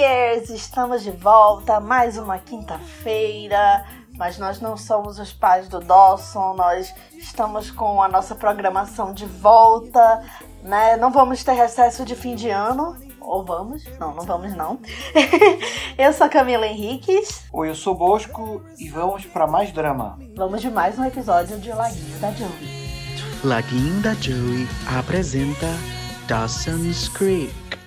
Years! 0.00 0.48
Estamos 0.48 1.02
de 1.02 1.10
volta, 1.10 1.78
mais 1.78 2.16
uma 2.16 2.38
quinta-feira, 2.38 3.84
mas 4.16 4.38
nós 4.38 4.58
não 4.58 4.74
somos 4.74 5.18
os 5.18 5.30
pais 5.30 5.68
do 5.68 5.78
Dawson, 5.78 6.54
nós 6.54 6.94
estamos 7.18 7.70
com 7.70 8.02
a 8.02 8.08
nossa 8.08 8.34
programação 8.34 9.12
de 9.12 9.26
volta, 9.26 10.24
né? 10.62 10.96
Não 10.96 11.10
vamos 11.10 11.44
ter 11.44 11.52
recesso 11.52 12.02
de 12.06 12.16
fim 12.16 12.34
de 12.34 12.48
ano, 12.48 12.96
ou 13.20 13.44
vamos? 13.44 13.84
Não, 13.98 14.14
não 14.14 14.24
vamos 14.24 14.54
não. 14.54 14.80
eu 15.98 16.14
sou 16.14 16.30
Camila 16.30 16.66
Henriques. 16.66 17.44
Oi, 17.52 17.68
eu 17.68 17.74
sou 17.74 17.94
Bosco 17.94 18.62
e 18.78 18.88
vamos 18.88 19.26
para 19.26 19.46
mais 19.46 19.70
drama. 19.70 20.18
Vamos 20.34 20.62
de 20.62 20.70
mais 20.70 20.98
um 20.98 21.04
episódio 21.04 21.58
de 21.58 21.70
Laguinho 21.70 22.18
da 22.20 22.30
Joey. 22.30 22.90
Laguinho 23.44 24.00
da 24.00 24.14
Joey 24.14 24.66
apresenta 24.98 25.66
Dawson's 26.26 27.06
Creek. 27.10 27.79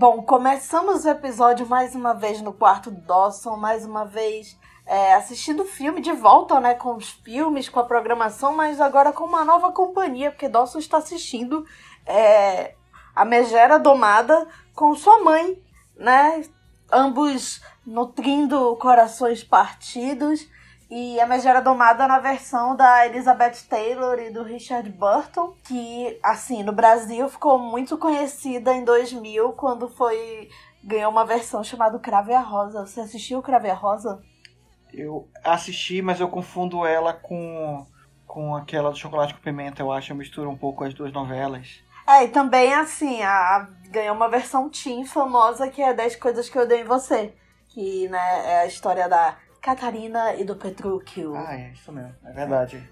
Bom, 0.00 0.22
começamos 0.22 1.04
o 1.04 1.10
episódio 1.10 1.68
mais 1.68 1.94
uma 1.94 2.14
vez 2.14 2.40
no 2.40 2.54
quarto 2.54 2.90
do 2.90 3.02
Dawson, 3.02 3.54
mais 3.58 3.84
uma 3.84 4.06
vez 4.06 4.58
é, 4.86 5.12
assistindo 5.12 5.62
filme 5.62 6.00
de 6.00 6.10
volta, 6.10 6.58
né? 6.58 6.72
Com 6.72 6.96
os 6.96 7.10
filmes, 7.10 7.68
com 7.68 7.80
a 7.80 7.84
programação, 7.84 8.56
mas 8.56 8.80
agora 8.80 9.12
com 9.12 9.24
uma 9.24 9.44
nova 9.44 9.70
companhia, 9.72 10.30
porque 10.30 10.48
Dawson 10.48 10.78
está 10.78 10.96
assistindo 10.96 11.66
é, 12.06 12.76
a 13.14 13.26
Megera 13.26 13.78
Domada 13.78 14.48
com 14.74 14.94
sua 14.94 15.22
mãe, 15.22 15.62
né? 15.94 16.46
Ambos 16.90 17.60
nutrindo 17.84 18.74
corações 18.76 19.44
partidos. 19.44 20.48
E 20.90 21.20
a 21.20 21.26
Megera 21.26 21.62
Domada 21.62 22.08
na 22.08 22.18
versão 22.18 22.74
da 22.74 23.06
Elizabeth 23.06 23.62
Taylor 23.68 24.18
e 24.18 24.30
do 24.30 24.42
Richard 24.42 24.90
Burton, 24.90 25.54
que, 25.62 26.18
assim, 26.20 26.64
no 26.64 26.72
Brasil 26.72 27.28
ficou 27.28 27.60
muito 27.60 27.96
conhecida 27.96 28.74
em 28.74 28.84
2000, 28.84 29.52
quando 29.52 29.88
foi 29.88 30.48
ganhou 30.82 31.12
uma 31.12 31.24
versão 31.24 31.62
chamada 31.62 31.96
Crave 32.00 32.32
a 32.32 32.40
Rosa. 32.40 32.86
Você 32.86 33.00
assistiu 33.00 33.40
Crave 33.40 33.70
a 33.70 33.74
Rosa? 33.74 34.20
Eu 34.92 35.28
assisti, 35.44 36.02
mas 36.02 36.18
eu 36.18 36.28
confundo 36.28 36.84
ela 36.84 37.12
com, 37.12 37.86
com 38.26 38.56
aquela 38.56 38.90
do 38.90 38.96
Chocolate 38.96 39.34
com 39.34 39.40
Pimenta, 39.40 39.82
eu 39.82 39.92
acho. 39.92 40.10
Eu 40.10 40.16
misturo 40.16 40.50
um 40.50 40.58
pouco 40.58 40.82
as 40.82 40.92
duas 40.92 41.12
novelas. 41.12 41.84
É, 42.08 42.24
e 42.24 42.28
também, 42.28 42.74
assim, 42.74 43.22
a, 43.22 43.30
a, 43.30 43.68
ganhou 43.90 44.16
uma 44.16 44.28
versão 44.28 44.68
teen 44.68 45.04
famosa 45.04 45.68
que 45.68 45.80
é 45.80 45.94
10 45.94 46.16
Coisas 46.16 46.48
Que 46.48 46.58
Eu 46.58 46.66
Dei 46.66 46.80
em 46.80 46.84
Você. 46.84 47.32
Que, 47.68 48.08
né, 48.08 48.42
é 48.44 48.60
a 48.62 48.66
história 48.66 49.08
da 49.08 49.36
Catarina 49.60 50.34
e 50.34 50.44
do 50.44 50.56
Petrúquio. 50.56 51.34
Ah, 51.36 51.54
é 51.54 51.70
isso 51.72 51.92
mesmo, 51.92 52.14
é 52.24 52.32
verdade. 52.32 52.90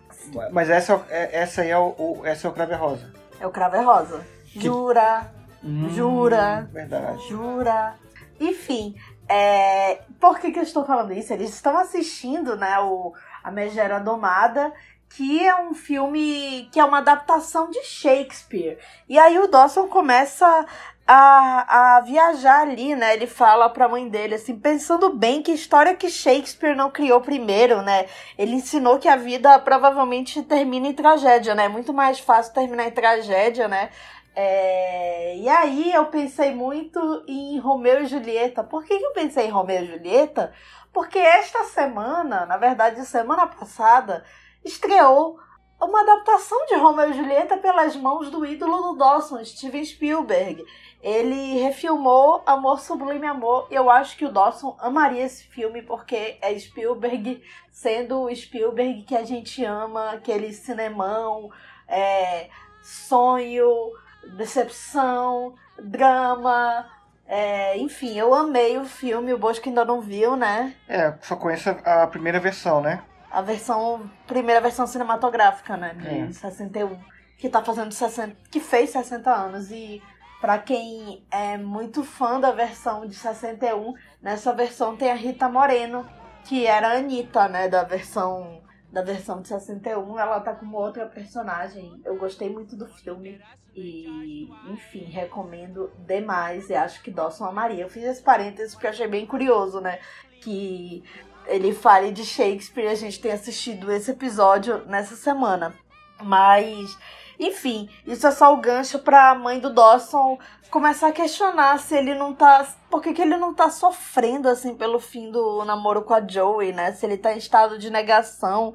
Mas 0.53 0.69
essa, 0.69 1.03
é, 1.09 1.41
essa 1.41 1.63
aí 1.63 1.71
é 1.71 1.79
o, 1.79 1.95
o, 1.97 2.27
essa 2.27 2.47
é 2.47 2.51
o 2.51 2.53
Crave 2.53 2.75
Rosa. 2.75 3.13
É 3.41 3.47
o 3.47 3.51
Crave 3.51 3.79
Rosa. 3.79 4.25
Jura, 4.47 5.31
hum, 5.63 5.89
jura, 5.91 6.69
verdade. 6.73 7.29
jura. 7.29 7.95
Enfim, 8.41 8.95
é... 9.29 10.03
por 10.21 10.39
que, 10.39 10.51
que 10.53 10.59
eu 10.59 10.63
estou 10.63 10.85
falando 10.85 11.13
isso? 11.13 11.33
Eles 11.33 11.51
estão 11.51 11.77
assistindo, 11.79 12.57
né, 12.57 12.79
o 12.81 13.13
A 13.43 13.51
Megera 13.51 13.99
Domada, 13.99 14.73
que 15.11 15.45
é 15.45 15.55
um 15.61 15.75
filme 15.75 16.69
que 16.73 16.79
é 16.79 16.85
uma 16.85 16.99
adaptação 16.99 17.71
de 17.71 17.83
Shakespeare. 17.83 18.79
E 19.09 19.19
aí 19.19 19.39
o 19.39 19.49
Dawson 19.49 19.89
começa 19.89 20.67
a, 21.07 21.97
a 21.97 22.01
viajar 22.03 22.61
ali, 22.61 22.95
né? 22.95 23.15
Ele 23.15 23.27
fala 23.27 23.71
pra 23.71 23.89
mãe 23.89 24.07
dele, 24.09 24.35
assim, 24.35 24.59
pensando 24.59 25.09
bem 25.15 25.43
que 25.43 25.51
história 25.51 25.95
que 25.95 26.11
Shakespeare 26.11 26.77
não 26.77 26.91
criou 26.91 27.21
primeiro, 27.23 27.81
né? 27.81 28.07
Ele 28.37 28.53
ensinou 28.53 28.99
que 28.99 29.09
a 29.09 29.17
vida 29.17 29.59
provavelmente 29.61 30.43
termina 30.43 30.89
em 30.89 30.93
tragédia, 30.93 31.55
né? 31.55 31.65
É 31.65 31.69
muito 31.69 31.95
mais 31.95 32.21
fácil 32.21 32.53
terminar 32.53 32.85
em 32.85 32.91
tragédia, 32.91 33.67
né? 33.67 33.89
É... 34.37 35.37
E 35.39 35.49
aí 35.49 35.93
eu 35.95 36.05
pensei 36.07 36.55
muito 36.55 37.25
em 37.27 37.59
Romeu 37.59 38.03
e 38.03 38.07
Julieta. 38.07 38.63
Por 38.63 38.85
que 38.85 38.93
eu 38.93 39.13
pensei 39.13 39.47
em 39.47 39.51
Romeu 39.51 39.83
e 39.83 39.87
Julieta? 39.87 40.53
Porque 40.93 41.19
esta 41.19 41.65
semana, 41.65 42.45
na 42.45 42.59
verdade, 42.59 43.05
semana 43.07 43.47
passada, 43.47 44.25
estreou 44.65 45.39
uma 45.81 46.01
adaptação 46.01 46.67
de 46.67 46.75
Romeu 46.75 47.11
e 47.11 47.13
Julieta 47.13 47.57
pelas 47.57 47.95
mãos 47.95 48.31
do 48.31 48.45
ídolo 48.45 48.83
do 48.83 48.97
Dawson, 48.97 49.45
Steven 49.45 49.85
Spielberg. 49.85 50.65
Ele 51.01 51.61
refilmou 51.61 52.43
Amor 52.45 52.81
Sublime 52.81 53.27
Amor. 53.27 53.69
E 53.71 53.75
eu 53.77 53.89
acho 53.89 54.17
que 54.17 54.25
o 54.25 54.33
Dawson 54.33 54.77
amaria 54.81 55.25
esse 55.25 55.45
filme 55.45 55.81
porque 55.83 56.37
é 56.43 56.59
Spielberg 56.59 57.41
sendo 57.71 58.23
o 58.23 58.35
Spielberg 58.35 59.03
que 59.03 59.15
a 59.15 59.25
gente 59.25 59.65
ama, 59.65 60.11
aquele 60.11 60.53
cinemão, 60.53 61.49
é, 61.87 62.49
sonho, 62.83 63.93
decepção, 64.37 65.55
drama. 65.79 66.91
É, 67.25 67.79
enfim, 67.79 68.19
eu 68.19 68.35
amei 68.35 68.79
o 68.79 68.85
filme, 68.85 69.33
o 69.33 69.39
Bosco 69.39 69.69
ainda 69.69 69.85
não 69.85 70.01
viu, 70.01 70.35
né? 70.35 70.75
É, 70.89 71.15
só 71.21 71.37
conheço 71.37 71.71
a 71.85 72.07
primeira 72.09 72.41
versão, 72.41 72.81
né? 72.81 73.05
A 73.31 73.43
versão. 73.43 74.11
Primeira 74.27 74.61
versão 74.61 74.87
cinematográfica, 74.87 75.77
né? 75.77 75.95
De 75.95 76.09
é. 76.09 76.33
61. 76.33 76.99
Que 77.37 77.49
tá 77.49 77.63
fazendo 77.63 77.93
60. 77.93 78.37
Que 78.51 78.61
fez 78.61 78.91
60 78.91 79.31
anos. 79.31 79.71
E 79.71 80.03
para 80.41 80.59
quem 80.59 81.25
é 81.31 81.57
muito 81.57 82.05
fã 82.05 82.41
da 82.41 82.53
versão 82.53 83.07
de 83.07 83.15
61, 83.15 83.95
nessa 84.23 84.53
versão 84.53 84.97
tem 84.97 85.11
a 85.11 85.15
Rita 85.15 85.49
Moreno, 85.49 86.09
que 86.45 86.67
era 86.67 86.89
a 86.89 86.99
Anitta, 86.99 87.49
né? 87.49 87.69
Da 87.69 87.85
versão. 87.85 88.63
Da 88.91 89.03
versão 89.03 89.43
de 89.43 89.49
61, 89.49 90.19
ela 90.19 90.41
tá 90.41 90.55
como 90.55 90.79
outra 90.79 91.05
personagem. 91.05 92.01
Eu 92.07 92.17
gostei 92.17 92.49
muito 92.49 92.75
do 92.75 92.87
filme. 92.87 93.39
E, 93.77 94.49
enfim, 94.67 95.05
recomendo 95.05 95.93
demais. 96.07 96.69
E 96.71 96.75
acho 96.75 97.03
que 97.03 97.11
Dawson 97.11 97.45
amaria. 97.45 97.85
Eu 97.85 97.91
fiz 97.91 98.03
esse 98.03 98.23
parênteses 98.23 98.75
porque 98.75 98.87
achei 98.87 99.07
bem 99.07 99.27
curioso, 99.27 99.81
né? 99.81 100.01
Que 100.41 101.05
ele 101.49 101.73
fale 101.73 102.13
de 102.13 102.25
Shakespeare. 102.25 102.89
A 102.89 102.95
gente 102.95 103.21
tem 103.21 103.33
assistido 103.33 103.91
esse 103.93 104.11
episódio 104.11 104.85
nessa 104.87 105.17
semana. 105.17 105.75
Mas, 106.23 106.97
enfim, 107.39 107.89
isso 108.07 108.27
é 108.27 108.31
só 108.31 108.53
o 108.53 108.59
gancho 108.59 108.99
pra 108.99 109.35
mãe 109.35 109.59
do 109.59 109.73
Dawson 109.73 110.39
começar 110.71 111.09
a 111.09 111.13
questionar 111.13 111.79
se 111.79 111.97
ele 111.97 112.15
não 112.15 112.35
tá. 112.35 112.67
Por 112.91 113.03
que, 113.03 113.13
que 113.13 113.23
ele 113.23 113.37
não 113.37 113.55
tá 113.55 113.71
sofrendo, 113.71 114.49
assim, 114.49 114.75
pelo 114.75 114.99
fim 114.99 115.31
do 115.31 115.65
namoro 115.65 116.03
com 116.03 116.15
a 116.15 116.27
Joey, 116.27 116.73
né? 116.73 116.93
Se 116.93 117.07
ele 117.07 117.17
tá 117.17 117.33
em 117.33 117.39
estado 117.39 117.79
de 117.79 117.91
negação. 117.91 118.75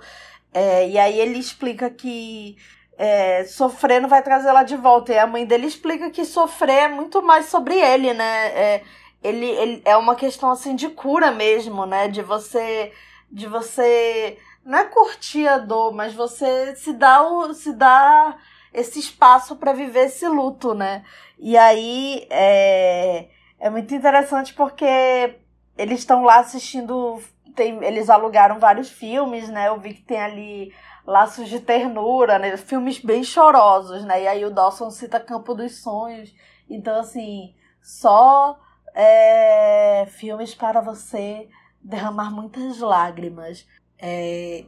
É, 0.53 0.87
e 0.87 0.97
aí 0.97 1.19
ele 1.19 1.39
explica 1.39 1.89
que. 1.89 2.57
É, 2.95 3.43
sofrer 3.45 3.99
não 3.99 4.07
vai 4.07 4.21
trazer 4.21 4.49
ela 4.49 4.63
de 4.63 4.77
volta. 4.77 5.11
E 5.13 5.17
a 5.17 5.27
mãe 5.27 5.45
dele 5.45 5.65
explica 5.67 6.09
que 6.11 6.23
sofrer 6.25 6.83
é 6.83 6.87
muito 6.87 7.21
mais 7.23 7.47
sobre 7.47 7.75
ele, 7.75 8.13
né? 8.13 8.47
É, 8.49 8.83
ele, 9.23 9.45
ele 9.45 9.81
é 9.85 9.95
uma 9.95 10.15
questão 10.15 10.51
assim 10.51 10.75
de 10.75 10.89
cura 10.89 11.31
mesmo, 11.31 11.85
né? 11.85 12.07
De 12.07 12.21
você 12.21 12.91
de 13.31 13.47
você 13.47 14.37
não 14.63 14.77
é 14.79 14.85
curtir 14.85 15.47
a 15.47 15.57
dor, 15.57 15.93
mas 15.93 16.13
você 16.13 16.75
se 16.75 16.93
dá 16.93 17.23
o, 17.23 17.53
se 17.53 17.73
dá 17.73 18.37
esse 18.73 18.99
espaço 18.99 19.55
para 19.55 19.73
viver 19.73 20.05
esse 20.05 20.27
luto, 20.27 20.73
né? 20.73 21.03
E 21.39 21.57
aí 21.57 22.27
é, 22.29 23.27
é 23.59 23.69
muito 23.69 23.93
interessante 23.93 24.53
porque 24.53 25.35
eles 25.77 25.99
estão 25.99 26.23
lá 26.23 26.39
assistindo, 26.39 27.21
tem, 27.55 27.83
eles 27.83 28.09
alugaram 28.09 28.59
vários 28.59 28.89
filmes, 28.89 29.49
né? 29.49 29.67
Eu 29.67 29.79
vi 29.79 29.93
que 29.95 30.01
tem 30.01 30.21
ali 30.21 30.73
Laços 31.05 31.49
de 31.49 31.59
Ternura, 31.59 32.39
né? 32.39 32.55
Filmes 32.55 32.99
bem 32.99 33.23
chorosos, 33.23 34.05
né? 34.05 34.23
E 34.23 34.27
aí 34.27 34.45
o 34.45 34.51
Dawson 34.51 34.89
cita 34.89 35.19
Campo 35.19 35.53
dos 35.53 35.81
Sonhos. 35.81 36.33
Então, 36.69 36.99
assim, 36.99 37.53
só 37.81 38.57
é, 38.93 40.05
filmes 40.07 40.53
para 40.53 40.81
você 40.81 41.47
derramar 41.81 42.31
muitas 42.31 42.79
lágrimas. 42.79 43.67
É, 43.99 44.65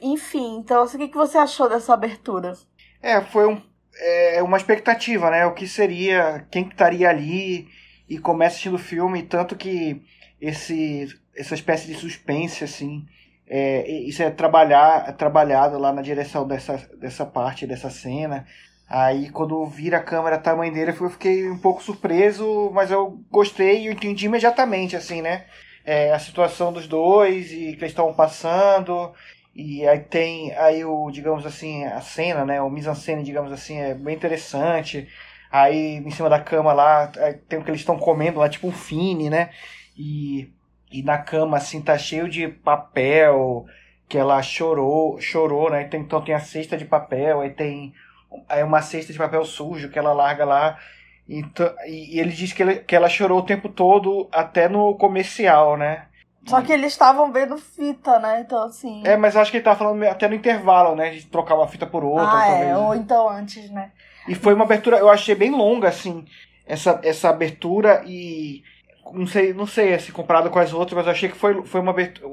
enfim, 0.00 0.58
então 0.58 0.82
assim, 0.82 1.02
o 1.02 1.08
que 1.08 1.16
você 1.16 1.38
achou 1.38 1.68
dessa 1.68 1.94
abertura? 1.94 2.52
É, 3.00 3.20
foi 3.20 3.48
um, 3.48 3.62
é, 3.98 4.42
uma 4.42 4.56
expectativa, 4.56 5.30
né? 5.30 5.46
O 5.46 5.54
que 5.54 5.66
seria, 5.66 6.46
quem 6.50 6.68
estaria 6.68 7.08
ali 7.08 7.68
e 8.08 8.18
começa 8.18 8.52
assistindo 8.52 8.74
o 8.74 8.78
filme, 8.78 9.22
tanto 9.22 9.56
que 9.56 10.02
esse, 10.40 11.08
essa 11.36 11.54
espécie 11.54 11.86
de 11.86 11.94
suspense, 11.94 12.64
assim, 12.64 13.06
é, 13.46 13.90
isso 13.90 14.22
é 14.22 14.30
trabalhar, 14.30 15.12
trabalhado 15.16 15.78
lá 15.78 15.92
na 15.92 16.02
direção 16.02 16.46
dessa, 16.46 16.76
dessa 16.98 17.26
parte, 17.26 17.66
dessa 17.66 17.90
cena. 17.90 18.46
Aí 18.92 19.30
quando 19.30 19.64
vira 19.64 19.96
a 19.96 20.02
câmera 20.02 20.36
tamanho 20.36 20.70
dele, 20.70 20.90
eu 20.90 21.08
fiquei 21.08 21.50
um 21.50 21.56
pouco 21.56 21.82
surpreso, 21.82 22.70
mas 22.74 22.90
eu 22.90 23.18
gostei 23.30 23.86
e 23.86 23.90
entendi 23.90 24.26
imediatamente, 24.26 24.94
assim, 24.94 25.22
né? 25.22 25.46
É, 25.82 26.12
a 26.12 26.18
situação 26.18 26.70
dos 26.70 26.86
dois 26.86 27.50
e 27.52 27.72
que 27.72 27.80
eles 27.80 27.92
estão 27.92 28.12
passando. 28.12 29.10
E 29.56 29.88
aí 29.88 29.98
tem 30.00 30.52
aí 30.58 30.84
o, 30.84 31.10
digamos 31.10 31.46
assim, 31.46 31.86
a 31.86 32.02
cena, 32.02 32.44
né? 32.44 32.60
O 32.60 32.68
mise-en-scène, 32.68 33.22
digamos 33.22 33.50
assim, 33.50 33.78
é 33.78 33.94
bem 33.94 34.14
interessante. 34.14 35.08
Aí 35.50 35.96
em 35.96 36.10
cima 36.10 36.28
da 36.28 36.38
cama 36.38 36.74
lá, 36.74 37.10
tem 37.48 37.58
o 37.58 37.64
que 37.64 37.70
eles 37.70 37.80
estão 37.80 37.98
comendo 37.98 38.40
lá, 38.40 38.48
tipo 38.50 38.68
um 38.68 38.72
fine, 38.72 39.30
né? 39.30 39.48
E, 39.96 40.52
e 40.90 41.02
na 41.02 41.16
cama, 41.16 41.56
assim, 41.56 41.80
tá 41.80 41.96
cheio 41.96 42.28
de 42.28 42.46
papel, 42.46 43.64
que 44.06 44.18
ela 44.18 44.42
chorou, 44.42 45.18
chorou, 45.18 45.70
né? 45.70 45.88
Então 45.94 46.20
tem 46.20 46.34
a 46.34 46.40
cesta 46.40 46.76
de 46.76 46.84
papel, 46.84 47.40
aí 47.40 47.48
tem 47.50 47.94
é 48.48 48.64
uma 48.64 48.82
cesta 48.82 49.12
de 49.12 49.18
papel 49.18 49.44
sujo 49.44 49.88
que 49.90 49.98
ela 49.98 50.12
larga 50.12 50.44
lá. 50.44 50.78
Então, 51.28 51.72
e, 51.86 52.16
e 52.16 52.20
ele 52.20 52.32
disse 52.32 52.54
que, 52.54 52.62
ele- 52.62 52.76
que 52.80 52.94
ela 52.96 53.08
chorou 53.08 53.38
o 53.38 53.44
tempo 53.46 53.68
todo, 53.68 54.28
até 54.32 54.68
no 54.68 54.94
comercial, 54.96 55.76
né? 55.76 56.06
Só 56.44 56.60
que 56.60 56.72
eles 56.72 56.92
estavam 56.92 57.30
vendo 57.32 57.56
fita, 57.56 58.18
né? 58.18 58.40
Então, 58.40 58.64
assim. 58.64 59.02
É, 59.06 59.16
mas 59.16 59.36
acho 59.36 59.50
que 59.50 59.58
ele 59.58 59.64
tava 59.64 59.78
falando 59.78 60.02
até 60.04 60.26
no 60.26 60.34
intervalo, 60.34 60.96
né? 60.96 61.10
De 61.10 61.24
trocar 61.26 61.54
uma 61.54 61.68
fita 61.68 61.86
por 61.86 62.02
outra, 62.02 62.24
ah, 62.26 62.46
talvez. 62.46 62.70
é. 62.70 62.76
Ou 62.76 62.94
então 62.96 63.28
antes, 63.28 63.70
né? 63.70 63.92
E 64.26 64.34
foi 64.34 64.52
uma 64.54 64.64
abertura, 64.64 64.98
eu 64.98 65.08
achei 65.08 65.34
bem 65.36 65.50
longa, 65.50 65.88
assim, 65.88 66.24
essa, 66.66 67.00
essa 67.04 67.28
abertura 67.30 68.02
e. 68.06 68.62
Não 69.12 69.26
sei, 69.26 69.52
não 69.52 69.66
sei, 69.66 69.94
assim, 69.94 70.10
comparado 70.12 70.50
com 70.50 70.58
as 70.58 70.72
outras, 70.72 70.96
mas 70.96 71.06
eu 71.06 71.12
achei 71.12 71.28
que 71.28 71.36
foi, 71.36 71.62
foi 71.64 71.80
uma 71.80 71.90
abertura. 71.92 72.28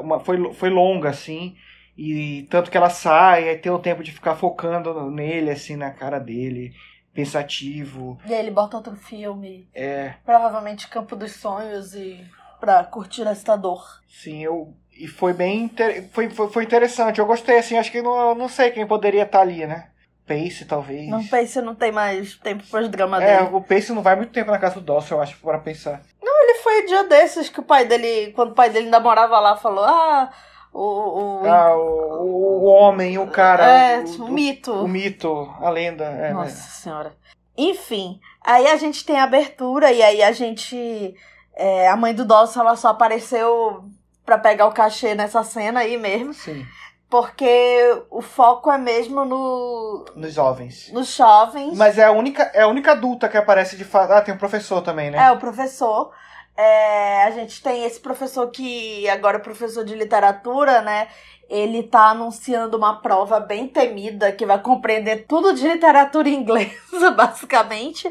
Uma, 0.00 0.18
foi, 0.20 0.52
foi 0.54 0.70
longa, 0.70 1.10
assim. 1.10 1.56
E 2.00 2.46
tanto 2.48 2.70
que 2.70 2.76
ela 2.76 2.90
sai, 2.90 3.48
aí 3.48 3.58
tem 3.58 3.72
o 3.72 3.78
tempo 3.80 4.04
de 4.04 4.12
ficar 4.12 4.36
focando 4.36 5.10
nele, 5.10 5.50
assim, 5.50 5.74
na 5.74 5.90
cara 5.90 6.20
dele, 6.20 6.72
pensativo. 7.12 8.18
E 8.24 8.32
aí 8.32 8.38
ele 8.40 8.50
bota 8.52 8.76
outro 8.76 8.94
filme. 8.96 9.68
É, 9.74 10.14
Provavelmente 10.24 10.88
Campo 10.88 11.16
dos 11.16 11.32
Sonhos 11.32 11.94
e. 11.94 12.24
pra 12.60 12.84
curtir 12.84 13.26
esta 13.26 13.56
dor. 13.56 13.84
sim, 14.08 14.42
eu. 14.44 14.72
E 14.96 15.06
foi 15.06 15.32
bem. 15.32 15.62
inter- 15.64 16.08
Foi, 16.12 16.28
foi, 16.30 16.48
foi 16.48 16.64
interessante. 16.64 17.18
Eu 17.20 17.26
gostei, 17.26 17.58
assim, 17.58 17.76
acho 17.76 17.90
que 17.92 18.02
não, 18.02 18.34
não 18.34 18.48
sei 18.48 18.70
quem 18.70 18.84
poderia 18.86 19.22
estar 19.22 19.40
ali, 19.40 19.64
né? 19.66 19.90
Pace, 20.26 20.64
talvez. 20.66 21.08
Não 21.08 21.24
pense, 21.24 21.60
não 21.62 21.74
tem 21.74 21.90
mais 21.92 22.36
tempo 22.36 22.62
pros 22.68 22.88
dramas 22.88 23.22
É, 23.22 23.42
dele. 23.42 23.54
o 23.54 23.60
Pace 23.62 23.92
não 23.92 24.02
vai 24.02 24.14
muito 24.16 24.32
tempo 24.32 24.50
na 24.50 24.58
casa 24.58 24.74
do 24.76 24.80
Dawson, 24.82 25.14
eu 25.14 25.22
acho, 25.22 25.38
para 25.40 25.58
pensar. 25.58 26.02
Ele 26.20 26.54
foi 26.58 26.84
dia 26.86 27.04
desses 27.04 27.48
que 27.48 27.60
o 27.60 27.62
pai 27.62 27.86
dele, 27.86 28.32
quando 28.32 28.50
o 28.50 28.54
pai 28.54 28.70
dele 28.70 28.86
ainda 28.86 28.98
morava 29.00 29.38
lá, 29.38 29.56
falou: 29.56 29.84
Ah, 29.84 30.30
o. 30.72 31.42
o 31.42 31.46
Ah, 31.46 31.76
o, 31.76 32.62
o 32.62 32.64
homem, 32.64 33.18
o 33.18 33.26
cara. 33.28 33.64
é, 33.64 33.98
o, 34.00 34.24
um 34.24 34.28
mito. 34.30 34.72
o 34.72 34.88
mito, 34.88 35.52
a 35.60 35.70
lenda. 35.70 36.04
É, 36.04 36.32
Nossa 36.32 36.50
né? 36.50 36.56
senhora. 36.56 37.16
Enfim, 37.56 38.20
aí 38.44 38.66
a 38.68 38.76
gente 38.76 39.04
tem 39.04 39.18
a 39.18 39.24
abertura 39.24 39.90
e 39.92 40.02
aí 40.02 40.22
a 40.22 40.30
gente. 40.32 41.14
é, 41.54 41.88
a 41.88 41.96
mãe 41.96 42.14
do 42.14 42.24
Dawson 42.24 42.60
ela 42.60 42.76
só 42.76 42.88
apareceu 42.88 43.84
pra 44.24 44.38
pegar 44.38 44.66
o 44.66 44.72
cachê 44.72 45.14
nessa 45.14 45.42
cena 45.42 45.80
aí 45.80 45.96
mesmo, 45.96 46.34
Sim, 46.34 46.64
porque 47.10 48.02
o 48.10 48.20
foco 48.20 48.70
é 48.70 48.76
mesmo 48.78 49.24
no, 49.24 50.04
nos 50.14 50.34
jovens. 50.34 50.92
nos 50.92 51.16
jovens. 51.16 51.76
Mas 51.76 51.98
é 51.98 52.04
a 52.04 52.12
única, 52.12 52.42
é 52.54 52.62
a 52.62 52.68
única 52.68 52.92
adulta 52.92 53.28
que 53.28 53.36
aparece 53.36 53.76
de 53.76 53.84
fato. 53.84 54.12
Ah, 54.12 54.20
tem 54.20 54.34
um 54.34 54.38
professor 54.38 54.82
também, 54.82 55.10
né? 55.10 55.18
É, 55.18 55.32
o 55.32 55.38
professor. 55.38 56.12
É, 56.58 57.22
a 57.22 57.30
gente 57.30 57.62
tem 57.62 57.84
esse 57.84 58.00
professor 58.00 58.50
que 58.50 59.08
agora 59.08 59.36
é 59.36 59.40
professor 59.40 59.84
de 59.84 59.94
literatura, 59.94 60.82
né? 60.82 61.06
Ele 61.48 61.84
tá 61.84 62.10
anunciando 62.10 62.76
uma 62.76 63.00
prova 63.00 63.38
bem 63.38 63.68
temida 63.68 64.32
que 64.32 64.44
vai 64.44 64.60
compreender 64.60 65.24
tudo 65.28 65.54
de 65.54 65.68
literatura 65.68 66.28
inglesa, 66.28 67.12
basicamente. 67.12 68.10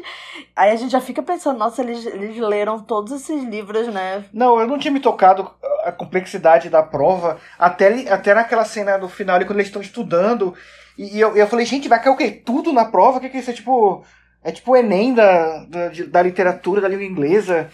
Aí 0.56 0.70
a 0.70 0.76
gente 0.76 0.92
já 0.92 1.00
fica 1.00 1.22
pensando, 1.22 1.58
nossa, 1.58 1.82
eles, 1.82 2.06
eles 2.06 2.38
leram 2.38 2.80
todos 2.80 3.12
esses 3.12 3.44
livros, 3.44 3.86
né? 3.88 4.24
Não, 4.32 4.58
eu 4.58 4.66
não 4.66 4.78
tinha 4.78 4.90
me 4.90 4.98
tocado 4.98 5.50
a 5.84 5.92
complexidade 5.92 6.70
da 6.70 6.82
prova 6.82 7.38
até, 7.58 8.10
até 8.10 8.32
naquela 8.32 8.64
cena 8.64 8.96
do 8.96 9.10
final, 9.10 9.36
ali, 9.36 9.44
quando 9.44 9.58
eles 9.58 9.68
estão 9.68 9.82
estudando. 9.82 10.54
E, 10.96 11.18
e 11.18 11.20
eu, 11.20 11.36
eu 11.36 11.46
falei, 11.46 11.66
gente, 11.66 11.86
vai 11.86 12.02
cair 12.02 12.14
o 12.14 12.16
quê? 12.16 12.30
Tudo 12.30 12.72
na 12.72 12.86
prova? 12.86 13.18
O 13.18 13.20
que, 13.20 13.28
que 13.28 13.36
é 13.36 13.40
isso? 13.40 13.50
É 13.50 13.54
tipo. 13.54 14.02
É 14.42 14.52
tipo 14.52 14.70
o 14.70 14.76
Enem 14.76 15.12
da, 15.12 15.64
da, 15.64 15.90
da 16.08 16.22
literatura, 16.22 16.80
da 16.80 16.88
língua 16.88 17.04
inglesa. 17.04 17.68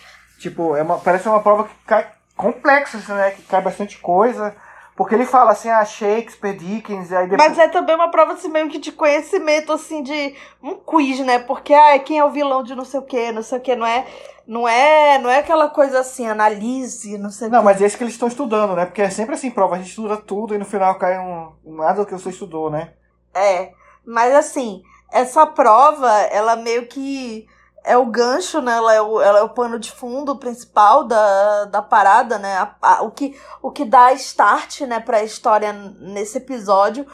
Tipo, 0.44 0.76
é 0.76 0.82
uma, 0.82 0.98
parece 0.98 1.26
uma 1.26 1.40
prova 1.40 1.64
que 1.64 1.74
cai 1.86 2.06
complexa, 2.36 2.98
assim, 2.98 3.12
né? 3.14 3.30
Que 3.30 3.40
cai 3.44 3.62
bastante 3.62 3.96
coisa. 3.98 4.54
Porque 4.94 5.14
ele 5.14 5.24
fala 5.24 5.52
assim, 5.52 5.70
ah, 5.70 5.82
Shakespeare, 5.86 6.54
Dickens, 6.54 7.10
e 7.10 7.16
aí 7.16 7.26
depois. 7.26 7.48
Mas 7.48 7.58
é 7.58 7.66
também 7.66 7.96
uma 7.96 8.10
prova 8.10 8.34
assim 8.34 8.48
mesmo 8.48 8.70
que 8.70 8.78
de 8.78 8.92
conhecimento, 8.92 9.72
assim, 9.72 10.02
de 10.02 10.34
um 10.62 10.74
quiz, 10.74 11.18
né? 11.20 11.38
Porque, 11.38 11.72
ah, 11.72 11.98
quem 11.98 12.18
é 12.18 12.24
o 12.24 12.30
vilão 12.30 12.62
de 12.62 12.74
não 12.74 12.84
sei 12.84 13.00
o 13.00 13.04
quê, 13.04 13.32
não 13.32 13.42
sei 13.42 13.56
o 13.56 13.60
quê, 13.62 13.74
não 13.74 13.86
é. 13.86 14.06
Não 14.46 14.68
é, 14.68 15.16
não 15.16 15.30
é 15.30 15.38
aquela 15.38 15.70
coisa 15.70 16.00
assim, 16.00 16.26
analise, 16.28 17.16
não 17.16 17.30
sei 17.30 17.48
o 17.48 17.50
Não, 17.50 17.60
quê. 17.60 17.64
mas 17.64 17.80
esse 17.80 17.96
que 17.96 18.04
eles 18.04 18.12
estão 18.12 18.28
estudando, 18.28 18.76
né? 18.76 18.84
Porque 18.84 19.00
é 19.00 19.08
sempre 19.08 19.34
assim, 19.34 19.50
prova, 19.50 19.76
a 19.76 19.78
gente 19.78 19.88
estuda 19.88 20.18
tudo 20.18 20.54
e 20.54 20.58
no 20.58 20.66
final 20.66 20.98
cai 20.98 21.18
um, 21.18 21.50
nada 21.64 22.02
do 22.02 22.06
que 22.06 22.12
você 22.12 22.28
estudou, 22.28 22.68
né? 22.70 22.92
É, 23.34 23.72
mas 24.04 24.34
assim, 24.34 24.82
essa 25.10 25.46
prova, 25.46 26.10
ela 26.30 26.56
meio 26.56 26.86
que 26.86 27.46
é 27.84 27.96
o 27.98 28.06
gancho, 28.06 28.60
né? 28.62 28.72
Ela 28.76 28.94
é 28.94 29.00
o, 29.02 29.20
ela 29.20 29.38
é 29.40 29.42
o 29.42 29.48
pano 29.50 29.78
de 29.78 29.92
fundo 29.92 30.36
principal 30.36 31.04
da, 31.04 31.66
da 31.66 31.82
parada, 31.82 32.38
né? 32.38 32.56
A- 32.56 32.74
a- 32.80 33.02
o, 33.02 33.10
que, 33.10 33.38
o 33.62 33.70
que 33.70 33.84
dá 33.84 34.12
start, 34.14 34.80
né, 34.82 35.00
pra 35.00 35.22
história 35.22 35.72
nesse 36.00 36.38
episódio, 36.38 37.06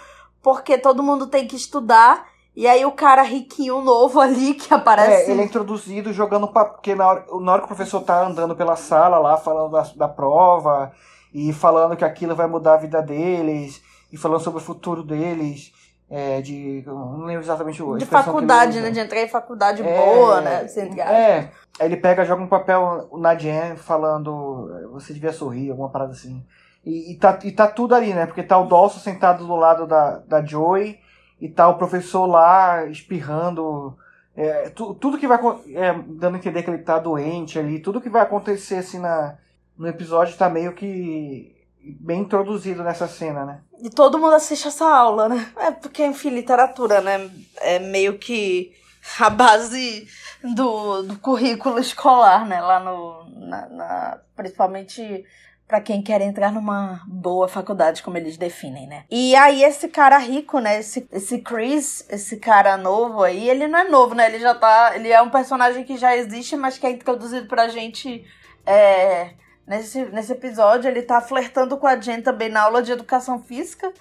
porque 0.43 0.79
todo 0.79 1.03
mundo 1.03 1.27
tem 1.27 1.47
que 1.47 1.57
estudar, 1.57 2.27
e 2.57 2.67
aí 2.69 2.85
o 2.87 2.93
cara 2.93 3.23
riquinho 3.23 3.81
novo 3.83 4.21
ali 4.23 4.55
que 4.55 4.73
aparece. 4.73 5.29
É, 5.29 5.31
ele 5.33 5.43
é 5.43 5.45
introduzido 5.45 6.13
jogando 6.13 6.47
papo, 6.49 6.75
porque 6.75 6.95
na 6.95 7.09
hora, 7.09 7.27
na 7.41 7.53
hora 7.53 7.61
que 7.63 7.67
o 7.67 7.75
professor 7.75 8.01
tá 8.03 8.25
andando 8.25 8.55
pela 8.55 8.77
sala 8.77 9.19
lá, 9.19 9.37
falando 9.37 9.73
da, 9.73 9.83
da 9.97 10.09
prova, 10.09 10.93
e 11.35 11.53
falando 11.53 11.97
que 11.97 12.05
aquilo 12.05 12.35
vai 12.35 12.47
mudar 12.47 12.75
a 12.75 12.79
vida 12.79 13.03
deles, 13.03 13.83
e 14.13 14.17
falando 14.17 14.41
sobre 14.41 14.61
o 14.61 14.65
futuro 14.65 15.03
deles, 15.03 15.73
é, 16.11 16.41
de. 16.41 16.83
Não 16.87 17.25
lembro 17.25 17.45
exatamente 17.45 17.81
o 17.81 17.97
de 17.97 18.05
faculdade, 18.05 18.81
né? 18.81 18.91
De 18.91 18.99
entrar 18.99 19.21
em 19.21 19.29
faculdade 19.29 19.83
É, 19.83 19.97
boa, 19.97 20.41
né? 20.41 20.67
É, 21.15 21.39
aí 21.79 21.87
ele 21.87 21.97
pega, 21.97 22.25
joga 22.25 22.43
um 22.43 22.49
papel 22.49 23.09
na 23.19 23.35
Jen 23.37 23.77
falando, 23.77 24.69
você 24.91 25.15
devia 25.15 25.33
sorrir, 25.33 25.71
alguma 25.71 25.89
parada 25.89 26.13
assim. 26.13 26.45
E, 26.85 27.13
e, 27.13 27.17
tá, 27.17 27.39
e 27.45 27.53
tá 27.53 27.69
tudo 27.69 27.95
ali, 27.95 28.13
né? 28.13 28.27
Porque 28.27 28.43
tá 28.43 28.59
o 28.59 28.67
Dawson 28.67 28.99
sentado 28.99 29.47
do 29.47 29.55
lado 29.55 29.87
da, 29.87 30.19
da 30.19 30.45
Joey 30.45 30.99
e 31.41 31.49
tá 31.49 31.69
o 31.69 31.79
professor 31.79 32.27
lá 32.27 32.87
espirrando. 32.87 33.97
É, 34.37 34.71
tu- 34.71 34.95
tudo 34.95 35.19
que 35.19 35.29
vai 35.29 35.39
é, 35.75 35.93
dando 36.09 36.35
a 36.35 36.39
entender 36.39 36.63
que 36.63 36.71
ele 36.71 36.83
tá 36.83 36.99
doente 36.99 37.59
ali, 37.59 37.79
tudo 37.79 38.01
que 38.01 38.09
vai 38.09 38.23
acontecer 38.23 38.77
assim 38.77 38.99
na, 38.99 39.37
no 39.77 39.87
episódio 39.87 40.37
tá 40.37 40.49
meio 40.49 40.73
que 40.73 41.55
bem 41.83 42.21
introduzido 42.21 42.83
nessa 42.85 43.09
cena, 43.09 43.45
né? 43.45 43.61
E 43.83 43.89
todo 43.91 44.19
mundo 44.19 44.35
assiste 44.35 44.69
essa 44.69 44.85
aula, 44.87 45.29
né? 45.29 45.51
É 45.57 45.71
porque, 45.71 46.05
enfim, 46.05 46.31
literatura, 46.31 47.01
né? 47.01 47.31
É 47.57 47.79
meio 47.79 48.19
que 48.19 48.73
a 49.19 49.31
base 49.31 50.07
do, 50.43 51.03
do 51.03 51.19
currículo 51.19 51.79
escolar, 51.79 52.47
né? 52.47 52.61
Lá 52.61 52.81
no. 52.81 53.25
Na, 53.49 53.69
na- 53.69 54.19
principalmente 54.37 55.25
pra 55.67 55.81
quem 55.81 56.03
quer 56.03 56.21
entrar 56.21 56.51
numa 56.51 57.01
boa 57.07 57.47
faculdade, 57.49 58.03
como 58.03 58.17
eles 58.19 58.37
definem, 58.37 58.89
né? 58.89 59.05
E 59.11 59.35
aí, 59.37 59.63
esse 59.63 59.89
cara 59.89 60.19
rico, 60.19 60.59
né? 60.59 60.81
Esse, 60.81 61.07
esse 61.13 61.39
Chris, 61.39 62.05
esse 62.11 62.39
cara 62.39 62.77
novo 62.77 63.23
aí, 63.23 63.49
ele 63.49 63.69
não 63.69 63.79
é 63.79 63.85
novo, 63.89 64.15
né? 64.15 64.27
Ele 64.27 64.41
já 64.41 64.55
tá. 64.55 64.93
Ele 64.97 65.09
é 65.11 65.23
um 65.23 65.31
personagem 65.31 65.85
que 65.85 65.97
já 65.97 66.17
existe, 66.17 66.57
mas 66.57 66.77
que 66.77 66.87
é 66.87 66.91
introduzido 66.91 67.47
pra 67.47 67.69
gente. 67.69 68.25
É, 68.67 69.31
Nesse, 69.71 70.05
nesse 70.07 70.33
episódio, 70.33 70.91
ele 70.91 71.01
tá 71.01 71.21
flertando 71.21 71.77
com 71.77 71.87
a 71.87 71.95
Jen 71.95 72.21
também 72.23 72.49
na 72.49 72.63
aula 72.63 72.83
de 72.83 72.91
educação 72.91 73.41
física. 73.41 73.93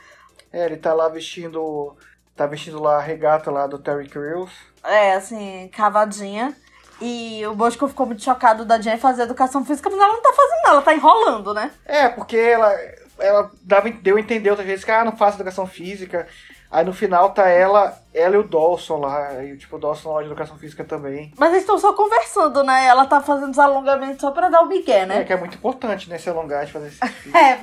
É, 0.52 0.66
ele 0.66 0.78
tá 0.78 0.96
lá 0.96 1.08
vestindo. 1.08 1.96
Tá 2.36 2.48
vestindo 2.48 2.82
lá 2.82 2.98
a 2.98 3.02
regata 3.02 3.52
lá 3.52 3.68
do 3.68 3.78
Terry 3.78 4.10
Crews. 4.10 4.52
É, 4.84 5.14
assim, 5.14 5.70
cavadinha. 5.72 6.58
E 7.00 7.46
o 7.46 7.54
Bosco 7.54 7.88
ficou 7.88 8.08
muito 8.08 8.24
chocado 8.24 8.66
da 8.66 8.82
Jen 8.82 8.98
fazer 8.98 9.22
educação 9.22 9.64
física, 9.64 9.92
mas 9.92 10.00
ela 10.00 10.12
não 10.12 10.24
tá 10.24 10.34
fazendo 10.36 10.62
nada, 10.64 10.70
ela 10.70 10.82
tá 10.82 10.96
enrolando, 10.96 11.54
né? 11.54 11.70
É, 11.86 12.10
porque 12.10 12.36
ela, 12.36 12.76
ela 13.20 13.52
dava, 13.62 13.92
deu 13.92 14.18
a 14.18 14.20
entender 14.20 14.50
outras 14.50 14.68
vezes 14.68 14.84
que 14.84 14.90
ah, 14.90 15.06
não 15.06 15.16
faço 15.16 15.38
educação 15.38 15.68
física. 15.68 16.28
Aí 16.72 16.86
no 16.86 16.94
final 16.94 17.32
tá 17.32 17.48
ela, 17.50 17.98
ela 18.14 18.36
e 18.36 18.38
o 18.38 18.44
Dawson 18.44 18.98
lá. 19.00 19.44
E 19.44 19.58
tipo, 19.58 19.78
o 19.78 19.80
Dawson 19.80 20.14
lá 20.14 20.22
de 20.22 20.28
educação 20.28 20.56
física 20.56 20.84
também. 20.84 21.34
Mas 21.36 21.50
eles 21.50 21.62
estão 21.64 21.80
só 21.80 21.94
conversando, 21.94 22.64
né? 22.64 22.86
Ela 22.86 23.08
tá 23.08 23.20
fazendo 23.22 23.50
os 23.52 23.58
alongamentos 23.58 24.22
só 24.22 24.30
pra 24.30 24.50
dar 24.50 24.62
o 24.62 24.68
migué, 24.68 25.00
É 25.00 25.06
né? 25.08 25.24
que 25.24 25.34
é 25.34 25.38
muito 25.38 25.56
importante, 25.58 26.08
né, 26.08 26.20
se 26.20 26.30
alongar 26.30 26.66
de 26.68 26.72
fazer 26.72 26.88
exercício. 27.02 27.36
É, 27.36 27.58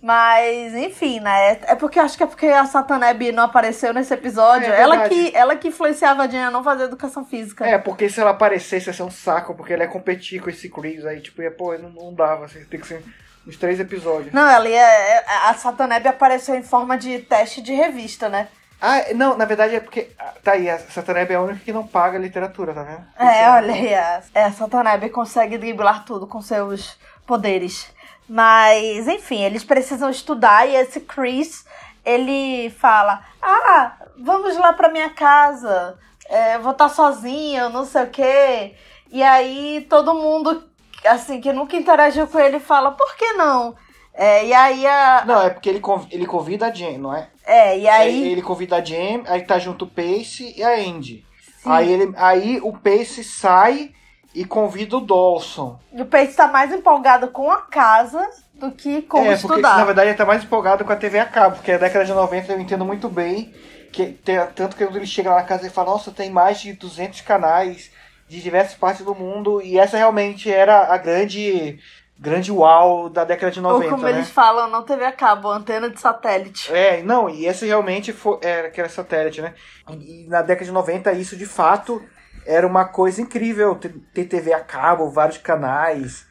mas 0.00 0.74
enfim, 0.74 1.20
né? 1.20 1.58
É 1.62 1.74
porque 1.74 1.98
acho 1.98 2.16
que 2.16 2.22
é 2.22 2.26
porque 2.26 2.46
a 2.46 2.64
Sataneb 2.64 3.32
não 3.32 3.42
apareceu 3.44 3.92
nesse 3.92 4.14
episódio. 4.14 4.72
É 4.72 4.80
ela, 4.80 4.98
verdade. 4.98 5.14
que, 5.30 5.36
ela 5.36 5.56
que 5.56 5.68
influenciava 5.68 6.22
a 6.22 6.26
Jen 6.28 6.44
a 6.44 6.50
não 6.50 6.62
fazer 6.62 6.84
educação 6.84 7.24
física. 7.24 7.66
É, 7.66 7.76
porque 7.76 8.08
se 8.08 8.20
ela 8.20 8.30
aparecesse 8.30 8.88
ia 8.88 8.92
ser 8.92 9.02
um 9.02 9.10
saco, 9.10 9.54
porque 9.54 9.72
ela 9.72 9.82
ia 9.82 9.88
competir 9.88 10.40
com 10.40 10.48
esse 10.48 10.68
Chris 10.68 11.04
aí, 11.04 11.20
tipo, 11.20 11.42
ia, 11.42 11.50
pô, 11.50 11.76
não, 11.76 11.90
não 11.90 12.14
dava, 12.14 12.44
assim, 12.44 12.64
tem 12.64 12.78
que 12.80 12.86
ser 12.86 13.02
uns 13.46 13.56
três 13.56 13.80
episódios. 13.80 14.32
Não, 14.32 14.48
ela 14.48 14.68
ia, 14.68 15.24
a 15.48 15.54
Sataneb 15.54 16.06
apareceu 16.08 16.54
em 16.54 16.62
forma 16.62 16.96
de 16.96 17.18
teste 17.20 17.60
de 17.60 17.72
revista, 17.72 18.28
né? 18.28 18.48
Ah, 18.80 19.14
não, 19.14 19.36
na 19.36 19.44
verdade 19.44 19.76
é 19.76 19.80
porque. 19.80 20.10
ah, 20.18 20.32
Tá 20.42 20.52
aí, 20.52 20.68
a 20.68 20.76
Sataneb 20.78 21.30
é 21.30 21.36
a 21.36 21.40
única 21.40 21.64
que 21.64 21.72
não 21.72 21.86
paga 21.86 22.18
literatura, 22.18 22.74
tá 22.74 22.82
vendo? 22.82 23.04
É, 23.16 23.48
olha 23.50 23.72
aí, 23.74 23.94
a, 23.94 24.22
é, 24.34 24.44
a 24.44 24.52
Sataneb 24.52 25.08
consegue 25.10 25.56
driblar 25.56 26.04
tudo 26.04 26.26
com 26.26 26.42
seus 26.42 26.98
poderes. 27.24 27.86
Mas, 28.28 29.06
enfim, 29.06 29.42
eles 29.42 29.62
precisam 29.62 30.10
estudar 30.10 30.66
e 30.68 30.74
esse 30.74 31.00
Chris, 31.00 31.64
ele 32.04 32.70
fala: 32.70 33.22
Ah, 33.40 33.92
vamos 34.18 34.56
lá 34.56 34.72
pra 34.72 34.88
minha 34.88 35.10
casa, 35.10 35.96
é, 36.28 36.58
vou 36.58 36.72
estar 36.72 36.88
sozinho, 36.88 37.68
não 37.68 37.84
sei 37.84 38.02
o 38.02 38.10
quê. 38.10 38.74
E 39.12 39.22
aí 39.22 39.86
todo 39.88 40.14
mundo, 40.14 40.64
assim, 41.06 41.40
que 41.40 41.52
nunca 41.52 41.76
interagiu 41.76 42.26
com 42.26 42.38
ele, 42.38 42.58
fala: 42.60 42.92
Por 42.92 43.16
que 43.16 43.32
não? 43.34 43.74
É, 44.14 44.46
e 44.46 44.52
aí 44.52 44.86
a. 44.86 45.24
Não, 45.26 45.42
é 45.42 45.50
porque 45.50 45.68
ele, 45.68 45.80
conv- 45.80 46.06
ele 46.10 46.26
convida 46.26 46.66
a 46.66 46.70
Jen, 46.70 46.98
não 46.98 47.14
é? 47.14 47.28
É, 47.44 47.78
e 47.78 47.88
aí. 47.88 48.28
Ele 48.28 48.42
convida 48.42 48.76
a 48.76 48.80
Jen, 48.80 49.22
aí 49.26 49.42
tá 49.42 49.58
junto 49.58 49.84
o 49.84 49.88
Pace 49.88 50.54
e 50.56 50.62
a 50.62 50.74
Andy. 50.74 51.24
Aí, 51.64 51.90
ele, 51.92 52.12
aí 52.16 52.60
o 52.62 52.72
Pace 52.72 53.22
sai 53.22 53.92
e 54.34 54.44
convida 54.44 54.96
o 54.96 55.00
Dawson. 55.00 55.78
E 55.92 56.02
o 56.02 56.06
Pace 56.06 56.34
tá 56.34 56.48
mais 56.48 56.72
empolgado 56.72 57.28
com 57.28 57.50
a 57.50 57.58
casa 57.62 58.28
do 58.54 58.70
que 58.72 59.02
com 59.02 59.18
é, 59.18 59.32
estudar. 59.34 59.54
porque 59.54 59.78
na 59.78 59.84
verdade 59.84 60.08
ele 60.10 60.16
tá 60.16 60.24
mais 60.26 60.42
empolgado 60.42 60.84
com 60.84 60.92
a 60.92 60.96
TV 60.96 61.18
a 61.20 61.26
cabo, 61.26 61.56
porque 61.56 61.72
a 61.72 61.78
década 61.78 62.04
de 62.04 62.12
90 62.12 62.52
eu 62.52 62.60
entendo 62.60 62.84
muito 62.84 63.08
bem, 63.08 63.52
que 63.92 64.06
tem, 64.06 64.36
tanto 64.54 64.76
que 64.76 64.84
quando 64.84 64.96
ele 64.96 65.06
chega 65.06 65.30
lá 65.30 65.36
na 65.36 65.42
casa 65.44 65.66
e 65.66 65.70
fala, 65.70 65.90
nossa, 65.92 66.10
tem 66.10 66.30
mais 66.30 66.60
de 66.60 66.72
200 66.72 67.20
canais 67.20 67.90
de 68.32 68.40
diversas 68.40 68.74
partes 68.74 69.04
do 69.04 69.14
mundo, 69.14 69.60
e 69.60 69.78
essa 69.78 69.98
realmente 69.98 70.50
era 70.50 70.92
a 70.92 70.96
grande 70.96 71.78
grande 72.18 72.52
uau 72.52 73.10
da 73.10 73.24
década 73.24 73.50
de 73.50 73.60
90, 73.60 73.84
Ou 73.84 73.90
como 73.90 74.04
né? 74.04 74.12
eles 74.12 74.30
falam, 74.30 74.70
não 74.70 74.84
TV 74.84 75.04
a 75.04 75.12
cabo, 75.12 75.50
antena 75.50 75.90
de 75.90 76.00
satélite. 76.00 76.72
É, 76.72 77.02
não, 77.02 77.28
e 77.28 77.46
esse 77.46 77.66
realmente 77.66 78.12
foi, 78.12 78.38
era 78.42 78.70
que 78.70 78.80
era 78.80 78.88
satélite, 78.88 79.42
né? 79.42 79.54
E, 79.90 80.26
na 80.28 80.40
década 80.40 80.64
de 80.64 80.70
90 80.70 81.12
isso 81.12 81.36
de 81.36 81.44
fato 81.44 82.00
era 82.46 82.66
uma 82.66 82.84
coisa 82.84 83.20
incrível, 83.20 83.74
ter, 83.74 84.24
TV 84.24 84.52
a 84.52 84.60
cabo, 84.60 85.10
vários 85.10 85.38
canais. 85.38 86.24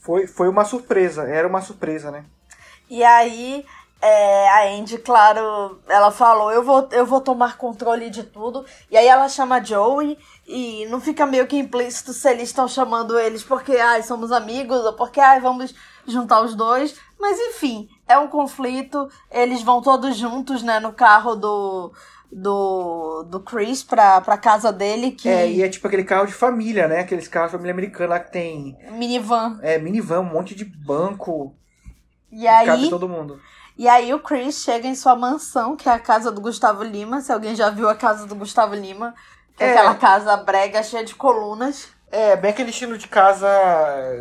Foi, 0.00 0.26
foi 0.26 0.48
uma 0.48 0.64
surpresa, 0.64 1.22
era 1.22 1.48
uma 1.48 1.60
surpresa, 1.62 2.10
né? 2.10 2.24
E 2.90 3.02
aí, 3.02 3.64
é, 4.02 4.48
a 4.50 4.68
Andy, 4.68 4.98
claro, 4.98 5.80
ela 5.88 6.10
falou, 6.10 6.52
eu 6.52 6.62
vou, 6.62 6.88
eu 6.92 7.06
vou 7.06 7.20
tomar 7.20 7.56
controle 7.56 8.10
de 8.10 8.22
tudo. 8.22 8.64
E 8.90 8.96
aí 8.96 9.06
ela 9.06 9.28
chama 9.28 9.56
a 9.56 9.62
Joey 9.62 10.18
e 10.46 10.86
não 10.86 11.00
fica 11.00 11.26
meio 11.26 11.46
que 11.46 11.56
implícito 11.56 12.12
se 12.12 12.28
eles 12.30 12.44
estão 12.44 12.68
chamando 12.68 13.18
eles 13.18 13.42
porque, 13.42 13.76
ai, 13.76 14.02
somos 14.02 14.30
amigos 14.32 14.84
ou 14.84 14.92
porque, 14.94 15.20
ai, 15.20 15.40
vamos 15.40 15.74
juntar 16.06 16.40
os 16.42 16.54
dois. 16.54 16.94
Mas 17.18 17.38
enfim, 17.38 17.88
é 18.06 18.16
um 18.18 18.28
conflito. 18.28 19.08
Eles 19.30 19.62
vão 19.62 19.82
todos 19.82 20.16
juntos, 20.16 20.62
né, 20.62 20.78
no 20.80 20.92
carro 20.92 21.34
do 21.34 21.92
do, 22.30 23.22
do 23.22 23.40
Chris 23.40 23.82
pra, 23.84 24.20
pra 24.20 24.36
casa 24.36 24.72
dele, 24.72 25.12
que... 25.12 25.28
É, 25.28 25.48
e 25.50 25.62
é 25.62 25.68
tipo 25.68 25.86
aquele 25.86 26.04
carro 26.04 26.26
de 26.26 26.32
família, 26.34 26.88
né? 26.88 27.00
Aqueles 27.00 27.28
carros 27.28 27.50
de 27.50 27.56
família 27.56 27.72
americana 27.72 28.10
lá 28.10 28.20
que 28.20 28.32
tem 28.32 28.76
Minivan. 28.90 29.58
é, 29.62 29.78
minivan, 29.78 30.20
um 30.20 30.24
monte 30.24 30.54
de 30.54 30.64
banco, 30.64 31.54
E 32.30 32.46
aí, 32.46 32.90
todo 32.90 33.08
mundo. 33.08 33.40
e 33.78 33.88
aí 33.88 34.12
o 34.12 34.18
Chris 34.18 34.56
chega 34.62 34.86
em 34.88 34.94
sua 34.94 35.14
mansão, 35.16 35.76
que 35.76 35.88
é 35.88 35.92
a 35.92 36.00
casa 36.00 36.30
do 36.30 36.40
Gustavo 36.40 36.82
Lima. 36.82 37.20
Se 37.20 37.32
alguém 37.32 37.54
já 37.54 37.70
viu 37.70 37.88
a 37.88 37.94
casa 37.94 38.26
do 38.26 38.34
Gustavo 38.34 38.74
Lima, 38.74 39.14
é, 39.58 39.64
É. 39.66 39.72
aquela 39.72 39.94
casa 39.94 40.36
brega 40.36 40.82
cheia 40.82 41.04
de 41.04 41.14
colunas. 41.14 41.88
É, 42.10 42.36
bem 42.36 42.52
aquele 42.52 42.70
estilo 42.70 42.96
de 42.96 43.08
casa 43.08 43.48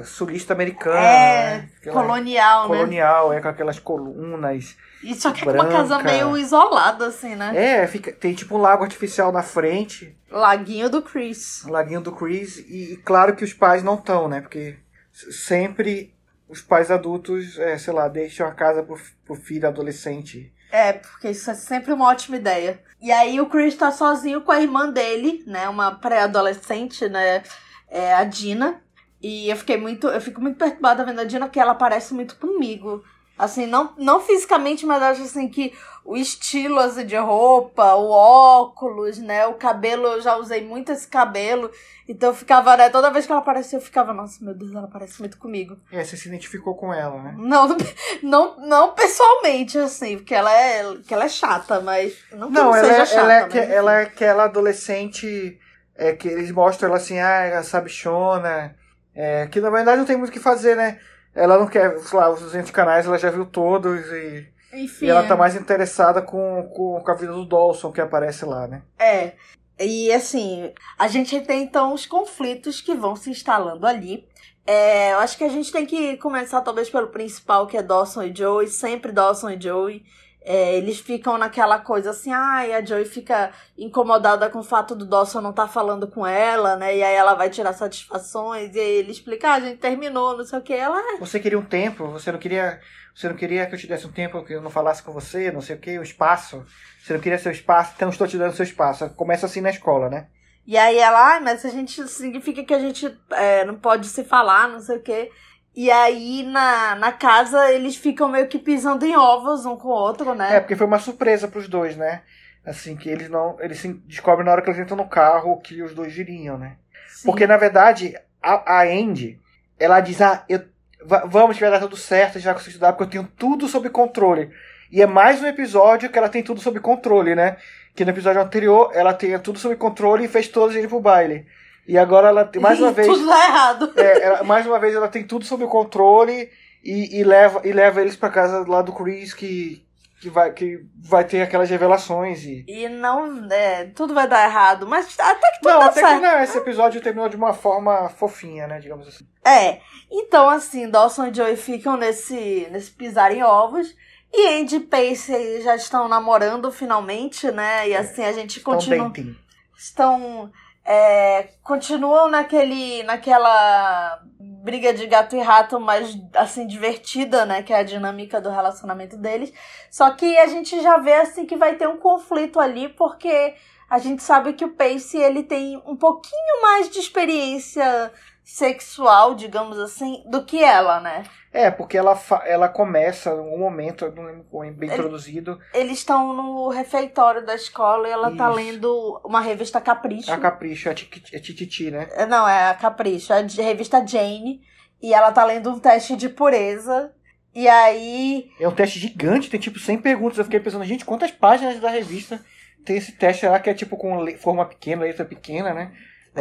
sulista 0.03 0.53
americana, 0.53 0.99
é, 0.99 1.57
né? 1.57 1.69
Aquela- 1.77 2.01
colonial, 2.01 2.61
né? 2.63 2.67
colonial, 2.75 3.31
é 3.33 3.39
com 3.39 3.47
aquelas 3.47 3.77
colunas. 3.79 4.75
E 5.03 5.13
só 5.13 5.31
que 5.31 5.47
é 5.47 5.51
uma 5.51 5.67
casa 5.67 5.99
branca. 5.99 6.11
meio 6.11 6.35
isolada, 6.35 7.05
assim, 7.07 7.35
né? 7.35 7.51
É, 7.55 7.85
fica, 7.87 8.11
tem 8.11 8.33
tipo 8.33 8.55
um 8.57 8.61
lago 8.61 8.83
artificial 8.83 9.31
na 9.31 9.43
frente, 9.43 10.17
Laguinho 10.31 10.89
do 10.89 11.01
Chris. 11.03 11.63
laguinho 11.67 12.01
do 12.01 12.11
Chris, 12.11 12.57
e, 12.67 12.93
e 12.93 12.97
claro 12.97 13.35
que 13.35 13.43
os 13.43 13.53
pais 13.53 13.83
não 13.83 13.93
estão, 13.95 14.27
né? 14.27 14.41
Porque 14.41 14.77
sempre 15.13 16.13
os 16.49 16.61
pais 16.61 16.89
adultos, 16.89 17.57
é, 17.59 17.77
sei 17.77 17.93
lá, 17.93 18.07
deixam 18.07 18.47
a 18.47 18.51
casa 18.51 18.81
pro, 18.83 18.99
pro 19.25 19.35
filho 19.35 19.67
adolescente. 19.67 20.51
É, 20.75 20.91
porque 20.91 21.29
isso 21.29 21.49
é 21.49 21.53
sempre 21.53 21.93
uma 21.93 22.09
ótima 22.09 22.35
ideia. 22.35 22.83
E 23.01 23.09
aí 23.09 23.39
o 23.39 23.45
Chris 23.45 23.77
tá 23.77 23.93
sozinho 23.93 24.41
com 24.41 24.51
a 24.51 24.59
irmã 24.59 24.89
dele, 24.89 25.41
né? 25.47 25.69
Uma 25.69 25.89
pré-adolescente, 25.95 27.07
né? 27.07 27.43
É 27.87 28.13
a 28.13 28.25
Dina. 28.25 28.81
E 29.21 29.49
eu 29.49 29.55
fiquei 29.55 29.77
muito. 29.77 30.07
Eu 30.07 30.19
fico 30.19 30.41
muito 30.41 30.57
perturbada 30.57 31.05
vendo 31.05 31.21
a 31.21 31.23
Dina, 31.23 31.45
porque 31.45 31.61
ela 31.61 31.75
parece 31.75 32.13
muito 32.13 32.35
comigo. 32.35 33.01
Assim, 33.37 33.65
não, 33.65 33.93
não 33.97 34.21
fisicamente, 34.21 34.85
mas 34.85 35.01
acho 35.03 35.23
assim 35.23 35.47
que 35.49 35.73
o 36.05 36.15
estilo 36.15 36.79
assim, 36.79 37.05
de 37.05 37.17
roupa, 37.17 37.95
o 37.95 38.09
óculos, 38.09 39.17
né? 39.17 39.45
O 39.47 39.55
cabelo, 39.55 40.05
eu 40.07 40.21
já 40.21 40.37
usei 40.37 40.65
muito 40.65 40.91
esse 40.91 41.07
cabelo. 41.07 41.69
Então 42.07 42.29
eu 42.29 42.35
ficava, 42.35 42.77
né? 42.77 42.89
Toda 42.89 43.09
vez 43.11 43.25
que 43.25 43.31
ela 43.31 43.41
aparecia, 43.41 43.77
eu 43.77 43.81
ficava, 43.81 44.13
nossa, 44.13 44.43
meu 44.43 44.53
Deus, 44.53 44.71
ela 44.73 44.87
parece 44.87 45.19
muito 45.19 45.37
comigo. 45.37 45.75
É, 45.91 46.03
você 46.03 46.15
se 46.15 46.27
identificou 46.29 46.75
com 46.75 46.93
ela, 46.93 47.21
né? 47.21 47.35
Não, 47.37 47.75
não, 48.23 48.57
não 48.65 48.93
pessoalmente, 48.93 49.77
assim, 49.77 50.17
porque 50.17 50.33
ela 50.35 50.53
é, 50.53 50.95
que 51.05 51.13
ela 51.13 51.25
é 51.25 51.29
chata, 51.29 51.81
mas 51.81 52.15
não 52.31 52.49
Não, 52.49 52.75
ela, 52.75 52.87
seja 52.87 53.01
é, 53.01 53.05
chata. 53.05 53.19
ela, 53.21 53.33
é, 53.33 53.47
que- 53.47 53.57
ela 53.57 53.99
é 53.99 54.03
aquela 54.03 54.43
adolescente 54.45 55.59
é, 55.95 56.13
que 56.13 56.27
eles 56.27 56.51
mostram 56.51 56.89
ela 56.89 56.97
assim, 56.97 57.19
ah, 57.19 57.41
ela 57.41 57.63
sabichona, 57.63 58.75
é, 59.13 59.47
que 59.47 59.59
na 59.59 59.69
verdade 59.69 59.97
não 59.97 60.05
tem 60.05 60.17
muito 60.17 60.29
o 60.29 60.33
que 60.33 60.39
fazer, 60.39 60.75
né? 60.75 60.99
Ela 61.35 61.59
não 61.59 61.67
quer, 61.67 61.99
sei 61.99 62.17
lá, 62.17 62.31
os 62.31 62.39
200 62.39 62.71
canais 62.71 63.05
ela 63.05 63.17
já 63.17 63.29
viu 63.29 63.45
todos 63.45 64.05
e, 64.07 64.47
Enfim, 64.73 65.05
e 65.05 65.09
ela 65.09 65.27
tá 65.27 65.35
é. 65.35 65.37
mais 65.37 65.55
interessada 65.55 66.21
com, 66.21 66.71
com, 66.73 67.01
com 67.01 67.11
a 67.11 67.15
vida 67.15 67.33
do 67.33 67.45
Dawson 67.45 67.91
que 67.91 67.99
aparece 67.99 68.45
lá, 68.45 68.67
né? 68.67 68.81
É. 68.97 69.33
E 69.77 70.11
assim, 70.13 70.73
a 70.97 71.09
gente 71.09 71.41
tem 71.41 71.63
então 71.63 71.93
os 71.93 72.05
conflitos 72.05 72.79
que 72.79 72.95
vão 72.95 73.15
se 73.15 73.29
instalando 73.29 73.85
ali. 73.85 74.25
É, 74.65 75.11
eu 75.13 75.19
acho 75.19 75.37
que 75.37 75.43
a 75.43 75.49
gente 75.49 75.71
tem 75.71 75.85
que 75.85 76.17
começar 76.17 76.61
talvez 76.61 76.89
pelo 76.89 77.07
principal, 77.07 77.67
que 77.67 77.77
é 77.77 77.83
Dawson 77.83 78.23
e 78.23 78.35
Joey, 78.35 78.67
sempre 78.67 79.11
Dawson 79.11 79.49
e 79.49 79.61
Joey. 79.61 80.03
É, 80.47 80.77
eles 80.77 80.99
ficam 80.99 81.39
naquela 81.39 81.79
coisa 81.79 82.11
assim, 82.11 82.31
ai, 82.31 82.71
a 82.71 82.85
Joey 82.85 83.03
fica 83.05 83.51
incomodada 83.75 84.47
com 84.47 84.59
o 84.59 84.63
fato 84.63 84.95
do 84.95 85.03
Dawson 85.03 85.41
não 85.41 85.49
estar 85.49 85.67
falando 85.67 86.07
com 86.07 86.25
ela, 86.25 86.75
né? 86.75 86.95
E 86.95 87.03
aí 87.03 87.15
ela 87.15 87.33
vai 87.33 87.49
tirar 87.49 87.73
satisfações, 87.73 88.75
e 88.75 88.79
aí 88.79 88.91
ele 88.97 89.11
explica, 89.11 89.49
ah, 89.49 89.53
a 89.55 89.59
gente 89.59 89.77
terminou, 89.79 90.37
não 90.37 90.45
sei 90.45 90.59
o 90.59 90.61
que. 90.61 90.73
Ela, 90.73 90.97
"Ah, 90.99 91.17
Você 91.19 91.39
queria 91.39 91.57
um 91.57 91.65
tempo, 91.65 92.07
você 92.09 92.31
não 92.31 92.37
queria, 92.37 92.79
você 93.15 93.27
não 93.27 93.35
queria 93.35 93.65
que 93.65 93.73
eu 93.73 93.79
te 93.79 93.87
desse 93.87 94.05
um 94.05 94.11
tempo 94.11 94.43
que 94.45 94.53
eu 94.53 94.61
não 94.61 94.69
falasse 94.69 95.01
com 95.01 95.11
você, 95.11 95.51
não 95.51 95.61
sei 95.61 95.75
o 95.77 95.79
que, 95.79 95.97
o 95.97 96.03
espaço. 96.03 96.63
Você 97.03 97.13
não 97.13 97.19
queria 97.19 97.39
seu 97.39 97.51
espaço, 97.51 97.93
então 97.95 98.09
estou 98.09 98.27
te 98.27 98.37
dando 98.37 98.53
seu 98.55 98.63
espaço. 98.65 99.09
Começa 99.15 99.47
assim 99.47 99.61
na 99.61 99.71
escola, 99.71 100.09
né? 100.09 100.27
E 100.67 100.77
aí 100.77 100.97
ela, 100.97 101.37
ah, 101.37 101.39
mas 101.39 101.63
a 101.65 101.69
gente 101.69 102.07
significa 102.07 102.63
que 102.63 102.73
a 102.73 102.79
gente 102.79 103.15
é, 103.31 103.63
não 103.65 103.75
pode 103.75 104.07
se 104.07 104.23
falar, 104.23 104.67
não 104.67 104.79
sei 104.79 104.97
o 104.97 105.01
quê. 105.01 105.31
E 105.75 105.91
aí 105.91 106.43
na, 106.43 106.95
na 106.95 107.11
casa 107.11 107.69
eles 107.71 107.95
ficam 107.97 108.29
meio 108.29 108.47
que 108.47 108.57
pisando 108.57 109.05
em 109.05 109.15
ovos 109.15 109.65
um 109.65 109.75
com 109.75 109.89
o 109.89 109.91
outro, 109.91 110.31
É, 110.31 110.35
né? 110.35 110.59
porque 110.61 110.75
foi 110.75 110.87
uma 110.87 110.99
surpresa 110.99 111.47
pros 111.47 111.67
dois, 111.67 111.97
né? 111.97 112.21
Assim, 112.65 112.95
que 112.95 113.09
eles 113.09 113.29
não. 113.29 113.57
Eles 113.59 113.79
se 113.79 113.93
descobrem 114.07 114.45
na 114.45 114.51
hora 114.53 114.61
que 114.61 114.69
eles 114.69 114.79
entram 114.79 114.97
no 114.97 115.07
carro 115.07 115.59
que 115.61 115.81
os 115.83 115.93
dois 115.93 116.17
iriam, 116.17 116.57
né? 116.57 116.77
Sim. 117.09 117.27
Porque, 117.27 117.45
na 117.45 117.57
verdade, 117.57 118.15
a, 118.41 118.79
a 118.79 118.83
Andy, 118.83 119.39
ela 119.79 119.99
diz, 119.99 120.19
ah, 120.21 120.43
eu, 120.49 120.61
va- 121.05 121.25
vamos, 121.27 121.59
vai 121.59 121.69
dar 121.69 121.79
tudo 121.79 121.97
certo, 121.97 122.31
a 122.31 122.33
gente 122.39 122.45
vai 122.45 122.53
conseguir 122.53 122.71
estudar, 122.71 122.93
porque 122.93 123.17
eu 123.17 123.23
tenho 123.23 123.31
tudo 123.37 123.67
sob 123.67 123.89
controle. 123.89 124.49
E 124.91 125.01
é 125.01 125.05
mais 125.05 125.41
um 125.43 125.45
episódio 125.47 126.09
que 126.09 126.17
ela 126.17 126.29
tem 126.29 126.41
tudo 126.41 126.59
sob 126.61 126.79
controle, 126.79 127.35
né? 127.35 127.57
Que 127.95 128.03
no 128.03 128.11
episódio 128.11 128.41
anterior, 128.41 128.91
ela 128.93 129.13
tinha 129.13 129.37
tudo 129.39 129.59
sob 129.59 129.75
controle 129.75 130.25
e 130.25 130.27
fez 130.27 130.47
todos 130.47 130.75
irem 130.75 130.87
pro 130.89 130.99
baile. 130.99 131.45
E 131.87 131.97
agora 131.97 132.29
ela 132.29 132.43
tem, 132.45 132.61
mais 132.61 132.79
uma 132.79 132.91
vez... 132.93 133.07
Tudo 133.07 133.25
dá 133.27 133.45
errado. 133.45 133.93
É, 133.95 134.23
ela- 134.23 134.43
mais 134.43 134.65
uma 134.65 134.79
vez 134.79 134.95
ela 134.95 135.07
tem 135.07 135.23
tudo 135.23 135.45
sob 135.45 135.65
controle 135.67 136.49
e, 136.83 137.19
e 137.19 137.23
leva, 137.23 137.61
e 137.63 137.71
leva 137.71 138.01
eles 138.01 138.15
pra 138.15 138.29
casa 138.29 138.65
lá 138.67 138.81
do 138.81 138.91
Chris 138.93 139.33
que, 139.33 139.85
que, 140.19 140.29
vai, 140.29 140.51
que 140.51 140.79
vai 141.03 141.23
ter 141.23 141.41
aquelas 141.41 141.69
revelações 141.69 142.43
e. 142.43 142.63
E 142.67 142.87
não, 142.89 143.47
é, 143.51 143.85
tudo 143.95 144.13
vai 144.13 144.27
dar 144.27 144.45
errado. 144.47 144.87
Mas 144.87 145.15
até 145.19 145.51
que 145.51 145.59
tudo 145.61 145.71
Não, 145.71 145.79
dá 145.79 145.85
até 145.85 146.01
que 146.01 146.07
certo. 146.07 146.21
não, 146.21 146.39
esse 146.43 146.57
episódio 146.57 147.01
terminou 147.01 147.29
de 147.29 147.35
uma 147.35 147.53
forma 147.53 148.09
fofinha, 148.09 148.65
né? 148.67 148.79
Digamos 148.79 149.07
assim. 149.07 149.25
É. 149.45 149.79
Então, 150.11 150.49
assim, 150.49 150.89
Dawson 150.89 151.27
e 151.27 151.33
Joey 151.33 151.55
ficam 151.57 151.97
nesse, 151.97 152.67
nesse 152.71 152.91
pisar 152.91 153.31
em 153.31 153.43
ovos. 153.43 153.95
E 154.33 154.47
Andy 154.59 154.75
e 154.77 154.79
Pace 154.81 155.61
já 155.61 155.75
estão 155.75 156.07
namorando 156.09 156.69
finalmente, 156.71 157.49
né? 157.51 157.87
E 157.89 157.95
assim, 157.95 158.23
a 158.25 158.33
gente 158.33 158.59
Então, 158.59 158.73
continua. 158.73 159.07
dating. 159.07 159.35
estão 159.77 160.51
é, 160.85 161.49
continuam 161.63 162.29
naquele 162.29 163.01
naquela 163.03 164.21
briga 164.39 164.93
de 164.93 165.07
gato 165.07 165.35
e 165.35 165.41
rato 165.41 165.79
mais 165.79 166.15
assim 166.35 166.67
divertida 166.67 167.45
né 167.45 167.63
que 167.63 167.73
é 167.73 167.77
a 167.77 167.83
dinâmica 167.83 168.39
do 168.39 168.49
relacionamento 168.49 169.17
deles. 169.17 169.51
Só 169.89 170.11
que 170.11 170.37
a 170.37 170.47
gente 170.47 170.79
já 170.81 170.97
vê 170.97 171.15
assim 171.15 171.45
que 171.45 171.55
vai 171.55 171.75
ter 171.75 171.87
um 171.87 171.97
conflito 171.97 172.59
ali 172.59 172.89
porque 172.89 173.55
a 173.89 173.97
gente 173.97 174.21
sabe 174.21 174.53
que 174.53 174.65
o 174.65 174.73
Pace 174.73 175.17
ele 175.17 175.43
tem 175.43 175.81
um 175.85 175.95
pouquinho 175.95 176.61
mais 176.61 176.89
de 176.89 176.99
experiência 176.99 178.11
sexual 178.45 179.35
digamos 179.35 179.77
assim 179.79 180.23
do 180.29 180.45
que 180.45 180.63
ela 180.63 181.01
né 181.01 181.23
É, 181.51 181.71
porque 181.71 181.97
ela, 181.97 182.17
ela 182.45 182.69
começa, 182.69 183.31
algum 183.31 183.57
momento, 183.57 184.11
não 184.15 184.23
lembro 184.23 184.63
é 184.63 184.71
bem 184.71 184.87
Ele- 184.89 184.97
introduzido, 184.97 185.59
eles 185.73 185.97
estão 185.97 186.31
no 186.33 186.69
refeitório 186.69 187.45
da 187.45 187.55
escola 187.55 188.07
e 188.07 188.11
ela 188.11 188.35
tá 188.35 188.47
Isso. 188.49 188.55
lendo 188.57 189.21
uma 189.25 189.41
revista 189.41 189.81
Capricho 189.81 190.31
a 190.31 190.37
Capricho, 190.37 190.89
a 190.89 190.93
Tititi, 190.93 191.89
né? 191.91 192.07
É, 192.11 192.25
Não, 192.25 192.47
é 192.47 192.69
a 192.69 192.73
Capricho, 192.75 193.33
é 193.33 193.39
a 193.39 193.63
revista 193.63 194.05
Jane. 194.05 194.61
E 195.01 195.13
ela 195.13 195.31
tá 195.31 195.43
lendo 195.43 195.69
um 195.69 195.79
teste 195.79 196.15
de 196.15 196.29
pureza. 196.29 197.13
E 197.53 197.67
aí. 197.67 198.49
É 198.59 198.67
um 198.67 198.73
teste 198.73 198.97
gigante, 198.99 199.49
tem 199.49 199.59
tipo 199.59 199.77
100 199.77 199.99
perguntas. 199.99 200.37
Eu 200.37 200.43
fiquei 200.45 200.59
pensando, 200.59 200.83
gente, 200.85 201.05
quantas 201.05 201.31
páginas 201.31 201.79
da 201.79 201.89
revista 201.89 202.43
tem 202.83 202.97
esse 202.97 203.11
teste 203.11 203.45
lá 203.45 203.59
que 203.59 203.69
é 203.69 203.73
tipo 203.73 203.97
com 203.97 204.25
forma 204.37 204.65
pequena, 204.65 205.03
letra 205.03 205.23
pequena, 205.25 205.73
né? 205.73 205.91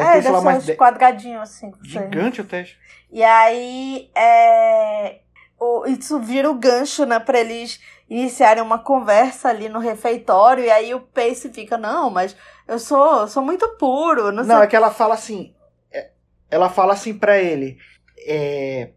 É, 0.00 0.04
lá, 0.04 0.12
deve 0.20 0.40
mais 0.40 0.58
uns 0.58 0.66
de- 0.66 0.74
quadradinhos 0.76 1.42
assim. 1.42 1.72
Gigante 1.82 2.40
o 2.40 2.44
teste. 2.44 2.78
E 3.10 3.22
aí. 3.22 4.10
É... 4.14 5.20
o- 5.58 5.86
Isso 5.86 6.18
vira 6.20 6.50
o 6.50 6.54
gancho, 6.54 7.04
né, 7.06 7.18
pra 7.18 7.38
eles 7.40 7.80
iniciarem 8.08 8.62
uma 8.62 8.78
conversa 8.78 9.48
ali 9.48 9.68
no 9.68 9.78
refeitório. 9.78 10.64
E 10.64 10.70
aí 10.70 10.94
o 10.94 11.00
Pace 11.00 11.48
fica, 11.52 11.78
não, 11.78 12.10
mas 12.10 12.36
eu 12.68 12.78
sou, 12.78 13.26
sou 13.28 13.42
muito 13.42 13.66
puro, 13.76 14.30
não, 14.32 14.44
Não, 14.44 14.56
sei. 14.56 14.64
é 14.64 14.66
que 14.66 14.76
ela 14.76 14.90
fala 14.90 15.14
assim. 15.14 15.54
é, 15.92 16.10
Ela 16.50 16.68
fala 16.68 16.92
assim 16.92 17.14
pra 17.16 17.38
ele. 17.38 17.78
é, 18.26 18.90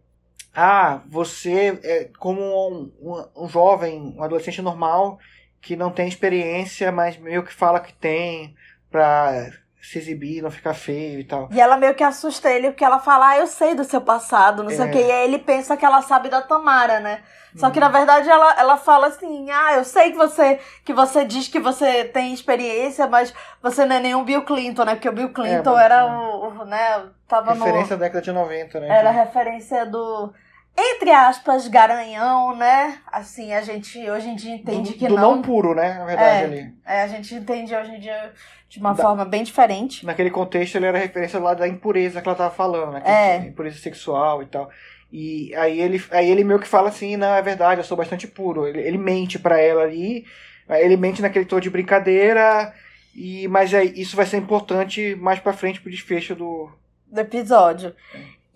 ah, 0.54 1.02
você 1.08 1.78
é 1.84 2.10
como 2.18 2.40
um, 2.42 2.92
um, 3.00 3.44
um 3.44 3.48
jovem, 3.48 4.14
um 4.16 4.22
adolescente 4.22 4.60
normal 4.60 5.18
que 5.60 5.76
não 5.76 5.90
tem 5.90 6.08
experiência, 6.08 6.90
mas 6.90 7.16
meio 7.16 7.42
que 7.44 7.52
fala 7.54 7.78
que 7.80 7.92
tem 7.92 8.54
pra 8.90 9.50
se 9.80 9.98
exibir, 9.98 10.42
não 10.42 10.50
ficar 10.50 10.74
feio 10.74 11.20
e 11.20 11.24
tal. 11.24 11.48
E 11.52 11.60
ela 11.60 11.76
meio 11.76 11.94
que 11.94 12.02
assusta 12.04 12.50
ele, 12.50 12.70
porque 12.70 12.84
ela 12.84 12.98
fala, 12.98 13.28
ah, 13.30 13.38
eu 13.38 13.46
sei 13.46 13.74
do 13.74 13.84
seu 13.84 14.00
passado, 14.00 14.62
não 14.62 14.70
sei 14.70 14.80
É. 14.80 14.84
o 14.84 14.90
quê. 14.90 14.98
E 14.98 15.10
aí 15.12 15.24
ele 15.24 15.38
pensa 15.38 15.76
que 15.76 15.84
ela 15.84 16.02
sabe 16.02 16.28
da 16.28 16.42
Tamara, 16.42 17.00
né? 17.00 17.20
Só 17.56 17.66
Uhum. 17.66 17.72
que 17.72 17.80
na 17.80 17.88
verdade 17.88 18.28
ela, 18.28 18.54
ela 18.58 18.76
fala 18.76 19.06
assim, 19.06 19.50
ah, 19.50 19.74
eu 19.74 19.84
sei 19.84 20.10
que 20.10 20.16
você 20.18 20.60
que 20.84 20.92
você 20.92 21.24
diz 21.24 21.48
que 21.48 21.58
você 21.58 22.04
tem 22.04 22.34
experiência, 22.34 23.06
mas 23.06 23.32
você 23.62 23.86
não 23.86 23.96
é 23.96 24.00
nenhum 24.00 24.22
Bill 24.24 24.42
Clinton, 24.44 24.84
né? 24.84 24.94
Porque 24.94 25.08
o 25.08 25.12
Bill 25.12 25.32
Clinton 25.32 25.72
mas- 25.72 25.84
era 25.84 26.06
o, 26.06 26.48
o, 26.48 26.64
né, 26.66 27.04
tava 27.26 27.54
no... 27.54 27.64
Referência 27.64 27.96
da 27.96 28.04
década 28.04 28.20
de 28.22 28.32
90, 28.32 28.80
né? 28.80 28.88
Era 28.88 29.10
referência 29.10 29.86
do, 29.86 30.32
entre 30.78 31.10
aspas, 31.10 31.66
garanhão, 31.68 32.54
né? 32.56 32.98
Assim, 33.10 33.52
a 33.52 33.60
gente 33.60 33.98
hoje 34.10 34.28
em 34.28 34.36
dia 34.36 34.54
entende 34.54 34.92
do, 34.92 34.98
que 34.98 35.08
do 35.08 35.14
não. 35.16 35.36
não 35.36 35.42
puro, 35.42 35.74
né? 35.74 35.94
Na 35.94 36.04
verdade, 36.04 36.42
É. 36.42 36.44
ali. 36.44 36.74
É, 36.86 37.02
a 37.02 37.08
gente 37.08 37.34
entende 37.34 37.74
hoje 37.74 37.90
em 37.92 38.00
dia 38.00 38.32
de 38.68 38.78
uma 38.78 38.92
Da- 38.94 39.02
forma 39.02 39.24
bem 39.24 39.42
diferente. 39.42 40.06
Naquele 40.06 40.30
contexto, 40.30 40.76
ele 40.76 40.86
era 40.86 40.98
referência 40.98 41.38
lá 41.40 41.54
da 41.54 41.66
impureza 41.66 42.20
que 42.22 42.28
ela 42.28 42.36
tava 42.36 42.54
falando, 42.54 42.92
né? 42.92 43.02
É. 43.04 43.36
Impureza 43.46 43.78
sexual 43.78 44.42
e 44.42 44.46
tal. 44.46 44.70
E 45.12 45.54
aí 45.56 45.80
ele, 45.80 46.02
aí 46.10 46.30
ele 46.30 46.44
meio 46.44 46.60
que 46.60 46.68
fala 46.68 46.90
assim, 46.90 47.16
não, 47.16 47.34
é 47.34 47.40
verdade, 47.42 47.80
eu 47.80 47.84
sou 47.84 47.96
bastante 47.96 48.26
puro. 48.26 48.66
Ele, 48.66 48.80
ele 48.80 48.98
mente 48.98 49.38
pra 49.38 49.58
ela 49.58 49.82
ali, 49.82 50.24
ele 50.68 50.96
mente 50.96 51.22
naquele 51.22 51.46
tom 51.46 51.58
de 51.58 51.70
brincadeira, 51.70 52.72
e 53.14 53.48
mas 53.48 53.72
aí 53.72 53.92
isso 53.96 54.14
vai 54.14 54.26
ser 54.26 54.36
importante 54.36 55.14
mais 55.16 55.40
pra 55.40 55.52
frente 55.54 55.80
pro 55.80 55.90
desfecho 55.90 56.34
do... 56.36 56.70
do 57.06 57.20
episódio. 57.20 57.94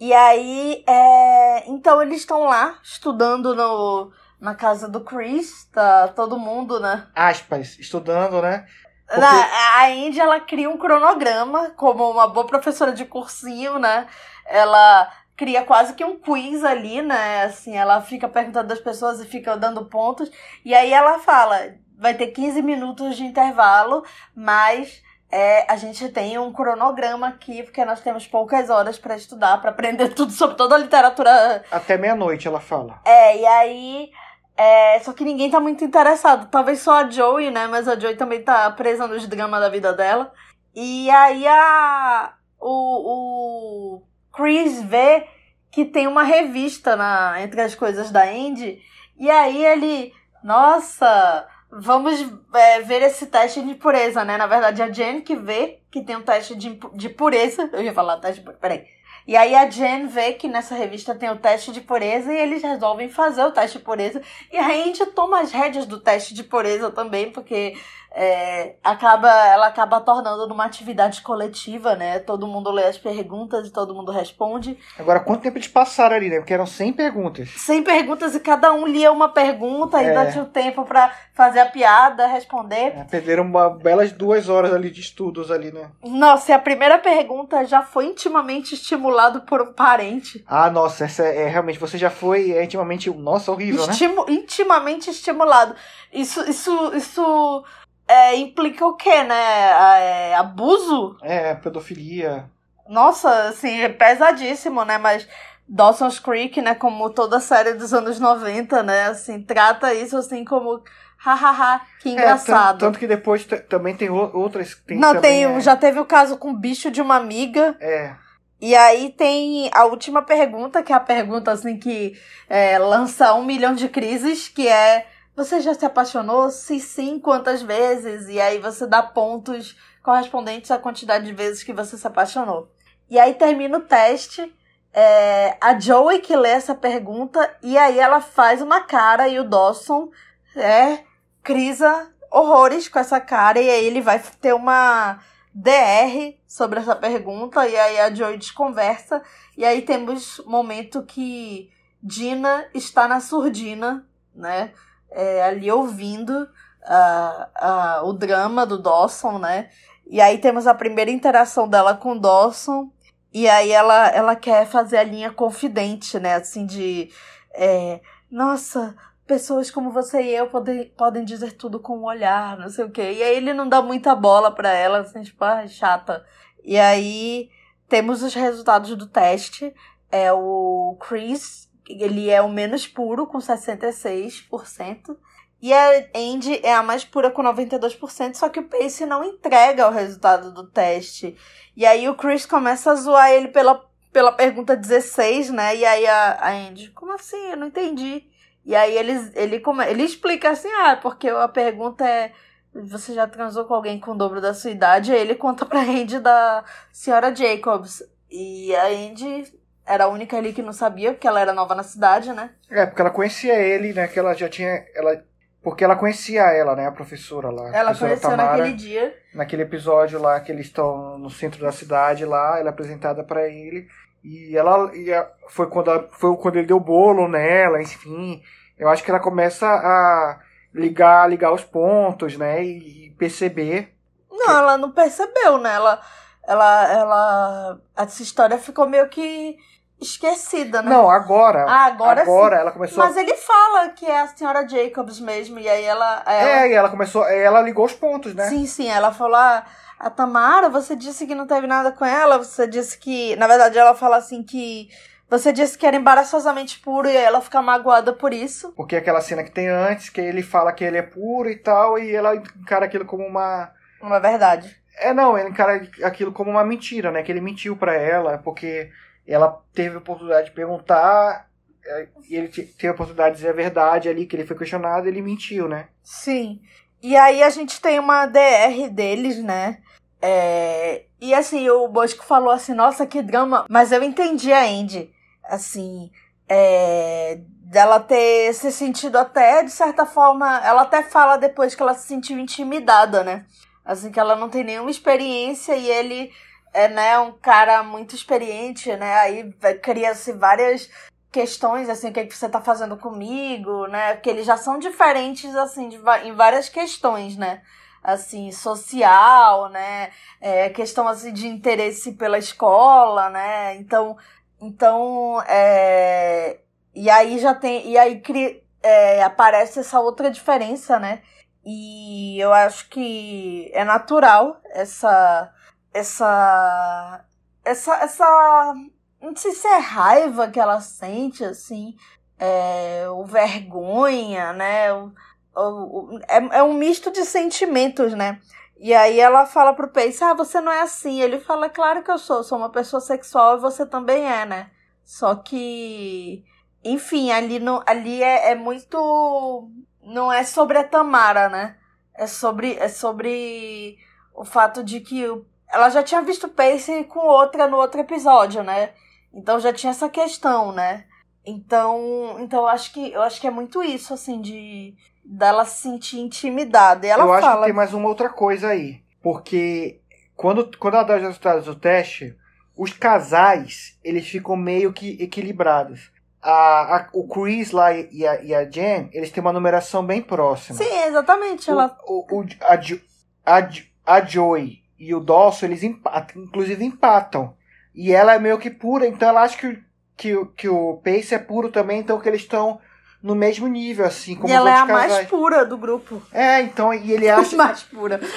E 0.04 0.12
aí, 0.12 0.82
é... 0.84 1.62
então 1.70 2.02
eles 2.02 2.22
estão 2.22 2.42
lá 2.42 2.74
estudando 2.82 3.54
no, 3.54 4.10
na 4.40 4.52
casa 4.52 4.88
do 4.88 5.02
Chris, 5.04 5.66
tá 5.72 6.08
todo 6.08 6.36
mundo, 6.36 6.80
né? 6.80 7.06
Aspas, 7.14 7.78
estudando, 7.78 8.42
né? 8.42 8.66
Porque- 9.06 9.20
Na- 9.20 9.78
a 9.78 9.86
Andy, 9.86 10.18
ela 10.18 10.40
cria 10.40 10.68
um 10.68 10.76
cronograma, 10.76 11.70
como 11.76 12.10
uma 12.10 12.26
boa 12.26 12.44
professora 12.44 12.90
de 12.92 13.04
cursinho, 13.04 13.78
né? 13.78 14.08
Ela 14.44 15.08
cria 15.36 15.62
quase 15.64 15.94
que 15.94 16.04
um 16.04 16.18
quiz 16.18 16.64
ali, 16.64 17.00
né? 17.00 17.44
Assim, 17.44 17.76
ela 17.76 18.00
fica 18.00 18.28
perguntando 18.28 18.66
das 18.66 18.80
pessoas 18.80 19.20
e 19.20 19.24
fica 19.24 19.56
dando 19.56 19.84
pontos. 19.84 20.28
E 20.64 20.74
aí 20.74 20.92
ela 20.92 21.20
fala, 21.20 21.76
vai 21.96 22.14
ter 22.14 22.26
15 22.26 22.60
minutos 22.60 23.16
de 23.16 23.22
intervalo, 23.22 24.04
mas 24.34 25.00
é, 25.32 25.64
a 25.72 25.76
gente 25.76 26.08
tem 26.10 26.38
um 26.38 26.52
cronograma 26.52 27.28
aqui, 27.28 27.62
porque 27.62 27.84
nós 27.84 28.00
temos 28.00 28.26
poucas 28.26 28.68
horas 28.68 28.98
para 28.98 29.16
estudar, 29.16 29.58
para 29.60 29.70
aprender 29.70 30.10
tudo 30.14 30.30
sobre 30.30 30.56
toda 30.56 30.74
a 30.74 30.78
literatura 30.78 31.64
Até 31.70 31.96
meia-noite, 31.96 32.46
ela 32.46 32.60
fala. 32.60 33.00
é, 33.04 33.38
e 33.38 33.46
aí. 33.46 34.10
é, 34.56 35.00
só 35.00 35.12
que 35.14 35.24
ninguém 35.24 35.50
tá 35.50 35.58
muito 35.58 35.82
interessado. 35.84 36.50
Talvez 36.50 36.80
só 36.80 37.00
a 37.00 37.10
Joey, 37.10 37.50
né? 37.50 37.66
Mas 37.66 37.88
a 37.88 37.98
Joey 37.98 38.16
também 38.16 38.42
tá 38.42 38.70
presa 38.72 39.06
nos 39.08 39.26
dramas 39.26 39.60
da 39.60 39.68
vida 39.70 39.92
dela. 39.92 40.30
E 40.74 41.10
aí 41.10 41.46
a. 41.46 42.34
O, 42.60 43.96
o 43.98 44.02
Chris 44.32 44.80
vê 44.82 45.26
que 45.70 45.84
tem 45.84 46.06
uma 46.06 46.22
revista 46.22 46.94
na, 46.94 47.42
entre 47.42 47.60
as 47.62 47.74
coisas 47.74 48.10
da 48.10 48.22
Andy. 48.24 48.78
E 49.18 49.30
aí 49.30 49.64
ele. 49.64 50.12
Nossa! 50.44 51.46
Vamos 51.74 52.20
é, 52.52 52.82
ver 52.82 53.00
esse 53.00 53.26
teste 53.26 53.62
de 53.62 53.74
pureza, 53.74 54.22
né? 54.26 54.36
Na 54.36 54.46
verdade, 54.46 54.82
a 54.82 54.90
Jen 54.90 55.22
que 55.22 55.34
vê 55.34 55.78
que 55.90 56.02
tem 56.02 56.16
um 56.16 56.22
teste 56.22 56.54
de, 56.54 56.78
de 56.94 57.08
pureza. 57.08 57.70
Eu 57.72 57.82
ia 57.82 57.94
falar 57.94 58.18
teste 58.18 58.40
de 58.40 58.44
pureza. 58.44 58.60
Peraí. 58.60 58.84
E 59.26 59.36
aí 59.36 59.54
a 59.54 59.70
Jen 59.70 60.06
vê 60.06 60.34
que 60.34 60.48
nessa 60.48 60.74
revista 60.74 61.14
tem 61.14 61.30
o 61.30 61.38
teste 61.38 61.72
de 61.72 61.80
pureza 61.80 62.30
e 62.30 62.36
eles 62.36 62.62
resolvem 62.62 63.08
fazer 63.08 63.42
o 63.44 63.52
teste 63.52 63.78
de 63.78 63.84
pureza. 63.84 64.20
E 64.52 64.58
a 64.58 64.66
Andy 64.66 65.06
toma 65.14 65.40
as 65.40 65.50
rédeas 65.50 65.86
do 65.86 65.98
teste 65.98 66.34
de 66.34 66.42
pureza 66.44 66.90
também, 66.90 67.30
porque 67.30 67.74
é, 68.14 68.74
acaba, 68.84 69.28
ela 69.46 69.66
acaba 69.68 70.00
tornando 70.00 70.46
numa 70.46 70.64
atividade 70.64 71.22
coletiva, 71.22 71.94
né? 71.94 72.18
Todo 72.18 72.46
mundo 72.46 72.70
lê 72.70 72.84
as 72.84 72.98
perguntas 72.98 73.66
e 73.66 73.70
todo 73.70 73.94
mundo 73.94 74.12
responde. 74.12 74.78
Agora, 74.98 75.20
quanto 75.20 75.42
tempo 75.42 75.56
eles 75.58 75.68
passaram 75.68 76.16
ali, 76.16 76.28
né? 76.28 76.36
Porque 76.38 76.52
eram 76.54 76.66
100 76.66 76.92
perguntas. 76.92 77.48
Sem 77.56 77.82
perguntas 77.82 78.34
e 78.34 78.40
cada 78.40 78.72
um 78.72 78.86
lia 78.86 79.10
uma 79.10 79.28
pergunta, 79.28 79.96
ainda 79.98 80.24
É. 80.24 80.30
tinha 80.32 80.44
o 80.44 80.48
tempo 80.48 80.84
pra 80.84 81.10
fazer 81.34 81.60
a 81.60 81.66
piada, 81.66 82.26
responder. 82.26 82.92
É, 82.98 83.04
perderam 83.04 83.44
uma 83.44 83.70
belas 83.70 84.12
duas 84.12 84.48
horas 84.48 84.72
ali 84.72 84.90
de 84.90 85.00
estudos 85.00 85.50
ali, 85.50 85.72
né? 85.72 85.90
Nossa, 86.04 86.50
e 86.52 86.54
a 86.54 86.58
primeira 86.58 86.98
pergunta 86.98 87.64
já 87.64 87.82
foi 87.82 88.06
intimamente 88.06 88.74
estimulado 88.74 89.40
por 89.42 89.62
um 89.62 89.72
parente. 89.72 90.44
Ah, 90.46 90.70
nossa, 90.70 91.04
essa 91.04 91.22
é, 91.24 91.42
é, 91.44 91.48
realmente, 91.48 91.78
você 91.78 91.96
já 91.96 92.10
foi 92.10 92.52
é, 92.52 92.62
intimamente. 92.64 93.10
Nossa, 93.10 93.50
horrível, 93.50 93.86
né? 93.86 93.92
Estimu- 93.92 94.26
intimamente 94.28 95.08
estimulado. 95.10 95.74
Isso, 96.12 96.42
isso, 96.48 96.92
isso 96.94 97.64
é, 98.12 98.36
implica 98.36 98.86
o 98.86 98.94
quê, 98.94 99.22
né? 99.22 99.34
É, 99.34 100.34
abuso? 100.36 101.16
É, 101.22 101.54
pedofilia. 101.54 102.44
Nossa, 102.88 103.48
assim, 103.48 103.80
é 103.80 103.88
pesadíssimo, 103.88 104.84
né? 104.84 104.98
Mas 104.98 105.26
Dawson's 105.68 106.18
Creek, 106.18 106.60
né? 106.60 106.74
Como 106.74 107.08
toda 107.10 107.40
série 107.40 107.74
dos 107.74 107.94
anos 107.94 108.18
90, 108.20 108.82
né? 108.82 109.06
Assim, 109.06 109.40
trata 109.42 109.94
isso 109.94 110.16
assim 110.16 110.44
como. 110.44 110.82
Hahaha, 111.16 111.80
que 112.00 112.08
É, 112.08 112.12
engraçado. 112.12 112.78
tanto, 112.78 112.80
tanto 112.80 112.98
que 112.98 113.06
depois 113.06 113.46
também 113.68 113.94
tem 113.96 114.10
outras. 114.10 114.74
Tem 114.84 114.98
Não, 114.98 115.14
também, 115.14 115.44
tem, 115.46 115.56
é, 115.56 115.60
já 115.60 115.76
teve 115.76 116.00
o 116.00 116.04
caso 116.04 116.36
com 116.36 116.50
o 116.50 116.56
bicho 116.58 116.90
de 116.90 117.00
uma 117.00 117.14
amiga. 117.14 117.76
É, 117.80 118.12
E 118.60 118.74
aí 118.74 119.10
tem 119.10 119.70
a 119.72 119.84
última 119.84 120.22
pergunta, 120.22 120.82
que 120.82 120.92
é 120.92 120.96
a 120.96 121.00
pergunta 121.00 121.52
assim 121.52 121.78
que 121.78 122.18
é, 122.48 122.76
lança 122.76 123.34
um 123.34 123.44
milhão 123.44 123.72
de 123.72 123.88
crises, 123.88 124.48
que 124.48 124.66
é 124.66 125.06
você 125.34 125.60
já 125.60 125.74
se 125.74 125.84
apaixonou? 125.84 126.50
Se 126.50 126.78
sim, 126.80 127.18
quantas 127.18 127.62
vezes? 127.62 128.28
E 128.28 128.40
aí 128.40 128.58
você 128.58 128.86
dá 128.86 129.02
pontos 129.02 129.76
correspondentes 130.02 130.70
à 130.70 130.78
quantidade 130.78 131.24
de 131.24 131.32
vezes 131.32 131.62
que 131.62 131.72
você 131.72 131.96
se 131.96 132.06
apaixonou. 132.06 132.70
E 133.08 133.18
aí 133.18 133.34
termina 133.34 133.78
o 133.78 133.82
teste. 133.82 134.54
é, 134.92 135.56
a 135.60 135.78
Joey 135.78 136.20
que 136.20 136.36
lê 136.36 136.50
essa 136.50 136.74
pergunta 136.74 137.56
e 137.62 137.78
aí 137.78 137.98
ela 137.98 138.20
faz 138.20 138.60
uma 138.60 138.82
cara 138.82 139.26
e 139.26 139.40
o 139.40 139.44
Dawson 139.44 140.10
é 140.54 141.04
crisa 141.42 142.12
horrores 142.30 142.88
com 142.88 142.98
essa 142.98 143.20
cara 143.20 143.58
e 143.60 143.70
aí 143.70 143.86
ele 143.86 144.00
vai 144.00 144.18
ter 144.40 144.54
uma 144.54 145.18
DR 145.54 146.34
sobre 146.46 146.80
essa 146.80 146.94
pergunta 146.94 147.66
e 147.66 147.76
aí 147.76 148.00
a 148.00 148.14
Joy 148.14 148.36
desconversa 148.36 149.22
e 149.56 149.64
aí 149.64 149.82
temos 149.82 150.42
momento 150.46 151.02
que 151.02 151.70
Dina 152.02 152.66
está 152.74 153.06
na 153.08 153.20
surdina, 153.20 154.06
né? 154.34 154.72
É, 155.14 155.42
ali 155.44 155.70
ouvindo 155.70 156.48
ah, 156.84 157.48
ah, 157.54 158.00
o 158.04 158.12
drama 158.12 158.66
do 158.66 158.78
Dawson, 158.78 159.38
né? 159.38 159.70
E 160.06 160.20
aí 160.20 160.38
temos 160.38 160.66
a 160.66 160.74
primeira 160.74 161.10
interação 161.10 161.68
dela 161.68 161.94
com 161.94 162.12
o 162.12 162.18
Dawson 162.18 162.90
e 163.32 163.48
aí 163.48 163.70
ela, 163.70 164.08
ela 164.08 164.36
quer 164.36 164.66
fazer 164.66 164.98
a 164.98 165.04
linha 165.04 165.30
confidente, 165.30 166.18
né? 166.18 166.34
Assim 166.34 166.66
de 166.66 167.10
é, 167.54 168.00
nossa, 168.30 168.94
pessoas 169.26 169.70
como 169.70 169.90
você 169.90 170.22
e 170.22 170.34
eu 170.34 170.48
podem, 170.48 170.86
podem 170.90 171.24
dizer 171.24 171.52
tudo 171.52 171.80
com 171.80 171.98
o 171.98 172.04
olhar, 172.04 172.58
não 172.58 172.68
sei 172.68 172.84
o 172.84 172.90
quê. 172.90 173.12
E 173.12 173.22
aí 173.22 173.36
ele 173.36 173.54
não 173.54 173.68
dá 173.68 173.80
muita 173.80 174.14
bola 174.14 174.50
pra 174.50 174.70
ela, 174.72 175.00
assim, 175.00 175.22
tipo, 175.22 175.42
ah, 175.44 175.66
chata. 175.66 176.24
E 176.64 176.78
aí 176.78 177.50
temos 177.88 178.22
os 178.22 178.34
resultados 178.34 178.94
do 178.96 179.06
teste. 179.06 179.74
É 180.10 180.32
o 180.32 180.96
Chris, 181.00 181.70
ele 182.00 182.30
é 182.30 182.40
o 182.40 182.48
menos 182.48 182.86
puro, 182.86 183.26
com 183.26 183.38
66%. 183.38 185.16
E 185.60 185.72
a 185.72 186.04
Andy 186.14 186.60
é 186.64 186.74
a 186.74 186.82
mais 186.82 187.04
pura 187.04 187.30
com 187.30 187.42
92%, 187.42 188.34
só 188.34 188.48
que 188.48 188.58
o 188.58 188.68
Pace 188.68 189.06
não 189.06 189.24
entrega 189.24 189.88
o 189.88 189.92
resultado 189.92 190.52
do 190.52 190.66
teste. 190.66 191.36
E 191.76 191.86
aí 191.86 192.08
o 192.08 192.16
Chris 192.16 192.44
começa 192.44 192.90
a 192.90 192.96
zoar 192.96 193.30
ele 193.30 193.48
pela, 193.48 193.80
pela 194.12 194.32
pergunta 194.32 194.76
16, 194.76 195.50
né? 195.50 195.76
E 195.76 195.84
aí 195.84 196.06
a, 196.06 196.32
a 196.40 196.50
Andy, 196.50 196.90
como 196.90 197.12
assim? 197.12 197.50
Eu 197.50 197.56
não 197.56 197.68
entendi. 197.68 198.24
E 198.64 198.74
aí 198.74 198.96
ele, 198.96 199.12
ele, 199.34 199.62
ele 199.88 200.02
explica 200.02 200.50
assim, 200.50 200.70
ah, 200.84 200.96
porque 200.96 201.28
a 201.28 201.48
pergunta 201.48 202.04
é 202.06 202.32
você 202.74 203.12
já 203.12 203.26
transou 203.26 203.66
com 203.66 203.74
alguém 203.74 204.00
com 204.00 204.12
o 204.12 204.16
dobro 204.16 204.40
da 204.40 204.54
sua 204.54 204.70
idade? 204.70 205.12
Aí 205.12 205.20
ele 205.20 205.34
conta 205.34 205.66
pra 205.66 205.82
Andy 205.82 206.18
da 206.18 206.64
senhora 206.90 207.34
Jacobs. 207.34 208.02
E 208.30 208.74
a 208.74 208.86
Andy 208.86 209.44
era 209.86 210.04
a 210.04 210.08
única 210.08 210.36
ali 210.36 210.52
que 210.52 210.62
não 210.62 210.72
sabia, 210.72 211.12
porque 211.12 211.26
ela 211.26 211.40
era 211.40 211.52
nova 211.52 211.74
na 211.74 211.82
cidade, 211.82 212.32
né? 212.32 212.50
é, 212.70 212.86
porque 212.86 213.00
ela 213.00 213.10
conhecia 213.10 213.54
ele, 213.54 213.92
né? 213.92 214.06
Que 214.08 214.18
ela 214.18 214.34
já 214.34 214.48
tinha. 214.48 214.84
Ela, 214.94 215.22
porque 215.62 215.84
ela 215.84 215.96
conhecia 215.96 216.42
ela, 216.42 216.74
né? 216.74 216.86
A 216.86 216.92
professora 216.92 217.50
lá. 217.50 217.64
a 217.70 217.76
Ela 217.76 217.90
professora 217.94 218.08
conheceu 218.10 218.30
Tamara. 218.30 218.56
naquele 218.58 218.76
dia. 218.76 219.14
naquele 219.34 219.62
episódio 219.62 220.20
lá 220.20 220.40
que 220.40 220.50
eles 220.52 220.66
estão 220.66 221.18
no 221.18 221.30
centro 221.30 221.60
da 221.62 221.72
cidade 221.72 222.24
lá, 222.24 222.58
ela 222.58 222.68
é 222.68 222.72
apresentada 222.72 223.22
pra 223.24 223.46
ele 223.48 223.86
e 224.24 224.56
ela 224.56 224.94
e 224.94 225.12
a- 225.12 225.28
foi 225.48 225.66
quando 225.68 226.08
foi 226.12 226.36
quando 226.36 226.56
ele 226.56 226.66
deu 226.66 226.78
bolo 226.80 227.28
nela, 227.28 227.80
enfim. 227.82 228.42
Eu 228.78 228.88
acho 228.88 229.02
que 229.04 229.10
ela 229.10 229.20
começa 229.20 229.66
a 229.66 230.40
ligar 230.74 231.28
ligar 231.28 231.52
os 231.52 231.62
pontos, 231.64 232.36
né, 232.36 232.62
e 232.64 233.14
perceber. 233.18 233.94
Não, 234.30 234.56
ela 234.58 234.78
não 234.78 234.90
percebeu, 234.90 235.58
né? 235.58 235.74
Ela, 235.74 236.00
ela, 236.48 236.92
ela. 236.92 237.80
Essa 237.96 238.22
história 238.22 238.58
ficou 238.58 238.88
meio 238.88 239.08
que 239.08 239.56
esquecida, 240.02 240.82
né? 240.82 240.90
Não, 240.90 241.10
agora. 241.10 241.64
Ah, 241.68 241.86
agora, 241.86 242.22
agora 242.22 242.56
sim. 242.56 242.60
ela 242.62 242.72
começou. 242.72 242.98
Mas 242.98 243.16
ele 243.16 243.34
fala 243.34 243.88
que 243.90 244.06
é 244.06 244.20
a 244.20 244.26
senhora 244.26 244.68
Jacobs 244.68 245.20
mesmo, 245.20 245.58
e 245.58 245.68
aí 245.68 245.84
ela. 245.84 246.22
ela... 246.26 246.50
É, 246.50 246.68
e 246.68 246.72
ela 246.72 246.88
começou. 246.88 247.26
Ela 247.26 247.60
ligou 247.60 247.84
os 247.84 247.94
pontos, 247.94 248.34
né? 248.34 248.48
Sim, 248.48 248.66
sim. 248.66 248.88
Ela 248.88 249.12
falou: 249.12 249.36
ah, 249.36 249.64
a 249.98 250.10
Tamara, 250.10 250.68
você 250.68 250.96
disse 250.96 251.26
que 251.26 251.34
não 251.34 251.46
teve 251.46 251.66
nada 251.66 251.92
com 251.92 252.04
ela, 252.04 252.38
você 252.38 252.66
disse 252.66 252.98
que. 252.98 253.36
Na 253.36 253.46
verdade, 253.46 253.78
ela 253.78 253.94
fala 253.94 254.16
assim 254.16 254.42
que. 254.42 254.88
Você 255.30 255.50
disse 255.50 255.78
que 255.78 255.86
era 255.86 255.96
embaraçosamente 255.96 256.78
puro 256.80 257.08
e 257.08 257.16
aí 257.16 257.24
ela 257.24 257.40
fica 257.40 257.62
magoada 257.62 258.12
por 258.12 258.34
isso. 258.34 258.70
Porque 258.72 258.96
aquela 258.96 259.22
cena 259.22 259.42
que 259.42 259.50
tem 259.50 259.66
antes, 259.66 260.10
que 260.10 260.20
ele 260.20 260.42
fala 260.42 260.72
que 260.74 260.84
ele 260.84 260.98
é 260.98 261.02
puro 261.02 261.48
e 261.48 261.56
tal, 261.56 261.98
e 261.98 262.14
ela 262.14 262.34
encara 262.36 262.84
aquilo 262.84 263.06
como 263.06 263.26
uma. 263.26 263.70
Uma 264.00 264.20
verdade. 264.20 264.76
É, 264.98 265.14
não, 265.14 265.38
ele 265.38 265.48
encara 265.48 265.88
aquilo 266.02 266.32
como 266.32 266.50
uma 266.50 266.64
mentira, 266.64 267.10
né? 267.10 267.22
Que 267.22 267.32
ele 267.32 267.40
mentiu 267.40 267.76
pra 267.76 267.94
ela, 267.94 268.38
porque 268.38 268.90
ela 269.26 269.60
teve 269.72 269.94
a 269.94 269.98
oportunidade 269.98 270.46
de 270.46 270.54
perguntar, 270.54 271.48
é, 271.84 272.08
e 272.28 272.36
ele 272.36 272.48
teve 272.48 272.88
a 272.88 272.92
oportunidade 272.92 273.30
de 273.30 273.36
dizer 273.36 273.50
a 273.50 273.54
verdade 273.54 274.08
ali, 274.08 274.26
que 274.26 274.36
ele 274.36 274.46
foi 274.46 274.56
questionado, 274.56 275.06
ele 275.08 275.22
mentiu, 275.22 275.68
né? 275.68 275.88
Sim. 276.02 276.60
E 277.02 277.16
aí 277.16 277.42
a 277.42 277.50
gente 277.50 277.80
tem 277.80 277.98
uma 277.98 278.26
DR 278.26 278.88
deles, 278.90 279.42
né? 279.42 279.78
É... 280.20 281.06
E 281.20 281.34
assim, 281.34 281.68
o 281.68 281.88
Bosco 281.88 282.24
falou 282.24 282.50
assim, 282.52 282.74
nossa, 282.74 283.04
que 283.04 283.20
drama. 283.20 283.66
Mas 283.68 283.90
eu 283.90 284.02
entendi 284.02 284.52
a 284.52 284.64
Andy. 284.64 285.12
Assim, 285.44 286.12
é... 286.48 287.40
dela 287.64 287.98
ter 287.98 288.52
se 288.54 288.70
sentido 288.70 289.16
até, 289.16 289.64
de 289.64 289.72
certa 289.72 290.06
forma, 290.06 290.64
ela 290.64 290.82
até 290.82 291.02
fala 291.02 291.36
depois 291.36 291.74
que 291.74 291.82
ela 291.82 291.94
se 291.94 292.06
sentiu 292.06 292.38
intimidada, 292.38 293.24
né? 293.24 293.44
Assim, 293.84 294.12
que 294.12 294.20
ela 294.20 294.36
não 294.36 294.48
tem 294.48 294.62
nenhuma 294.62 294.90
experiência 294.90 295.74
e 295.74 295.90
ele 295.90 296.30
é 296.72 296.88
né, 296.88 297.18
um 297.18 297.32
cara 297.32 297.82
muito 297.82 298.14
experiente, 298.14 298.94
né? 298.96 299.14
Aí 299.20 299.52
cria-se 299.82 300.32
várias 300.32 300.88
questões, 301.30 301.88
assim, 301.88 302.10
o 302.10 302.12
que, 302.12 302.20
é 302.20 302.26
que 302.26 302.36
você 302.36 302.48
tá 302.48 302.60
fazendo 302.60 302.96
comigo, 302.96 303.86
né? 303.86 304.14
Porque 304.14 304.30
eles 304.30 304.46
já 304.46 304.56
são 304.56 304.78
diferentes, 304.78 305.54
assim, 305.56 305.88
de, 305.88 305.96
em 306.24 306.34
várias 306.34 306.68
questões, 306.68 307.36
né? 307.36 307.62
Assim, 308.02 308.50
social, 308.52 309.68
né? 309.70 310.10
É, 310.40 310.68
questão, 310.70 311.08
assim, 311.08 311.32
de 311.32 311.46
interesse 311.48 312.12
pela 312.12 312.38
escola, 312.38 313.30
né? 313.30 313.76
Então, 313.76 314.16
então, 314.60 315.42
é... 315.46 316.60
E 316.94 317.08
aí 317.10 317.38
já 317.38 317.54
tem... 317.54 317.88
E 317.88 317.98
aí 317.98 318.20
cria, 318.20 318.62
é, 318.82 319.22
aparece 319.22 319.80
essa 319.80 320.00
outra 320.00 320.30
diferença, 320.30 320.98
né? 320.98 321.22
E 321.64 322.38
eu 322.40 322.52
acho 322.52 322.88
que 322.88 323.70
é 323.72 323.84
natural 323.84 324.60
essa 324.70 325.52
essa 325.92 327.24
essa 327.64 327.94
essa 327.96 328.74
não 329.20 329.36
sei 329.36 329.52
se 329.52 329.66
é 329.66 329.78
raiva 329.78 330.50
que 330.50 330.58
ela 330.58 330.80
sente 330.80 331.44
assim 331.44 331.96
é, 332.38 333.06
o 333.10 333.24
vergonha 333.24 334.52
né 334.52 334.92
o, 334.92 335.12
o, 335.54 336.14
o, 336.16 336.20
é, 336.28 336.58
é 336.58 336.62
um 336.62 336.74
misto 336.74 337.10
de 337.10 337.24
sentimentos 337.24 338.14
né. 338.14 338.40
E 338.78 338.92
aí 338.92 339.20
ela 339.20 339.46
fala 339.46 339.72
pro 339.74 339.88
Pace 339.88 340.24
ah 340.24 340.34
você 340.34 340.60
não 340.60 340.72
é 340.72 340.80
assim. 340.82 341.20
Ele 341.20 341.38
fala 341.38 341.68
claro 341.70 342.02
que 342.02 342.10
eu 342.10 342.18
sou 342.18 342.42
sou 342.42 342.58
uma 342.58 342.70
pessoa 342.70 343.00
sexual 343.00 343.56
e 343.56 343.60
você 343.60 343.86
também 343.86 344.24
é 344.26 344.44
né. 344.44 344.70
Só 345.04 345.36
que 345.36 346.44
enfim 346.84 347.30
ali 347.30 347.60
no 347.60 347.82
ali 347.86 348.22
é, 348.22 348.50
é 348.52 348.54
muito 348.56 349.68
não 350.02 350.32
é 350.32 350.44
sobre 350.44 350.78
a 350.78 350.84
Tamara, 350.84 351.48
né? 351.48 351.76
É 352.14 352.26
sobre, 352.26 352.74
é 352.76 352.88
sobre 352.88 353.98
o 354.34 354.44
fato 354.44 354.82
de 354.82 355.00
que 355.00 355.24
ela 355.72 355.88
já 355.88 356.02
tinha 356.02 356.22
visto 356.22 356.48
Pace 356.48 357.04
com 357.04 357.20
outra 357.20 357.66
no 357.66 357.76
outro 357.76 358.00
episódio, 358.00 358.62
né? 358.62 358.90
Então 359.32 359.58
já 359.58 359.72
tinha 359.72 359.90
essa 359.90 360.08
questão, 360.08 360.72
né? 360.72 361.04
Então, 361.44 362.36
então 362.38 362.60
eu 362.60 362.68
acho 362.68 362.92
que 362.92 363.12
eu 363.12 363.22
acho 363.22 363.40
que 363.40 363.46
é 363.46 363.50
muito 363.50 363.82
isso 363.82 364.12
assim 364.14 364.40
de 364.40 364.94
dela 365.24 365.64
se 365.64 365.82
sentir 365.82 366.18
intimidada. 366.18 367.06
E 367.06 367.10
ela 367.10 367.24
eu 367.24 367.28
fala, 367.28 367.46
acho 367.46 367.58
que 367.58 367.64
tem 367.64 367.72
mais 367.72 367.94
uma 367.94 368.08
outra 368.08 368.28
coisa 368.28 368.68
aí, 368.68 369.02
porque 369.22 370.00
quando 370.36 370.76
quando 370.78 370.94
ela 370.94 371.04
dá 371.04 371.16
os 371.16 371.22
resultados 371.22 371.64
do 371.64 371.74
teste, 371.74 372.36
os 372.76 372.92
casais 372.92 373.98
eles 374.04 374.28
ficam 374.28 374.56
meio 374.56 374.92
que 374.92 375.16
equilibrados 375.20 376.12
a, 376.42 376.96
a, 376.96 377.08
o 377.12 377.26
Chris 377.28 377.70
lá 377.70 377.92
e 377.92 378.26
a, 378.26 378.42
e 378.42 378.54
a 378.54 378.68
Jen, 378.68 379.08
eles 379.12 379.30
têm 379.30 379.40
uma 379.40 379.52
numeração 379.52 380.04
bem 380.04 380.20
próxima. 380.20 380.76
Sim, 380.76 381.04
exatamente. 381.06 381.70
Ela... 381.70 381.96
O, 382.04 382.40
o, 382.40 382.46
a, 382.62 383.58
a, 383.58 383.68
a 384.04 384.20
Joey 384.24 384.81
e 385.02 385.12
o 385.16 385.18
Dawson, 385.18 385.66
eles 385.66 385.82
empatam, 385.82 386.44
inclusive 386.44 386.84
empatam. 386.84 387.54
E 387.92 388.12
ela 388.12 388.34
é 388.34 388.38
meio 388.38 388.56
que 388.56 388.70
pura, 388.70 389.04
então 389.04 389.28
ela 389.28 389.42
acha 389.42 389.58
que, 389.58 389.82
que, 390.16 390.44
que 390.56 390.68
o 390.68 391.00
Pace 391.04 391.34
é 391.34 391.38
puro 391.38 391.70
também, 391.72 391.98
então 391.98 392.20
que 392.20 392.28
eles 392.28 392.42
estão 392.42 392.80
no 393.20 393.34
mesmo 393.34 393.66
nível, 393.66 394.06
assim, 394.06 394.36
como 394.36 394.48
e 394.48 394.52
ela 394.52 394.70
é 394.70 394.80
a 394.80 394.86
casais. 394.86 395.12
mais 395.12 395.28
pura 395.28 395.64
do 395.66 395.76
grupo. 395.76 396.22
É, 396.32 396.62
então, 396.62 396.94
e 396.94 397.10
ele 397.10 397.26
acha... 397.28 397.56
mais 397.56 397.82
pura. 397.82 398.20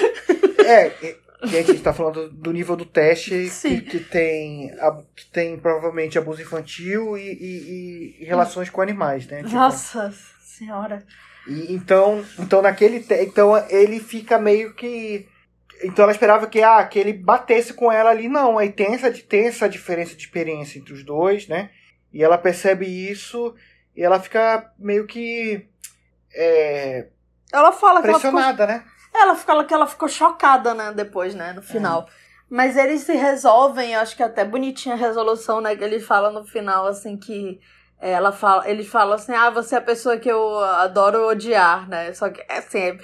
É, 0.68 0.90
Gente, 1.44 1.70
a 1.70 1.74
gente 1.74 1.84
tá 1.84 1.94
falando 1.94 2.28
do 2.30 2.52
nível 2.52 2.76
do 2.76 2.86
teste 2.86 3.52
que, 3.62 3.82
que, 3.82 4.00
tem, 4.00 4.72
que 5.16 5.26
tem 5.26 5.60
provavelmente 5.60 6.18
abuso 6.18 6.42
infantil 6.42 7.16
e, 7.16 7.22
e, 7.22 8.16
e 8.20 8.26
relações 8.26 8.72
com 8.72 8.82
animais, 8.82 9.28
né? 9.28 9.44
Tipo, 9.44 9.54
Nossa 9.54 10.12
senhora. 10.42 11.04
E, 11.48 11.72
então, 11.72 12.26
então 12.40 12.64
naquele 12.64 13.00
te... 13.00 13.14
então 13.22 13.56
ele 13.70 14.00
fica 14.00 14.40
meio 14.40 14.74
que 14.74 15.28
então 15.84 16.04
ela 16.04 16.12
esperava 16.12 16.48
que 16.48 16.62
ah, 16.62 16.84
que 16.86 17.00
ele 17.00 17.14
batesse 17.14 17.74
com 17.74 17.92
ela 17.92 18.10
ali, 18.10 18.28
não, 18.28 18.58
aí 18.58 18.72
tem 18.72 18.94
essa 18.94 19.12
tem 19.12 19.48
essa 19.48 19.68
diferença 19.68 20.16
de 20.16 20.24
experiência 20.24 20.80
entre 20.80 20.94
os 20.94 21.04
dois, 21.04 21.48
né? 21.48 21.70
E 22.14 22.24
ela 22.24 22.38
percebe 22.38 22.86
isso 22.86 23.54
e 23.96 24.04
ela 24.04 24.20
fica 24.20 24.72
meio 24.78 25.06
que 25.06 25.68
é, 26.34 27.08
ela 27.52 27.72
fala 27.72 28.02
pressionada, 28.02 28.66
que 28.66 28.72
ela 28.72 28.82
ficou... 28.82 28.90
né? 28.90 28.96
Ela 29.14 29.36
ficou, 29.36 29.66
que 29.66 29.74
ela 29.74 29.88
ficou 29.88 30.10
chocada, 30.10 30.74
né, 30.74 30.92
depois, 30.94 31.34
né, 31.34 31.54
no 31.54 31.62
final. 31.62 32.06
É. 32.10 32.26
Mas 32.50 32.76
eles 32.76 33.02
se 33.02 33.14
resolvem, 33.14 33.94
eu 33.94 34.02
acho 34.02 34.16
que 34.16 34.22
até 34.22 34.44
bonitinha 34.44 34.96
a 34.96 34.98
resolução, 34.98 35.62
né, 35.62 35.76
que 35.76 35.84
ele 35.84 36.00
fala 36.00 36.30
no 36.30 36.46
final, 36.46 36.86
assim, 36.86 37.18
que 37.18 37.60
ela 38.00 38.32
fala, 38.32 38.70
ele 38.70 38.84
fala 38.84 39.16
assim, 39.16 39.34
ah, 39.34 39.50
você 39.50 39.76
é 39.76 39.78
a 39.78 39.82
pessoa 39.82 40.18
que 40.18 40.30
eu 40.30 40.60
adoro 40.60 41.28
odiar, 41.28 41.88
né, 41.90 42.14
só 42.14 42.30
que, 42.30 42.44
assim, 42.50 43.00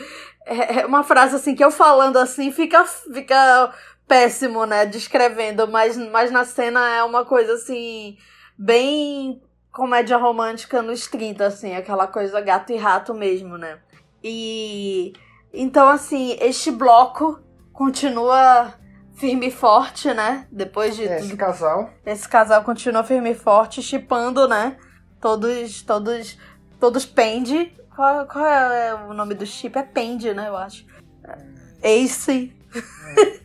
é, 0.45 0.81
é 0.81 0.85
uma 0.85 1.03
frase, 1.03 1.35
assim, 1.35 1.55
que 1.55 1.63
eu 1.63 1.71
falando 1.71 2.17
assim, 2.17 2.51
fica, 2.51 2.85
fica 2.85 3.73
péssimo, 4.07 4.65
né, 4.65 4.85
descrevendo, 4.85 5.67
mas, 5.67 5.97
mas 5.97 6.31
na 6.31 6.45
cena 6.45 6.89
é 6.89 7.03
uma 7.03 7.25
coisa, 7.25 7.53
assim, 7.53 8.17
bem 8.57 9.41
comédia 9.71 10.17
romântica 10.17 10.81
nos 10.81 11.07
30, 11.07 11.45
assim, 11.45 11.75
aquela 11.75 12.07
coisa 12.07 12.41
gato 12.41 12.71
e 12.71 12.77
rato 12.77 13.13
mesmo, 13.13 13.57
né. 13.57 13.79
E 14.23 15.13
então, 15.53 15.87
assim, 15.89 16.37
este 16.39 16.71
bloco 16.71 17.39
continua 17.73 18.73
firme 19.21 19.47
e 19.47 19.51
forte, 19.51 20.11
né? 20.11 20.47
Depois 20.51 20.95
de. 20.95 21.03
Esse 21.03 21.29
tudo. 21.29 21.37
casal. 21.37 21.93
Esse 22.03 22.27
casal 22.27 22.63
continua 22.63 23.03
firme 23.03 23.29
e 23.29 23.35
forte, 23.35 23.81
chipando, 23.83 24.47
né? 24.47 24.75
Todos. 25.21 25.83
Todos. 25.83 26.37
Todos 26.79 27.05
pende. 27.05 27.71
Qual, 27.95 28.25
qual 28.25 28.45
é 28.45 28.95
o 28.95 29.13
nome 29.13 29.35
do 29.35 29.45
chip? 29.45 29.77
É 29.77 29.83
pende, 29.83 30.33
né? 30.33 30.47
Eu 30.47 30.57
acho. 30.57 30.83
Ace. 31.83 32.51
É. 32.75 33.41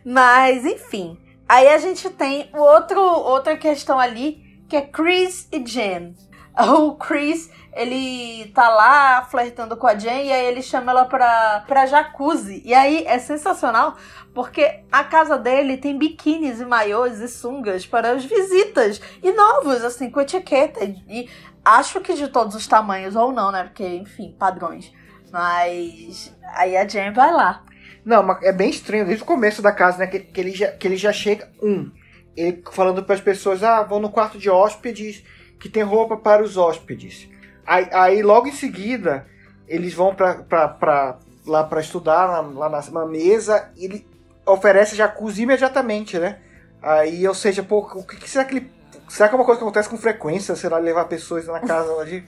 Mas, 0.02 0.64
enfim. 0.64 1.20
Aí 1.46 1.68
a 1.68 1.76
gente 1.76 2.08
tem 2.08 2.50
outro, 2.54 3.00
outra 3.00 3.56
questão 3.56 3.98
ali, 3.98 4.64
que 4.68 4.76
é 4.76 4.82
Chris 4.82 5.46
e 5.52 5.64
Jen. 5.64 6.14
O 6.66 6.96
Chris, 6.96 7.50
ele 7.72 8.50
tá 8.52 8.68
lá 8.68 9.22
flertando 9.22 9.76
com 9.76 9.86
a 9.86 9.94
Jen 9.94 10.26
e 10.26 10.32
aí 10.32 10.46
ele 10.46 10.60
chama 10.60 10.90
ela 10.90 11.04
pra, 11.04 11.64
pra 11.66 11.86
jacuzzi. 11.86 12.60
E 12.64 12.74
aí 12.74 13.04
é 13.06 13.18
sensacional 13.18 13.96
porque 14.34 14.80
a 14.90 15.04
casa 15.04 15.38
dele 15.38 15.76
tem 15.76 15.96
biquínis 15.96 16.60
e 16.60 16.64
maiôs 16.64 17.20
e 17.20 17.28
sungas 17.28 17.86
para 17.86 18.10
as 18.10 18.24
visitas. 18.24 19.00
E 19.22 19.32
novos, 19.32 19.84
assim, 19.84 20.10
com 20.10 20.20
etiqueta. 20.20 20.84
E 20.84 21.28
acho 21.64 22.00
que 22.00 22.14
de 22.14 22.28
todos 22.28 22.54
os 22.54 22.66
tamanhos, 22.66 23.14
ou 23.14 23.32
não, 23.32 23.52
né? 23.52 23.64
Porque, 23.64 23.86
enfim, 23.86 24.34
padrões. 24.36 24.92
Mas 25.30 26.34
aí 26.54 26.76
a 26.76 26.86
Jen 26.86 27.12
vai 27.12 27.32
lá. 27.32 27.64
Não, 28.04 28.22
mas 28.22 28.42
é 28.42 28.52
bem 28.52 28.70
estranho 28.70 29.04
desde 29.04 29.22
o 29.22 29.26
começo 29.26 29.62
da 29.62 29.70
casa, 29.70 29.98
né? 29.98 30.06
Que, 30.06 30.20
que, 30.20 30.40
ele, 30.40 30.52
já, 30.52 30.72
que 30.72 30.88
ele 30.88 30.96
já 30.96 31.12
chega. 31.12 31.50
Um, 31.62 31.90
ele 32.36 32.62
falando 32.72 33.04
para 33.04 33.14
as 33.14 33.20
pessoas: 33.20 33.62
ah, 33.62 33.82
vão 33.82 34.00
no 34.00 34.10
quarto 34.10 34.38
de 34.38 34.48
hóspedes 34.48 35.22
que 35.58 35.68
tem 35.68 35.82
roupa 35.82 36.16
para 36.16 36.42
os 36.42 36.56
hóspedes. 36.56 37.28
Aí, 37.66 37.88
aí 37.92 38.22
logo 38.22 38.48
em 38.48 38.52
seguida, 38.52 39.26
eles 39.66 39.92
vão 39.92 40.14
pra 40.14 41.18
lá 41.48 41.64
para 41.64 41.80
estudar, 41.80 42.28
na, 42.28 42.40
lá 42.40 42.82
na, 42.90 43.06
mesa, 43.06 43.70
ele 43.76 44.06
oferece 44.46 44.94
jacuzzi 44.94 45.42
imediatamente, 45.42 46.18
né? 46.18 46.38
Aí, 46.82 47.26
ou 47.26 47.34
seja, 47.34 47.62
pô, 47.62 47.78
o 47.78 48.04
que, 48.04 48.16
que 48.16 48.30
será 48.30 48.44
que 48.44 48.56
ele. 48.56 48.70
Será 49.08 49.28
que 49.28 49.34
é 49.34 49.38
uma 49.38 49.44
coisa 49.44 49.58
que 49.58 49.64
acontece 49.64 49.88
com 49.88 49.96
frequência? 49.96 50.54
Será 50.54 50.78
levar 50.78 51.06
pessoas 51.06 51.46
na 51.46 51.60
casa 51.60 52.04
de. 52.04 52.22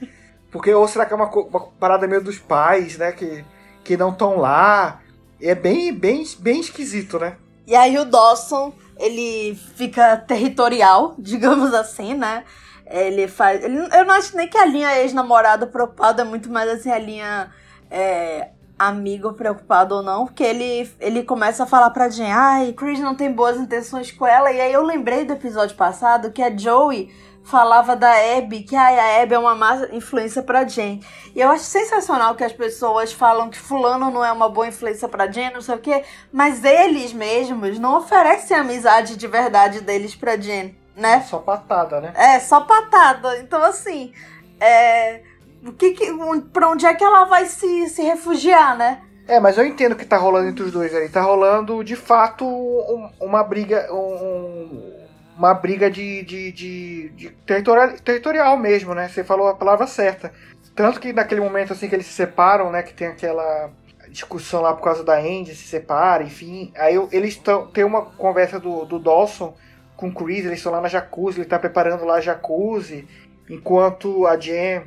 Porque, 0.51 0.73
ou 0.73 0.87
será 0.87 1.05
que 1.05 1.13
é 1.13 1.15
uma, 1.15 1.29
uma 1.29 1.59
parada 1.79 2.07
meio 2.07 2.21
dos 2.21 2.37
pais, 2.37 2.97
né? 2.97 3.11
Que, 3.11 3.45
que 3.83 3.95
não 3.95 4.09
estão 4.09 4.37
lá. 4.37 4.99
É 5.39 5.55
bem, 5.55 5.93
bem, 5.93 6.23
bem 6.39 6.59
esquisito, 6.59 7.17
né? 7.19 7.37
E 7.65 7.75
aí 7.75 7.97
o 7.97 8.05
Dawson, 8.05 8.73
ele 8.97 9.55
fica 9.75 10.17
territorial, 10.17 11.15
digamos 11.19 11.73
assim, 11.73 12.13
né? 12.13 12.43
Ele 12.91 13.27
faz. 13.27 13.63
Ele, 13.63 13.77
eu 13.77 14.05
não 14.05 14.13
acho 14.13 14.35
nem 14.35 14.47
que 14.47 14.57
a 14.57 14.65
linha 14.65 14.99
ex-namorada 14.99 15.65
preocupada 15.65 16.21
é 16.23 16.25
muito 16.25 16.49
mais 16.49 16.69
assim 16.69 16.91
a 16.91 16.99
linha 16.99 17.51
é, 17.89 18.49
amigo 18.87 19.33
preocupado 19.33 19.95
ou 19.95 20.01
não, 20.01 20.25
porque 20.25 20.43
ele, 20.43 20.89
ele 20.99 21.23
começa 21.23 21.63
a 21.63 21.67
falar 21.67 21.91
pra 21.91 22.09
Jen, 22.09 22.31
ai, 22.31 22.73
Chris 22.73 22.99
não 22.99 23.13
tem 23.13 23.31
boas 23.31 23.57
intenções 23.57 24.11
com 24.11 24.25
ela, 24.25 24.51
e 24.51 24.59
aí 24.59 24.73
eu 24.73 24.83
lembrei 24.83 25.23
do 25.23 25.33
episódio 25.33 25.75
passado 25.75 26.31
que 26.31 26.41
a 26.41 26.55
Joey 26.55 27.13
falava 27.43 27.95
da 27.95 28.11
Abby, 28.37 28.63
que 28.63 28.75
ai, 28.75 28.99
a 28.99 29.21
Abby 29.21 29.35
é 29.35 29.39
uma 29.39 29.55
má 29.55 29.87
influência 29.91 30.41
pra 30.41 30.65
Jen. 30.67 30.99
E 31.35 31.39
eu 31.39 31.49
acho 31.49 31.63
sensacional 31.63 32.35
que 32.35 32.43
as 32.43 32.53
pessoas 32.53 33.13
falam 33.13 33.49
que 33.49 33.57
fulano 33.57 34.09
não 34.11 34.23
é 34.23 34.31
uma 34.31 34.49
boa 34.49 34.67
influência 34.67 35.07
pra 35.07 35.29
Jen, 35.31 35.51
não 35.53 35.61
sei 35.61 35.75
o 35.75 35.79
quê, 35.79 36.03
mas 36.31 36.63
eles 36.63 37.13
mesmos 37.13 37.77
não 37.77 37.97
oferecem 37.97 38.57
a 38.57 38.61
amizade 38.61 39.15
de 39.15 39.27
verdade 39.27 39.81
deles 39.81 40.15
pra 40.15 40.37
Jen 40.37 40.75
né? 40.95 41.21
Só 41.21 41.39
patada, 41.39 42.01
né? 42.01 42.13
É, 42.15 42.39
só 42.39 42.61
patada. 42.61 43.37
Então, 43.39 43.63
assim, 43.63 44.13
é. 44.59 45.21
O 45.65 45.71
que, 45.71 45.91
que 45.91 46.07
pra 46.51 46.69
onde 46.69 46.85
é 46.85 46.93
que 46.93 47.03
ela 47.03 47.25
vai 47.25 47.45
se, 47.45 47.87
se 47.89 48.01
refugiar, 48.01 48.75
né? 48.75 49.01
É, 49.27 49.39
mas 49.39 49.57
eu 49.57 49.65
entendo 49.65 49.95
que 49.95 50.05
tá 50.05 50.17
rolando 50.17 50.49
entre 50.49 50.63
os 50.63 50.71
dois 50.71 50.93
ali. 50.93 51.07
Tá 51.07 51.21
rolando, 51.21 51.83
de 51.83 51.95
fato, 51.95 52.45
um, 52.45 53.09
uma 53.19 53.43
briga. 53.43 53.87
Um, 53.93 54.99
uma 55.37 55.53
briga 55.53 55.89
de, 55.89 56.23
de, 56.23 56.51
de, 56.51 57.09
de 57.09 57.29
territorial, 57.45 57.93
territorial 57.99 58.57
mesmo, 58.57 58.93
né? 58.93 59.07
Você 59.07 59.23
falou 59.23 59.47
a 59.47 59.55
palavra 59.55 59.87
certa. 59.87 60.31
Tanto 60.75 60.99
que 60.99 61.13
naquele 61.13 61.41
momento 61.41 61.73
assim 61.73 61.89
que 61.89 61.95
eles 61.95 62.05
se 62.05 62.13
separam, 62.13 62.71
né? 62.71 62.83
Que 62.83 62.93
tem 62.93 63.07
aquela 63.07 63.71
discussão 64.09 64.61
lá 64.61 64.73
por 64.73 64.83
causa 64.83 65.03
da 65.03 65.17
Andy, 65.17 65.55
se 65.55 65.67
separa, 65.67 66.23
enfim. 66.23 66.71
Aí 66.75 66.95
eles 67.11 67.37
tão, 67.37 67.67
tem 67.67 67.83
uma 67.83 68.03
conversa 68.03 68.59
do, 68.59 68.85
do 68.85 68.99
Dawson 68.99 69.55
com 70.01 70.07
o 70.07 70.13
Chris, 70.13 70.43
eles 70.45 70.57
estão 70.57 70.71
lá 70.71 70.81
na 70.81 70.87
jacuzzi, 70.87 71.39
ele 71.39 71.47
tá 71.47 71.59
preparando 71.59 72.03
lá 72.03 72.15
a 72.15 72.21
jacuzzi, 72.21 73.07
enquanto 73.47 74.25
a 74.25 74.35
Jen 74.35 74.81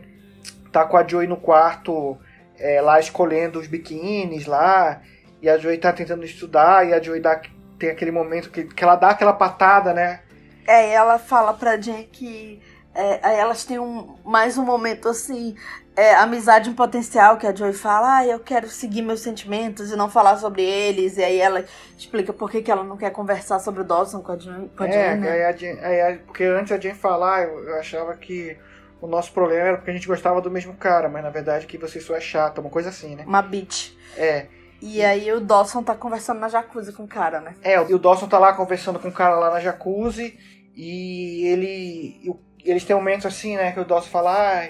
tá 0.72 0.84
com 0.84 0.96
a 0.96 1.06
Joey 1.06 1.28
no 1.28 1.36
quarto, 1.36 2.18
é, 2.58 2.80
lá 2.80 2.98
escolhendo 2.98 3.60
os 3.60 3.68
biquínis 3.68 4.44
lá, 4.44 5.00
e 5.40 5.48
a 5.48 5.56
Joey 5.56 5.78
tá 5.78 5.92
tentando 5.92 6.24
estudar, 6.24 6.84
e 6.86 6.92
a 6.92 7.00
Joey 7.00 7.20
dá, 7.20 7.40
tem 7.78 7.90
aquele 7.90 8.10
momento 8.10 8.50
que, 8.50 8.64
que 8.64 8.82
ela 8.82 8.96
dá 8.96 9.10
aquela 9.10 9.32
patada, 9.32 9.94
né? 9.94 10.20
É, 10.66 10.92
ela 10.92 11.16
fala 11.16 11.54
pra 11.54 11.76
Jen 11.76 12.08
que 12.10 12.60
é, 12.92 13.20
aí 13.22 13.36
elas 13.36 13.64
têm 13.64 13.78
um, 13.78 14.16
mais 14.24 14.58
um 14.58 14.64
momento 14.64 15.08
assim, 15.08 15.54
é, 15.96 16.14
amizade 16.14 16.68
em 16.68 16.74
potencial, 16.74 17.36
que 17.36 17.46
a 17.46 17.54
Joy 17.54 17.72
fala, 17.72 18.18
ah, 18.18 18.26
eu 18.26 18.40
quero 18.40 18.68
seguir 18.68 19.02
meus 19.02 19.20
sentimentos 19.20 19.92
e 19.92 19.96
não 19.96 20.10
falar 20.10 20.36
sobre 20.36 20.62
eles. 20.62 21.16
E 21.16 21.22
aí 21.22 21.40
ela 21.40 21.64
explica 21.96 22.32
por 22.32 22.50
que, 22.50 22.62
que 22.62 22.70
ela 22.70 22.82
não 22.82 22.96
quer 22.96 23.10
conversar 23.10 23.60
sobre 23.60 23.82
o 23.82 23.84
Dawson 23.84 24.20
com 24.20 24.32
a 24.32 24.36
Jen. 24.36 24.70
Com 24.76 24.82
a 24.82 24.88
é, 24.88 25.16
né? 25.16 25.30
aí 25.30 25.44
a 25.44 25.52
Jen, 25.52 25.78
aí, 25.80 26.18
porque 26.18 26.44
antes 26.44 26.72
a 26.72 26.78
Jen 26.78 26.94
falar, 26.94 27.44
eu, 27.44 27.68
eu 27.68 27.76
achava 27.76 28.14
que 28.14 28.56
o 29.00 29.06
nosso 29.06 29.32
problema 29.32 29.68
era 29.68 29.76
porque 29.76 29.90
a 29.90 29.94
gente 29.94 30.08
gostava 30.08 30.40
do 30.40 30.50
mesmo 30.50 30.74
cara, 30.74 31.08
mas 31.08 31.22
na 31.22 31.30
verdade 31.30 31.66
que 31.66 31.78
você 31.78 32.00
só 32.00 32.16
é 32.16 32.20
chata, 32.20 32.60
uma 32.60 32.70
coisa 32.70 32.88
assim, 32.88 33.14
né? 33.14 33.24
Uma 33.26 33.42
bitch. 33.42 33.92
É. 34.16 34.46
E 34.82 35.02
aí 35.02 35.30
o 35.32 35.40
Dawson 35.40 35.82
tá 35.82 35.94
conversando 35.94 36.40
na 36.40 36.48
jacuzzi 36.48 36.92
com 36.92 37.04
o 37.04 37.08
cara, 37.08 37.40
né? 37.40 37.54
É, 37.62 37.74
e 37.88 37.94
o 37.94 37.98
Dawson 37.98 38.26
tá 38.26 38.38
lá 38.38 38.52
conversando 38.52 38.98
com 38.98 39.08
o 39.08 39.12
cara 39.12 39.36
lá 39.36 39.50
na 39.50 39.60
jacuzzi 39.60 40.38
e 40.74 41.46
ele 41.46 42.36
eles 42.64 42.84
têm 42.84 42.96
momentos 42.96 43.26
assim, 43.26 43.56
né, 43.56 43.72
que 43.72 43.80
o 43.80 43.84
Dawson 43.84 44.08
fala, 44.08 44.64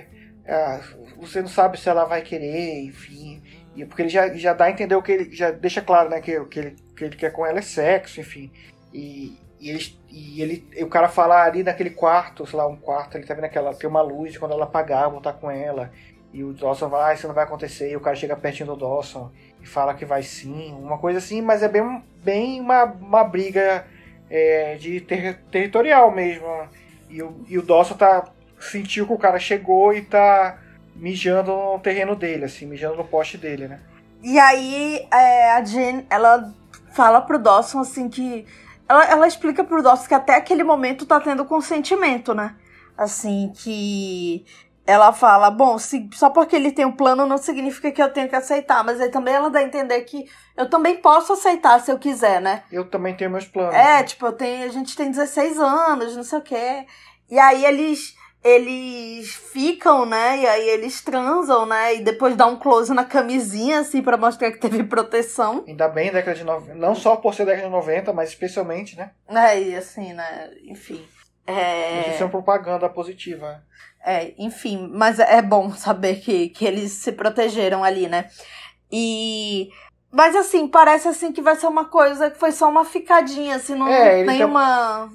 ah, 0.48 0.80
você 1.18 1.40
não 1.40 1.48
sabe 1.48 1.78
se 1.78 1.88
ela 1.88 2.04
vai 2.04 2.22
querer, 2.22 2.84
enfim. 2.84 3.42
E 3.76 3.84
porque 3.84 4.02
ele 4.02 4.08
já, 4.08 4.32
já 4.34 4.52
dá 4.52 4.66
a 4.66 4.70
entender 4.70 4.94
o 4.94 5.02
que 5.02 5.12
ele. 5.12 5.34
Já 5.34 5.50
deixa 5.50 5.80
claro, 5.80 6.08
né, 6.08 6.20
que 6.20 6.38
o 6.38 6.46
que 6.46 6.58
ele, 6.58 6.76
que 6.96 7.04
ele 7.04 7.16
quer 7.16 7.30
com 7.30 7.44
ela 7.44 7.58
é 7.58 7.62
sexo, 7.62 8.20
enfim. 8.20 8.50
E, 8.92 9.38
e, 9.60 9.70
eles, 9.70 9.98
e 10.10 10.40
ele. 10.40 10.68
E 10.76 10.84
o 10.84 10.88
cara 10.88 11.08
fala 11.08 11.42
ali 11.42 11.62
naquele 11.62 11.90
quarto, 11.90 12.46
sei 12.46 12.56
lá, 12.56 12.66
um 12.66 12.76
quarto, 12.76 13.16
ele 13.16 13.26
tá 13.26 13.34
vendo 13.34 13.44
aquela. 13.44 13.74
Tem 13.74 13.88
uma 13.88 14.02
luz, 14.02 14.36
quando 14.38 14.52
ela 14.52 14.64
apagar, 14.64 15.08
vou 15.08 15.18
estar 15.18 15.32
com 15.32 15.50
ela. 15.50 15.90
E 16.32 16.42
o 16.42 16.52
Dawson 16.52 16.88
vai, 16.88 17.12
ah, 17.12 17.14
isso 17.14 17.28
não 17.28 17.34
vai 17.34 17.44
acontecer. 17.44 17.90
E 17.90 17.96
o 17.96 18.00
cara 18.00 18.16
chega 18.16 18.36
pertinho 18.36 18.66
do 18.68 18.76
Dawson 18.76 19.30
e 19.62 19.66
fala 19.66 19.94
que 19.94 20.04
vai 20.04 20.22
sim, 20.22 20.72
uma 20.72 20.98
coisa 20.98 21.18
assim, 21.18 21.40
mas 21.40 21.62
é 21.62 21.68
bem, 21.68 22.02
bem 22.24 22.60
uma, 22.60 22.84
uma 22.84 23.24
briga 23.24 23.86
é, 24.28 24.74
de 24.74 25.00
ter, 25.00 25.38
territorial 25.50 26.10
mesmo. 26.10 26.46
E 27.08 27.22
o, 27.22 27.44
e 27.48 27.56
o 27.56 27.62
Dawson 27.62 27.94
tá. 27.94 28.28
sentiu 28.58 29.06
que 29.06 29.12
o 29.12 29.18
cara 29.18 29.38
chegou 29.38 29.94
e 29.94 30.02
tá 30.02 30.58
mijando 30.94 31.52
no 31.52 31.78
terreno 31.78 32.14
dele, 32.14 32.44
assim, 32.44 32.66
mijando 32.66 32.96
no 32.96 33.04
poste 33.04 33.36
dele, 33.36 33.68
né? 33.68 33.80
E 34.22 34.38
aí 34.38 35.06
é, 35.12 35.52
a 35.52 35.64
Jen, 35.64 36.06
ela 36.08 36.52
fala 36.92 37.20
pro 37.20 37.38
Dawson 37.38 37.80
assim 37.80 38.08
que. 38.08 38.46
Ela, 38.88 39.04
ela 39.04 39.26
explica 39.26 39.64
pro 39.64 39.82
Dawson 39.82 40.08
que 40.08 40.14
até 40.14 40.34
aquele 40.34 40.62
momento 40.62 41.06
tá 41.06 41.20
tendo 41.20 41.44
consentimento, 41.44 42.34
né? 42.34 42.54
Assim, 42.96 43.52
que 43.56 44.44
ela 44.86 45.12
fala, 45.12 45.50
bom, 45.50 45.78
se, 45.78 46.08
só 46.12 46.28
porque 46.28 46.54
ele 46.54 46.70
tem 46.70 46.84
um 46.84 46.92
plano 46.92 47.26
não 47.26 47.38
significa 47.38 47.90
que 47.90 48.02
eu 48.02 48.12
tenho 48.12 48.28
que 48.28 48.36
aceitar, 48.36 48.84
mas 48.84 49.00
aí 49.00 49.08
também 49.08 49.34
ela 49.34 49.48
dá 49.48 49.60
a 49.60 49.62
entender 49.62 50.00
que 50.02 50.28
eu 50.56 50.68
também 50.68 50.96
posso 50.96 51.32
aceitar 51.32 51.80
se 51.80 51.90
eu 51.90 51.98
quiser, 51.98 52.40
né? 52.40 52.62
Eu 52.70 52.84
também 52.84 53.14
tenho 53.16 53.30
meus 53.30 53.46
planos. 53.46 53.74
É, 53.74 53.98
né? 53.98 54.02
tipo, 54.02 54.26
eu 54.26 54.32
tenho, 54.32 54.66
a 54.66 54.68
gente 54.68 54.94
tem 54.94 55.10
16 55.10 55.58
anos, 55.58 56.14
não 56.14 56.22
sei 56.22 56.38
o 56.38 56.42
quê. 56.42 56.86
E 57.30 57.38
aí 57.38 57.64
eles 57.64 58.14
eles 58.44 59.34
ficam, 59.34 60.04
né? 60.04 60.38
E 60.40 60.46
aí 60.46 60.68
eles 60.68 61.00
transam, 61.00 61.64
né? 61.64 61.94
E 61.94 62.02
depois 62.02 62.36
dá 62.36 62.46
um 62.46 62.56
close 62.56 62.92
na 62.92 63.04
camisinha, 63.04 63.80
assim, 63.80 64.02
para 64.02 64.18
mostrar 64.18 64.52
que 64.52 64.58
teve 64.58 64.84
proteção. 64.84 65.64
Ainda 65.66 65.88
bem, 65.88 66.12
década 66.12 66.36
de 66.36 66.44
90. 66.44 66.74
Não 66.74 66.94
só 66.94 67.16
por 67.16 67.34
ser 67.34 67.46
década 67.46 67.66
de 67.66 67.72
90, 67.72 68.12
mas 68.12 68.28
especialmente, 68.28 68.98
né? 68.98 69.12
É, 69.26 69.58
e 69.58 69.74
assim, 69.74 70.12
né? 70.12 70.50
Enfim. 70.64 71.02
É... 71.46 72.10
Isso 72.10 72.22
é 72.22 72.26
uma 72.26 72.30
propaganda 72.30 72.86
positiva. 72.88 73.62
É, 74.04 74.34
enfim, 74.36 74.90
mas 74.92 75.18
é 75.18 75.40
bom 75.40 75.70
saber 75.72 76.16
que, 76.16 76.50
que 76.50 76.66
eles 76.66 76.92
se 76.92 77.12
protegeram 77.12 77.82
ali, 77.82 78.06
né? 78.06 78.28
E. 78.92 79.70
Mas 80.12 80.36
assim, 80.36 80.68
parece 80.68 81.08
assim 81.08 81.32
que 81.32 81.40
vai 81.40 81.56
ser 81.56 81.66
uma 81.66 81.86
coisa 81.86 82.30
que 82.30 82.38
foi 82.38 82.52
só 82.52 82.68
uma 82.68 82.84
ficadinha, 82.84 83.56
assim, 83.56 83.74
não 83.74 83.88
é, 83.88 84.22
tem 84.24 84.38
tá... 84.38 84.46
uma. 84.46 85.10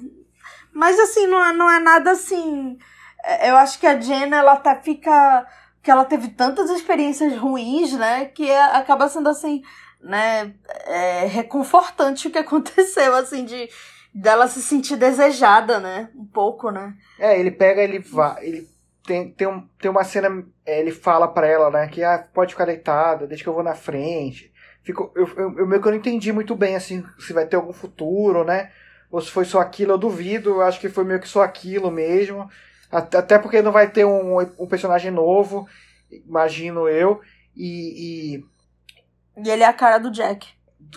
Mas 0.72 0.98
assim, 0.98 1.28
não 1.28 1.44
é, 1.44 1.52
não 1.52 1.70
é 1.70 1.78
nada 1.78 2.10
assim. 2.10 2.76
É, 3.24 3.50
eu 3.50 3.56
acho 3.56 3.78
que 3.78 3.86
a 3.86 4.00
Jenna, 4.00 4.36
ela 4.36 4.56
tá, 4.56 4.76
fica. 4.76 5.46
que 5.82 5.90
ela 5.90 6.04
teve 6.04 6.28
tantas 6.28 6.70
experiências 6.70 7.36
ruins, 7.36 7.92
né? 7.92 8.26
Que 8.26 8.50
é, 8.50 8.62
acaba 8.76 9.08
sendo 9.08 9.28
assim, 9.28 9.62
né? 10.00 10.52
É, 10.86 11.26
reconfortante 11.26 12.28
o 12.28 12.30
que 12.30 12.38
aconteceu, 12.38 13.14
assim, 13.14 13.44
de 13.44 13.68
dela 14.12 14.48
se 14.48 14.60
sentir 14.60 14.96
desejada, 14.96 15.78
né? 15.78 16.10
Um 16.14 16.26
pouco, 16.26 16.70
né? 16.70 16.94
É, 17.18 17.38
ele 17.38 17.50
pega, 17.50 17.82
ele 17.82 17.98
vai. 18.00 18.44
Ele 18.44 18.68
tem, 19.06 19.30
tem, 19.30 19.46
um, 19.46 19.66
tem 19.78 19.90
uma 19.90 20.04
cena, 20.04 20.44
é, 20.64 20.80
ele 20.80 20.92
fala 20.92 21.26
para 21.26 21.46
ela, 21.46 21.70
né, 21.70 21.88
que 21.88 22.02
ah, 22.04 22.24
pode 22.32 22.52
ficar 22.52 22.66
deitada, 22.66 23.26
deixa 23.26 23.42
que 23.42 23.48
eu 23.48 23.54
vou 23.54 23.62
na 23.62 23.74
frente. 23.74 24.52
Fico, 24.82 25.10
eu, 25.14 25.26
eu, 25.36 25.58
eu 25.58 25.66
meio 25.66 25.82
que 25.82 25.88
não 25.88 25.96
entendi 25.96 26.32
muito 26.32 26.54
bem, 26.54 26.76
assim, 26.76 27.04
se 27.18 27.32
vai 27.32 27.46
ter 27.46 27.56
algum 27.56 27.72
futuro, 27.72 28.44
né? 28.44 28.70
Ou 29.10 29.20
se 29.20 29.30
foi 29.30 29.44
só 29.44 29.60
aquilo, 29.60 29.92
eu 29.92 29.98
duvido, 29.98 30.50
eu 30.50 30.62
acho 30.62 30.80
que 30.80 30.88
foi 30.88 31.04
meio 31.04 31.20
que 31.20 31.28
só 31.28 31.42
aquilo 31.42 31.90
mesmo. 31.90 32.48
Até 32.90 33.38
porque 33.38 33.62
não 33.62 33.72
vai 33.72 33.88
ter 33.88 34.04
um, 34.04 34.38
um 34.58 34.66
personagem 34.66 35.10
novo, 35.10 35.68
imagino 36.10 36.88
eu. 36.88 37.20
E, 37.56 38.36
e. 38.36 39.44
E 39.44 39.48
ele 39.48 39.62
é 39.62 39.66
a 39.66 39.72
cara 39.72 39.98
do 39.98 40.10
Jack. 40.10 40.48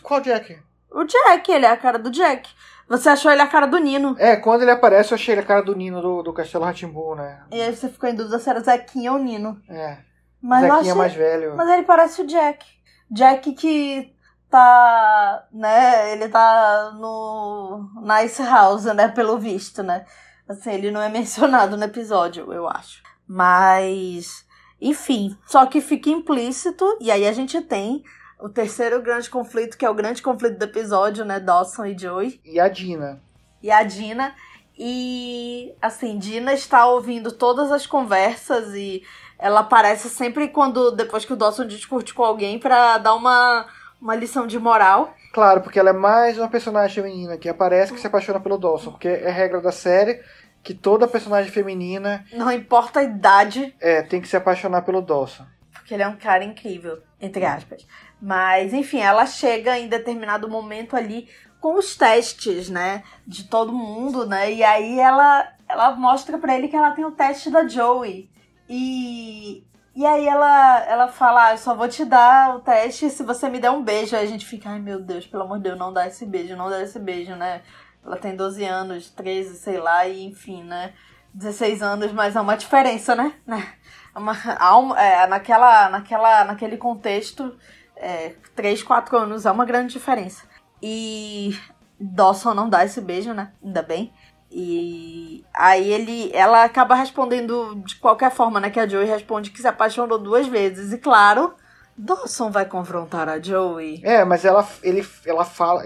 Qual 0.01 0.21
Jack? 0.21 0.59
O 0.91 1.03
Jack, 1.03 1.51
ele 1.51 1.65
é 1.65 1.69
a 1.69 1.77
cara 1.77 1.99
do 1.99 2.09
Jack. 2.09 2.49
Você 2.87 3.09
achou 3.09 3.31
ele 3.31 3.41
a 3.41 3.47
cara 3.47 3.65
do 3.65 3.77
Nino. 3.77 4.15
É, 4.19 4.35
quando 4.35 4.63
ele 4.63 4.71
aparece, 4.71 5.11
eu 5.11 5.15
achei 5.15 5.33
ele 5.33 5.41
a 5.41 5.45
cara 5.45 5.61
do 5.61 5.75
Nino 5.75 6.01
do, 6.01 6.23
do 6.23 6.33
Castelo 6.33 6.65
Ratimbu, 6.65 7.15
né? 7.15 7.43
E 7.51 7.61
aí 7.61 7.75
você 7.75 7.87
ficou 7.89 8.09
em 8.09 8.15
dúvida 8.15 8.39
se 8.39 8.49
era 8.49 8.59
Zequinha 8.59 9.13
ou 9.13 9.19
Nino. 9.19 9.59
É. 9.69 9.97
Mas 10.41 10.61
Zequinha 10.61 10.79
achei... 10.79 10.93
mais 10.93 11.13
velho. 11.13 11.55
Mas 11.55 11.69
ele 11.69 11.83
parece 11.83 12.21
o 12.21 12.27
Jack. 12.27 12.65
Jack 13.09 13.53
que 13.53 14.13
tá, 14.49 15.47
né, 15.51 16.11
ele 16.11 16.29
tá 16.29 16.91
no 16.99 17.89
Nice 18.01 18.43
House, 18.43 18.85
né, 18.85 19.07
pelo 19.07 19.39
visto, 19.39 19.81
né? 19.81 20.05
Assim, 20.47 20.71
ele 20.71 20.91
não 20.91 21.01
é 21.01 21.09
mencionado 21.09 21.77
no 21.77 21.83
episódio, 21.83 22.51
eu 22.51 22.67
acho. 22.67 23.01
Mas, 23.27 24.45
enfim, 24.81 25.37
só 25.45 25.65
que 25.65 25.81
fica 25.81 26.09
implícito, 26.09 26.97
e 26.99 27.11
aí 27.11 27.27
a 27.27 27.31
gente 27.31 27.61
tem 27.61 28.03
o 28.39 28.49
terceiro 28.49 29.01
grande 29.01 29.29
conflito, 29.29 29.77
que 29.77 29.85
é 29.85 29.89
o 29.89 29.93
grande 29.93 30.21
conflito 30.21 30.57
do 30.57 30.65
episódio, 30.65 31.23
né? 31.23 31.39
Dawson 31.39 31.85
e 31.85 31.97
Joey. 31.97 32.41
E 32.43 32.59
a 32.59 32.67
Dina. 32.67 33.21
E 33.61 33.71
a 33.71 33.83
Dina. 33.83 34.35
E, 34.77 35.73
assim, 35.81 36.17
Dina 36.17 36.53
está 36.53 36.85
ouvindo 36.85 37.31
todas 37.31 37.71
as 37.71 37.85
conversas 37.85 38.73
e 38.73 39.03
ela 39.37 39.61
aparece 39.61 40.09
sempre 40.09 40.47
quando, 40.49 40.91
depois 40.91 41.25
que 41.25 41.33
o 41.33 41.35
Dawson 41.35 41.65
discute 41.65 42.13
com 42.13 42.23
alguém 42.23 42.59
para 42.59 42.97
dar 42.97 43.13
uma, 43.13 43.67
uma 44.01 44.15
lição 44.15 44.47
de 44.47 44.59
moral. 44.59 45.13
Claro, 45.33 45.61
porque 45.61 45.79
ela 45.79 45.89
é 45.89 45.93
mais 45.93 46.37
uma 46.37 46.47
personagem 46.47 46.95
feminina 46.95 47.37
que 47.37 47.49
aparece 47.49 47.91
que 47.91 47.99
se 47.99 48.05
apaixona 48.05 48.39
pelo 48.39 48.57
Dawson, 48.57 48.91
porque 48.91 49.07
é 49.07 49.31
regra 49.31 49.59
da 49.59 49.71
série 49.71 50.21
que 50.61 50.73
toda 50.75 51.07
personagem 51.07 51.51
feminina. 51.51 52.23
Não 52.31 52.51
importa 52.51 52.99
a 52.99 53.03
idade. 53.03 53.75
É, 53.81 54.03
tem 54.03 54.21
que 54.21 54.27
se 54.27 54.37
apaixonar 54.37 54.83
pelo 54.83 55.01
Dawson. 55.01 55.43
porque 55.73 55.93
ele 55.95 56.03
é 56.03 56.07
um 56.07 56.15
cara 56.15 56.43
incrível, 56.43 57.01
entre 57.19 57.43
aspas. 57.45 57.85
Mas, 58.21 58.73
enfim, 58.73 58.99
ela 58.99 59.25
chega 59.25 59.77
em 59.77 59.89
determinado 59.89 60.47
momento 60.47 60.95
ali 60.95 61.27
com 61.59 61.77
os 61.79 61.95
testes, 61.95 62.69
né, 62.69 63.03
de 63.25 63.45
todo 63.45 63.73
mundo, 63.73 64.25
né? 64.27 64.53
E 64.53 64.63
aí 64.63 64.99
ela 64.99 65.51
ela 65.67 65.95
mostra 65.95 66.37
para 66.37 66.55
ele 66.55 66.67
que 66.67 66.75
ela 66.75 66.91
tem 66.91 67.03
o 67.05 67.11
teste 67.11 67.49
da 67.49 67.67
Joey. 67.67 68.29
E 68.69 69.65
e 69.95 70.05
aí 70.05 70.27
ela 70.27 70.79
ela 70.85 71.07
fala: 71.07 71.47
ah, 71.47 71.51
"Eu 71.53 71.57
só 71.57 71.75
vou 71.75 71.87
te 71.87 72.05
dar 72.05 72.55
o 72.55 72.59
teste 72.59 73.09
se 73.09 73.23
você 73.23 73.49
me 73.49 73.59
der 73.59 73.71
um 73.71 73.83
beijo". 73.83 74.15
Aí 74.15 74.23
a 74.23 74.29
gente 74.29 74.45
fica: 74.45 74.69
"Ai, 74.69 74.79
meu 74.79 74.99
Deus, 74.99 75.25
pelo 75.27 75.43
amor 75.43 75.57
de 75.57 75.63
Deus, 75.63 75.77
não 75.79 75.93
dá 75.93 76.07
esse 76.07 76.25
beijo, 76.25 76.55
não 76.55 76.69
dá 76.69 76.81
esse 76.81 76.99
beijo, 76.99 77.35
né?" 77.35 77.61
Ela 78.05 78.17
tem 78.17 78.35
12 78.35 78.63
anos, 78.65 79.09
13, 79.09 79.55
sei 79.55 79.79
lá, 79.79 80.05
e 80.05 80.25
enfim, 80.25 80.63
né? 80.63 80.93
16 81.33 81.81
anos, 81.81 82.11
mas 82.11 82.35
é 82.35 82.41
uma 82.41 82.55
diferença, 82.57 83.15
né? 83.15 83.33
É 84.15 84.19
uma, 84.19 85.01
é, 85.01 85.25
naquela, 85.25 85.89
naquela, 85.89 86.43
naquele 86.43 86.77
contexto, 86.77 87.57
é, 87.95 88.35
3, 88.55 88.83
4 88.83 89.17
anos 89.17 89.43
é 89.47 89.49
uma 89.51 89.65
grande 89.65 89.93
diferença. 89.93 90.43
E 90.79 91.57
Dawson 91.99 92.53
não 92.53 92.69
dá 92.69 92.85
esse 92.85 93.01
beijo, 93.01 93.33
né? 93.33 93.53
Ainda 93.63 93.81
bem. 93.81 94.13
E 94.55 95.43
aí 95.51 95.91
ele, 95.91 96.31
ela 96.31 96.63
acaba 96.63 96.93
respondendo 96.93 97.81
de 97.83 97.95
qualquer 97.95 98.29
forma, 98.29 98.59
né? 98.59 98.69
Que 98.69 98.79
a 98.79 98.87
Joey 98.87 99.07
responde 99.07 99.49
que 99.49 99.59
se 99.59 99.67
apaixonou 99.67 100.19
duas 100.19 100.45
vezes. 100.45 100.93
E 100.93 100.99
claro, 100.99 101.55
Dawson 101.97 102.51
vai 102.51 102.65
confrontar 102.65 103.27
a 103.27 103.41
Joey. 103.41 103.99
É, 104.03 104.23
mas 104.23 104.45
ela, 104.45 104.67
ele, 104.83 105.03
ela 105.25 105.43
fala, 105.43 105.81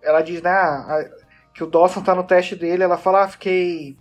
ela 0.00 0.22
diz, 0.22 0.40
né, 0.40 0.52
que 1.52 1.64
o 1.64 1.66
Dawson 1.66 2.00
tá 2.00 2.14
no 2.14 2.22
teste 2.22 2.54
dele. 2.54 2.84
Ela 2.84 2.96
fala, 2.96 3.24
ah, 3.24 3.28
fiquei, 3.28 3.96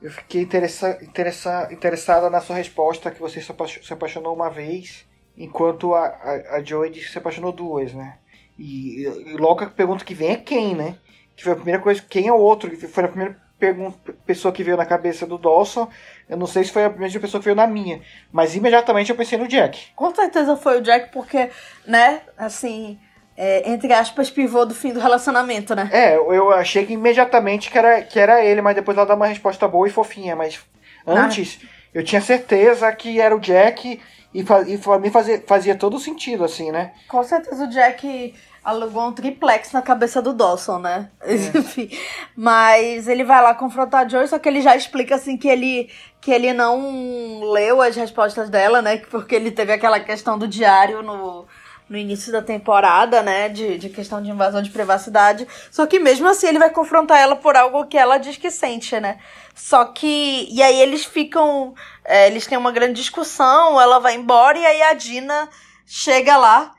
eu 0.00 0.10
fiquei 0.10 0.40
interessa, 0.40 0.98
interessa, 1.02 1.68
interessada 1.70 2.30
na 2.30 2.40
sua 2.40 2.56
resposta 2.56 3.10
que 3.10 3.20
você 3.20 3.42
se 3.42 3.92
apaixonou 3.92 4.34
uma 4.34 4.48
vez, 4.48 5.06
enquanto 5.36 5.94
a, 5.94 6.06
a, 6.06 6.56
a 6.56 6.62
Joey 6.64 6.90
diz 6.90 7.04
que 7.04 7.12
se 7.12 7.18
apaixonou 7.18 7.52
duas, 7.52 7.92
né? 7.92 8.16
E, 8.58 9.02
e 9.02 9.36
logo 9.36 9.64
a 9.64 9.66
pergunta 9.66 10.02
que 10.02 10.14
vem 10.14 10.30
é 10.30 10.36
quem, 10.36 10.74
né? 10.74 10.96
Que 11.36 11.44
foi 11.44 11.52
a 11.52 11.56
primeira 11.56 11.80
coisa, 11.80 12.02
quem 12.08 12.28
é 12.28 12.32
o 12.32 12.36
outro? 12.36 12.70
Que 12.70 12.86
foi 12.86 13.04
a 13.04 13.08
primeira 13.08 13.36
pergunta, 13.58 14.12
pessoa 14.26 14.52
que 14.52 14.64
veio 14.64 14.76
na 14.76 14.84
cabeça 14.84 15.24
do 15.24 15.38
Dawson. 15.38 15.88
Eu 16.28 16.36
não 16.36 16.46
sei 16.46 16.64
se 16.64 16.72
foi 16.72 16.84
a 16.84 16.90
primeira 16.90 17.20
pessoa 17.20 17.40
que 17.40 17.44
veio 17.44 17.56
na 17.56 17.66
minha, 17.66 18.00
mas 18.32 18.56
imediatamente 18.56 19.10
eu 19.10 19.16
pensei 19.16 19.38
no 19.38 19.46
Jack. 19.46 19.92
Com 19.94 20.12
certeza 20.12 20.56
foi 20.56 20.78
o 20.78 20.82
Jack, 20.82 21.12
porque, 21.12 21.48
né, 21.86 22.22
assim, 22.36 22.98
é, 23.36 23.70
entre 23.70 23.92
aspas, 23.92 24.30
pivô 24.30 24.64
do 24.64 24.74
fim 24.74 24.92
do 24.92 25.00
relacionamento, 25.00 25.74
né? 25.74 25.88
É, 25.92 26.16
eu 26.16 26.50
achei 26.50 26.84
que 26.84 26.92
imediatamente 26.94 27.70
que 27.70 27.78
era, 27.78 28.02
que 28.02 28.18
era 28.18 28.44
ele, 28.44 28.60
mas 28.60 28.74
depois 28.74 28.96
ela 28.96 29.06
dá 29.06 29.14
uma 29.14 29.26
resposta 29.26 29.68
boa 29.68 29.86
e 29.86 29.90
fofinha, 29.90 30.34
mas 30.34 30.60
antes 31.06 31.60
ah. 31.62 31.66
eu 31.94 32.04
tinha 32.04 32.20
certeza 32.20 32.90
que 32.92 33.20
era 33.20 33.34
o 33.34 33.40
Jack 33.40 34.00
e, 34.34 34.42
faz, 34.42 34.68
e 34.68 34.76
pra 34.76 34.98
mim 34.98 35.10
fazia, 35.10 35.42
fazia 35.46 35.74
todo 35.74 35.98
sentido, 35.98 36.44
assim, 36.44 36.70
né? 36.70 36.92
Com 37.08 37.22
certeza 37.22 37.64
o 37.64 37.68
Jack 37.68 38.34
alugou 38.64 39.08
um 39.08 39.12
triplex 39.12 39.72
na 39.72 39.82
cabeça 39.82 40.22
do 40.22 40.32
Dawson, 40.32 40.78
né? 40.78 41.10
É. 41.20 41.34
Enfim. 41.58 41.90
Mas 42.36 43.08
ele 43.08 43.24
vai 43.24 43.42
lá 43.42 43.54
confrontar 43.54 44.04
a 44.04 44.08
Joy, 44.08 44.26
só 44.28 44.38
que 44.38 44.48
ele 44.48 44.60
já 44.60 44.76
explica 44.76 45.16
assim 45.16 45.36
que 45.36 45.48
ele 45.48 45.90
que 46.20 46.30
ele 46.30 46.52
não 46.52 47.40
leu 47.50 47.82
as 47.82 47.96
respostas 47.96 48.48
dela, 48.48 48.80
né? 48.80 48.98
Porque 49.10 49.34
ele 49.34 49.50
teve 49.50 49.72
aquela 49.72 49.98
questão 49.98 50.38
do 50.38 50.46
diário 50.46 51.02
no, 51.02 51.46
no 51.88 51.96
início 51.96 52.30
da 52.30 52.40
temporada, 52.40 53.22
né? 53.22 53.48
De, 53.48 53.76
de 53.76 53.88
questão 53.88 54.22
de 54.22 54.30
invasão 54.30 54.62
de 54.62 54.70
privacidade. 54.70 55.48
Só 55.68 55.84
que 55.84 55.98
mesmo 55.98 56.28
assim 56.28 56.46
ele 56.46 56.60
vai 56.60 56.70
confrontar 56.70 57.18
ela 57.18 57.34
por 57.34 57.56
algo 57.56 57.86
que 57.86 57.98
ela 57.98 58.18
diz 58.18 58.36
que 58.36 58.50
sente, 58.52 59.00
né? 59.00 59.18
Só 59.52 59.84
que. 59.86 60.46
E 60.48 60.62
aí 60.62 60.80
eles 60.80 61.04
ficam. 61.04 61.74
É, 62.04 62.28
eles 62.28 62.46
têm 62.46 62.56
uma 62.56 62.70
grande 62.70 62.94
discussão, 62.94 63.80
ela 63.80 63.98
vai 63.98 64.14
embora 64.14 64.56
e 64.58 64.64
aí 64.64 64.82
a 64.82 64.94
Dina 64.94 65.48
chega 65.84 66.36
lá 66.36 66.72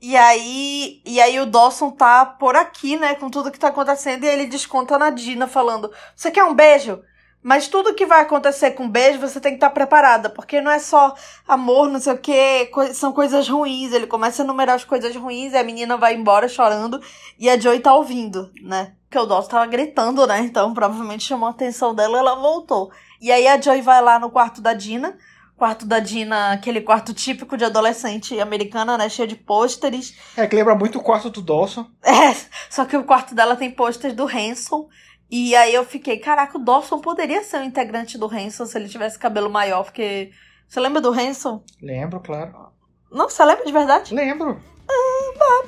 e 0.00 0.16
aí, 0.16 1.02
e 1.04 1.20
aí 1.20 1.38
o 1.40 1.46
Dawson 1.46 1.90
tá 1.90 2.24
por 2.24 2.56
aqui, 2.56 2.96
né, 2.96 3.14
com 3.14 3.28
tudo 3.28 3.50
que 3.50 3.58
tá 3.58 3.68
acontecendo, 3.68 4.24
e 4.24 4.28
ele 4.28 4.46
desconta 4.46 4.98
na 4.98 5.10
Dina 5.10 5.46
falando: 5.46 5.92
"Você 6.16 6.30
quer 6.30 6.44
um 6.44 6.54
beijo?" 6.54 7.02
Mas 7.42 7.68
tudo 7.68 7.94
que 7.94 8.04
vai 8.04 8.20
acontecer 8.20 8.72
com 8.72 8.88
beijo, 8.88 9.18
você 9.18 9.40
tem 9.40 9.52
que 9.52 9.56
estar 9.56 9.70
tá 9.70 9.74
preparada, 9.74 10.28
porque 10.28 10.60
não 10.60 10.70
é 10.70 10.78
só 10.78 11.14
amor, 11.48 11.88
não 11.88 11.98
sei 11.98 12.12
o 12.12 12.18
que, 12.18 12.70
são 12.92 13.12
coisas 13.12 13.48
ruins. 13.48 13.92
Ele 13.92 14.06
começa 14.06 14.42
a 14.42 14.44
enumerar 14.44 14.76
as 14.76 14.84
coisas 14.84 15.16
ruins 15.16 15.54
e 15.54 15.56
a 15.56 15.64
menina 15.64 15.96
vai 15.96 16.14
embora 16.14 16.48
chorando 16.48 17.00
e 17.38 17.48
a 17.48 17.58
Joy 17.58 17.80
tá 17.80 17.94
ouvindo, 17.94 18.50
né? 18.62 18.92
Porque 19.08 19.18
o 19.18 19.24
Dawson 19.24 19.48
tava 19.48 19.66
gritando, 19.66 20.26
né? 20.26 20.40
Então 20.40 20.74
provavelmente 20.74 21.24
chamou 21.24 21.46
a 21.46 21.50
atenção 21.50 21.94
dela 21.94 22.18
ela 22.18 22.34
voltou. 22.34 22.90
E 23.20 23.32
aí 23.32 23.48
a 23.48 23.58
Joy 23.58 23.80
vai 23.80 24.02
lá 24.02 24.18
no 24.18 24.30
quarto 24.30 24.60
da 24.60 24.74
Dina, 24.74 25.16
quarto 25.60 25.84
da 25.84 25.98
Dina, 25.98 26.52
aquele 26.52 26.80
quarto 26.80 27.12
típico 27.12 27.54
de 27.54 27.66
adolescente 27.66 28.40
americana, 28.40 28.96
né? 28.96 29.10
Cheio 29.10 29.28
de 29.28 29.36
pôsteres. 29.36 30.16
É, 30.34 30.46
que 30.46 30.56
lembra 30.56 30.74
muito 30.74 30.98
o 30.98 31.02
quarto 31.02 31.28
do 31.28 31.42
Dawson. 31.42 31.86
É, 32.02 32.34
só 32.70 32.86
que 32.86 32.96
o 32.96 33.04
quarto 33.04 33.34
dela 33.34 33.54
tem 33.54 33.70
pôsteres 33.70 34.16
do 34.16 34.26
Hanson. 34.26 34.88
E 35.30 35.54
aí 35.54 35.74
eu 35.74 35.84
fiquei, 35.84 36.16
caraca, 36.16 36.56
o 36.56 36.64
Dawson 36.64 36.98
poderia 36.98 37.44
ser 37.44 37.58
um 37.58 37.64
integrante 37.64 38.16
do 38.16 38.26
Hanson 38.26 38.64
se 38.64 38.78
ele 38.78 38.88
tivesse 38.88 39.18
cabelo 39.18 39.50
maior, 39.50 39.84
porque. 39.84 40.30
Você 40.66 40.80
lembra 40.80 41.02
do 41.02 41.12
Hanson? 41.12 41.62
Lembro, 41.82 42.20
claro. 42.20 42.70
Não, 43.12 43.28
você 43.28 43.44
lembra 43.44 43.66
de 43.66 43.72
verdade? 43.72 44.14
Lembro. 44.14 44.58
Ah, 44.88 45.64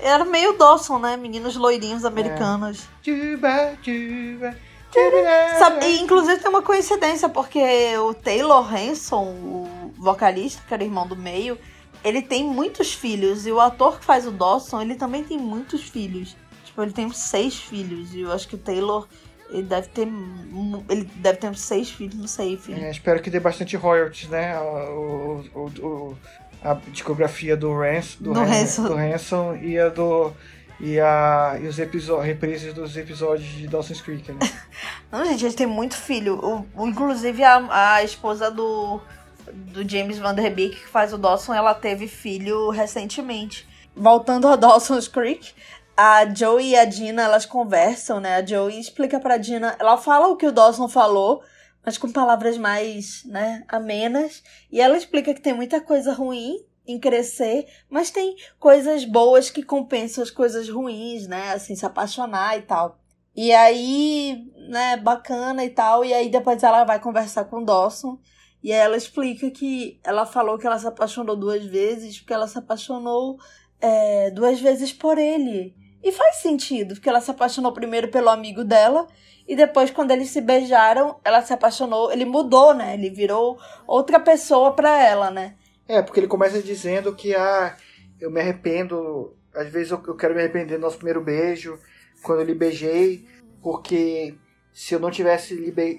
era 0.00 0.24
meio 0.24 0.58
Dawson, 0.58 0.98
né? 0.98 1.16
Meninos 1.16 1.54
loirinhos 1.54 2.04
americanos. 2.04 2.88
É. 3.06 3.10
Juba, 3.10 3.78
juba. 3.80 4.56
Sabe, 5.58 5.98
inclusive 5.98 6.40
tem 6.40 6.48
uma 6.48 6.62
coincidência, 6.62 7.28
porque 7.28 7.60
o 7.98 8.14
Taylor 8.14 8.74
Hanson, 8.74 9.24
o 9.24 9.92
vocalista, 9.98 10.62
que 10.66 10.72
era 10.72 10.84
irmão 10.84 11.06
do 11.06 11.16
meio, 11.16 11.58
ele 12.04 12.22
tem 12.22 12.44
muitos 12.44 12.94
filhos. 12.94 13.46
E 13.46 13.52
o 13.52 13.60
ator 13.60 13.98
que 13.98 14.04
faz 14.04 14.26
o 14.26 14.30
Dawson, 14.30 14.80
ele 14.80 14.94
também 14.94 15.24
tem 15.24 15.38
muitos 15.38 15.82
filhos. 15.82 16.36
Tipo, 16.64 16.82
ele 16.82 16.92
tem 16.92 17.10
seis 17.12 17.56
filhos. 17.56 18.14
E 18.14 18.20
eu 18.20 18.32
acho 18.32 18.48
que 18.48 18.54
o 18.54 18.58
Taylor, 18.58 19.06
ele 19.50 19.64
deve 19.64 19.88
ter. 19.88 20.08
Ele 20.88 21.04
deve 21.16 21.38
ter 21.38 21.56
seis 21.56 21.90
filhos, 21.90 22.14
não 22.14 22.28
sei, 22.28 22.56
filho. 22.56 22.82
É, 22.82 22.90
espero 22.90 23.20
que 23.20 23.30
dê 23.30 23.40
bastante 23.40 23.76
royalties, 23.76 24.28
né? 24.28 24.58
O, 24.58 25.44
o, 25.54 25.60
o, 25.80 26.18
a 26.62 26.74
discografia 26.90 27.56
do, 27.56 27.72
Rans, 27.72 28.16
do, 28.20 28.32
do, 28.32 28.40
Hanson. 28.40 28.84
do 28.84 28.94
Hanson 28.94 29.56
e 29.56 29.78
a 29.78 29.88
do 29.88 30.32
e, 30.78 31.00
a, 31.00 31.58
e 31.60 31.66
os 31.66 31.78
reprises 31.78 32.74
dos 32.74 32.96
episódios 32.96 33.48
de 33.48 33.66
Dawson's 33.66 34.00
Creek, 34.00 34.30
né? 34.32 34.38
Não, 35.10 35.24
gente, 35.24 35.44
ele 35.44 35.54
tem 35.54 35.66
muito 35.66 35.96
filho. 35.96 36.38
O, 36.42 36.82
o, 36.82 36.86
inclusive, 36.86 37.42
a, 37.42 37.94
a 37.94 38.04
esposa 38.04 38.50
do, 38.50 39.00
do 39.52 39.88
James 39.88 40.18
Van 40.18 40.34
Der 40.34 40.54
Beek, 40.54 40.76
que 40.76 40.88
faz 40.88 41.12
o 41.12 41.18
Dawson, 41.18 41.54
ela 41.54 41.74
teve 41.74 42.06
filho 42.06 42.70
recentemente. 42.70 43.66
Voltando 43.94 44.48
a 44.48 44.56
Dawson's 44.56 45.08
Creek, 45.08 45.54
a 45.96 46.26
Joey 46.26 46.70
e 46.70 46.76
a 46.76 46.84
Dina, 46.84 47.22
elas 47.22 47.46
conversam, 47.46 48.20
né? 48.20 48.36
A 48.36 48.44
Joey 48.44 48.78
explica 48.78 49.18
pra 49.18 49.38
Dina, 49.38 49.74
ela 49.78 49.96
fala 49.96 50.28
o 50.28 50.36
que 50.36 50.46
o 50.46 50.52
Dawson 50.52 50.88
falou, 50.88 51.42
mas 51.84 51.96
com 51.96 52.12
palavras 52.12 52.58
mais, 52.58 53.24
né, 53.24 53.64
amenas. 53.66 54.42
E 54.70 54.78
ela 54.80 54.96
explica 54.96 55.32
que 55.32 55.40
tem 55.40 55.54
muita 55.54 55.80
coisa 55.80 56.12
ruim 56.12 56.65
em 56.86 56.98
crescer, 56.98 57.66
mas 57.90 58.10
tem 58.10 58.36
coisas 58.58 59.04
boas 59.04 59.50
que 59.50 59.62
compensam 59.62 60.22
as 60.22 60.30
coisas 60.30 60.68
ruins, 60.68 61.26
né? 61.26 61.52
Assim, 61.52 61.74
se 61.74 61.84
apaixonar 61.84 62.56
e 62.58 62.62
tal. 62.62 62.98
E 63.34 63.52
aí, 63.52 64.46
né, 64.68 64.96
bacana 64.96 65.64
e 65.64 65.70
tal. 65.70 66.04
E 66.04 66.14
aí 66.14 66.28
depois 66.28 66.62
ela 66.62 66.84
vai 66.84 67.00
conversar 67.00 67.44
com 67.44 67.58
o 67.58 67.64
Dawson. 67.64 68.18
E 68.62 68.72
aí 68.72 68.78
ela 68.78 68.96
explica 68.96 69.50
que 69.50 70.00
ela 70.02 70.24
falou 70.26 70.58
que 70.58 70.66
ela 70.66 70.78
se 70.78 70.86
apaixonou 70.86 71.36
duas 71.36 71.64
vezes, 71.64 72.18
porque 72.18 72.32
ela 72.32 72.48
se 72.48 72.58
apaixonou 72.58 73.36
é, 73.80 74.30
duas 74.30 74.60
vezes 74.60 74.92
por 74.92 75.18
ele. 75.18 75.74
E 76.02 76.12
faz 76.12 76.36
sentido, 76.36 76.94
porque 76.94 77.08
ela 77.08 77.20
se 77.20 77.30
apaixonou 77.30 77.72
primeiro 77.72 78.08
pelo 78.10 78.28
amigo 78.30 78.64
dela, 78.64 79.06
e 79.48 79.54
depois, 79.54 79.90
quando 79.90 80.10
eles 80.10 80.30
se 80.30 80.40
beijaram, 80.40 81.20
ela 81.24 81.40
se 81.42 81.52
apaixonou. 81.52 82.10
Ele 82.10 82.24
mudou, 82.24 82.74
né? 82.74 82.94
Ele 82.94 83.10
virou 83.10 83.58
outra 83.86 84.18
pessoa 84.18 84.72
pra 84.72 85.00
ela, 85.00 85.30
né? 85.30 85.54
É, 85.88 86.02
porque 86.02 86.20
ele 86.20 86.26
começa 86.26 86.60
dizendo 86.62 87.14
que 87.14 87.34
ah, 87.34 87.76
eu 88.20 88.30
me 88.30 88.40
arrependo, 88.40 89.34
às 89.54 89.68
vezes 89.68 89.92
eu, 89.92 90.02
eu 90.06 90.16
quero 90.16 90.34
me 90.34 90.40
arrepender 90.40 90.78
do 90.78 90.82
nosso 90.82 90.96
primeiro 90.96 91.20
beijo, 91.20 91.78
quando 92.22 92.40
eu 92.40 92.46
lhe 92.46 92.54
beijei, 92.54 93.26
porque 93.62 94.34
se 94.72 94.94
eu 94.94 95.00
não 95.00 95.10
tivesse 95.10 95.56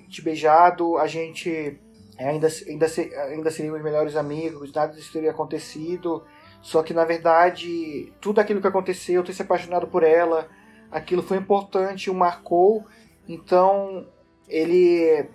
te 0.10 0.22
beijado, 0.22 0.98
a 0.98 1.08
gente 1.08 1.80
ainda, 2.18 2.48
ainda, 2.68 2.86
ainda 3.30 3.52
seríamos 3.52 3.82
melhores 3.82 4.16
amigos, 4.16 4.74
nada 4.74 4.94
disso 4.94 5.14
teria 5.14 5.32
acontecido. 5.32 6.24
Só 6.62 6.84
que 6.84 6.94
na 6.94 7.06
verdade, 7.06 8.12
tudo 8.20 8.42
aquilo 8.42 8.60
que 8.60 8.68
aconteceu, 8.68 9.16
eu 9.16 9.24
ter 9.24 9.34
se 9.34 9.42
apaixonado 9.42 9.88
por 9.88 10.04
ela, 10.04 10.50
aquilo 10.92 11.22
foi 11.22 11.38
importante, 11.38 12.10
o 12.10 12.14
marcou. 12.14 12.86
Então, 13.28 14.08
ele, 14.48 15.30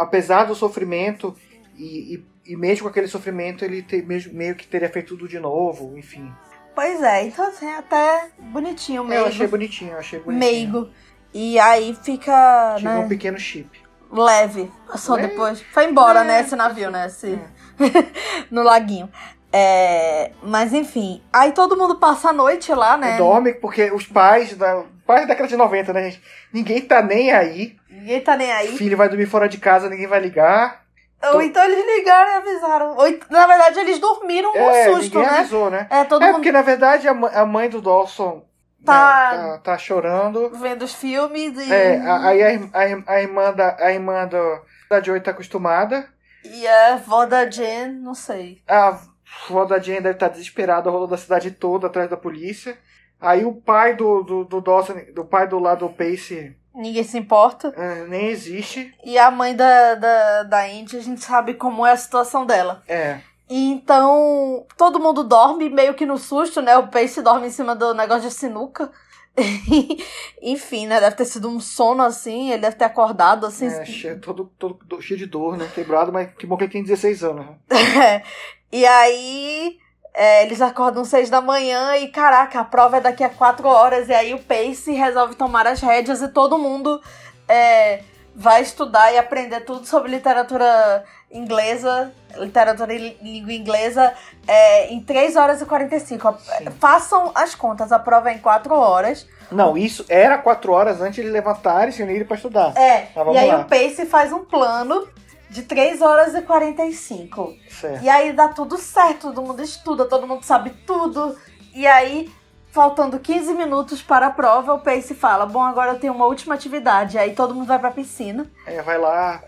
apesar 0.00 0.44
do 0.44 0.54
sofrimento 0.54 1.34
e, 1.76 2.14
e 2.14 2.33
e 2.46 2.56
mesmo 2.56 2.84
com 2.84 2.88
aquele 2.90 3.08
sofrimento, 3.08 3.64
ele 3.64 3.82
te, 3.82 4.02
meio 4.32 4.54
que 4.54 4.66
teria 4.66 4.88
feito 4.88 5.16
tudo 5.16 5.28
de 5.28 5.38
novo, 5.38 5.96
enfim. 5.96 6.32
Pois 6.74 7.02
é, 7.02 7.24
então 7.24 7.46
assim, 7.46 7.66
é 7.66 7.78
até 7.78 8.28
bonitinho 8.38 9.04
mesmo. 9.04 9.24
Eu 9.24 9.28
achei 9.28 9.46
bonitinho, 9.46 9.92
eu 9.92 9.98
achei 9.98 10.18
bonitinho. 10.18 10.52
Meigo. 10.52 10.90
E 11.32 11.58
aí 11.58 11.96
fica. 12.02 12.74
Tive 12.76 12.88
né, 12.88 12.98
um 12.98 13.08
pequeno 13.08 13.38
chip. 13.38 13.68
leve. 14.10 14.70
Só 14.96 15.14
Leve? 15.14 15.28
depois. 15.28 15.60
Foi 15.72 15.84
embora, 15.84 16.20
É, 16.20 16.24
né? 16.24 16.40
Esse 16.40 16.54
navio, 16.54 16.90
né? 16.90 17.06
Esse... 17.06 17.38
no 18.50 18.62
laguinho. 18.62 19.08
É, 19.52 20.32
mas 20.42 20.72
enfim. 20.72 21.22
Aí 21.32 21.52
todo 21.52 21.76
mundo 21.76 21.96
passa 21.96 22.30
a 22.30 22.32
noite 22.32 22.72
lá, 22.74 22.96
né? 22.96 23.16
Dorme 23.16 23.54
porque 23.54 23.90
os 23.92 24.06
pais 24.06 24.56
da. 24.56 24.84
Pais 25.06 25.22
da 25.22 25.26
década 25.28 25.48
de 25.48 25.56
90, 25.56 25.92
né, 25.92 26.10
gente? 26.10 26.22
Ninguém 26.52 26.80
tá 26.80 27.02
nem 27.02 27.30
aí. 27.30 27.76
Ninguém 27.88 28.20
tá 28.20 28.36
nem 28.36 28.50
aí. 28.50 28.76
Filho 28.76 28.96
vai 28.96 29.08
dormir 29.08 29.26
fora 29.26 29.48
de 29.48 29.58
casa, 29.58 29.88
ninguém 29.88 30.06
vai 30.06 30.18
ligar. 30.18 30.83
Ou 31.32 31.42
então 31.42 31.64
eles 31.64 31.84
ligaram 31.96 32.30
e 32.30 32.34
avisaram. 32.34 32.96
Ou, 32.96 33.18
na 33.30 33.46
verdade, 33.46 33.78
eles 33.80 33.98
dormiram 33.98 34.52
no 34.52 34.58
é, 34.58 34.84
susto, 34.84 35.16
ninguém 35.18 35.32
né? 35.32 35.38
avisou, 35.38 35.70
né? 35.70 35.86
É, 35.90 36.04
todo 36.04 36.22
é 36.22 36.26
mundo 36.26 36.36
porque, 36.36 36.52
na 36.52 36.62
verdade, 36.62 37.08
a, 37.08 37.44
mãe 37.46 37.68
do 37.68 37.80
Dawson 37.80 38.44
Tá- 38.84 39.32
né, 39.32 39.48
tá, 39.52 39.58
tá 39.58 39.78
chorando. 39.78 40.50
vendo 40.50 40.82
os 40.82 40.94
filmes 40.94 41.56
e, 41.58 41.72
É, 41.72 41.98
aí 42.00 42.42
a, 42.42 42.48
a, 42.74 43.14
a 43.14 43.20
irmã 43.22 43.52
da, 43.52 43.76
a 43.80 43.90
irmã 43.92 44.26
do, 44.26 44.60
da 44.90 45.00
Joey 45.00 45.20
tá 45.22 45.30
acostumada. 45.30 46.06
e 46.44 46.66
a 46.66 46.94
avó 46.94 47.24
da 47.24 47.48
Jen, 47.50 47.92
não 47.92 48.14
sei. 48.14 48.60
A 48.68 48.88
avó 48.88 49.64
da 49.64 49.78
Jane 49.78 50.00
deve 50.02 50.16
estar 50.16 50.28
desesperada, 50.28 50.90
rolando 50.90 51.14
a 51.14 51.18
cidade 51.18 51.50
toda 51.50 51.86
atrás 51.86 52.10
da 52.10 52.16
polícia. 52.16 52.76
Aí 53.18 53.44
o 53.44 53.54
pai 53.54 53.96
do, 53.96 54.22
do, 54.22 54.44
do 54.44 54.60
Dawson, 54.60 54.96
do 55.14 55.24
pai 55.24 55.48
do 55.48 55.58
lado 55.58 55.88
do 55.88 55.94
Pace, 55.94 56.54
Ninguém 56.74 57.04
se 57.04 57.16
importa. 57.16 57.72
é, 57.76 58.04
nem 58.06 58.26
existe. 58.26 58.92
E 59.04 59.16
a 59.18 59.30
mãe 59.30 59.54
da, 59.54 59.94
da, 59.94 60.42
da 60.42 60.64
Andy, 60.64 60.96
a 60.96 61.02
gente 61.02 61.22
sabe 61.22 61.54
como 61.54 61.86
é 61.86 61.92
a 61.92 61.96
situação 61.96 62.44
dela. 62.44 62.82
É. 62.88 63.20
E 63.48 63.70
Então, 63.70 64.66
todo 64.76 64.98
mundo 64.98 65.22
dorme 65.22 65.68
meio 65.68 65.94
que 65.94 66.06
no 66.06 66.18
susto, 66.18 66.60
né? 66.62 66.76
O 66.76 66.88
Pace 66.88 67.22
dorme 67.22 67.46
em 67.46 67.50
cima 67.50 67.76
do 67.76 67.94
negócio 67.94 68.28
de 68.28 68.34
sinuca. 68.34 68.90
Enfim, 70.42 70.86
né? 70.86 71.00
Deve 71.00 71.16
ter 71.16 71.24
sido 71.24 71.48
um 71.48 71.60
sono 71.60 72.02
assim, 72.02 72.50
ele 72.50 72.62
deve 72.62 72.76
ter 72.76 72.84
acordado 72.84 73.46
assim. 73.46 73.66
é 73.66 73.84
cheio, 73.84 74.20
todo, 74.20 74.50
todo, 74.58 74.78
todo 74.88 75.02
cheio 75.02 75.18
de 75.18 75.26
dor, 75.26 75.56
né? 75.56 75.68
Quebrado, 75.74 76.12
mas 76.12 76.32
que 76.34 76.46
bom 76.46 76.56
que 76.56 76.64
ele 76.64 76.72
tem 76.72 76.82
16 76.82 77.24
anos. 77.24 77.46
né? 77.46 77.56
É. 77.70 78.22
E 78.72 78.84
aí, 78.84 79.78
é, 80.14 80.44
eles 80.44 80.62
acordam 80.62 81.04
seis 81.04 81.28
da 81.28 81.40
manhã 81.40 81.96
e, 81.96 82.06
caraca, 82.06 82.60
a 82.60 82.64
prova 82.64 82.98
é 82.98 83.00
daqui 83.00 83.24
a 83.24 83.28
quatro 83.28 83.66
horas. 83.66 84.08
E 84.08 84.14
aí 84.14 84.32
o 84.32 84.38
Pace 84.38 84.92
resolve 84.92 85.34
tomar 85.34 85.66
as 85.66 85.80
rédeas 85.80 86.22
e 86.22 86.28
todo 86.28 86.56
mundo 86.56 87.02
é, 87.48 88.00
vai 88.34 88.62
estudar 88.62 89.12
e 89.12 89.18
aprender 89.18 89.60
tudo 89.62 89.84
sobre 89.84 90.12
literatura 90.12 91.04
inglesa, 91.32 92.12
literatura 92.36 92.94
em 92.94 93.16
língua 93.20 93.52
inglesa, 93.52 94.14
é, 94.46 94.92
em 94.92 95.00
3 95.00 95.34
horas 95.34 95.60
e 95.60 95.66
45. 95.66 96.38
Sim. 96.38 96.70
Façam 96.78 97.32
as 97.34 97.56
contas, 97.56 97.90
a 97.90 97.98
prova 97.98 98.30
é 98.30 98.34
em 98.34 98.38
4 98.38 98.72
horas. 98.72 99.26
Não, 99.50 99.76
isso 99.76 100.04
era 100.08 100.38
4 100.38 100.72
horas 100.72 101.00
antes 101.00 101.16
de 101.16 101.22
ele 101.22 101.30
levantar 101.30 101.88
e 101.88 101.92
se 101.92 102.02
unir 102.04 102.24
para 102.24 102.36
estudar. 102.36 102.72
É, 102.76 103.08
e 103.32 103.38
aí 103.38 103.48
lá. 103.48 103.60
o 103.60 103.64
Pace 103.64 104.06
faz 104.06 104.32
um 104.32 104.44
plano 104.44 105.08
de 105.54 105.62
3 105.62 106.02
horas 106.02 106.34
e 106.34 106.42
45. 106.42 107.54
Certo. 107.70 108.02
E 108.02 108.08
aí 108.08 108.32
dá 108.32 108.48
tudo 108.48 108.76
certo, 108.76 109.28
todo 109.32 109.40
mundo 109.40 109.62
estuda, 109.62 110.04
todo 110.04 110.26
mundo 110.26 110.42
sabe 110.42 110.70
tudo. 110.84 111.36
E 111.72 111.86
aí, 111.86 112.28
faltando 112.72 113.20
15 113.20 113.54
minutos 113.54 114.02
para 114.02 114.26
a 114.26 114.30
prova, 114.30 114.74
o 114.74 114.80
Pace 114.80 115.14
fala: 115.14 115.46
Bom, 115.46 115.62
agora 115.62 115.92
eu 115.92 116.00
tenho 116.00 116.12
uma 116.12 116.26
última 116.26 116.56
atividade. 116.56 117.16
Aí 117.16 117.34
todo 117.34 117.54
mundo 117.54 117.66
vai 117.66 117.78
pra 117.78 117.92
piscina. 117.92 118.50
É, 118.66 118.82
vai 118.82 118.98
lá, 118.98 119.44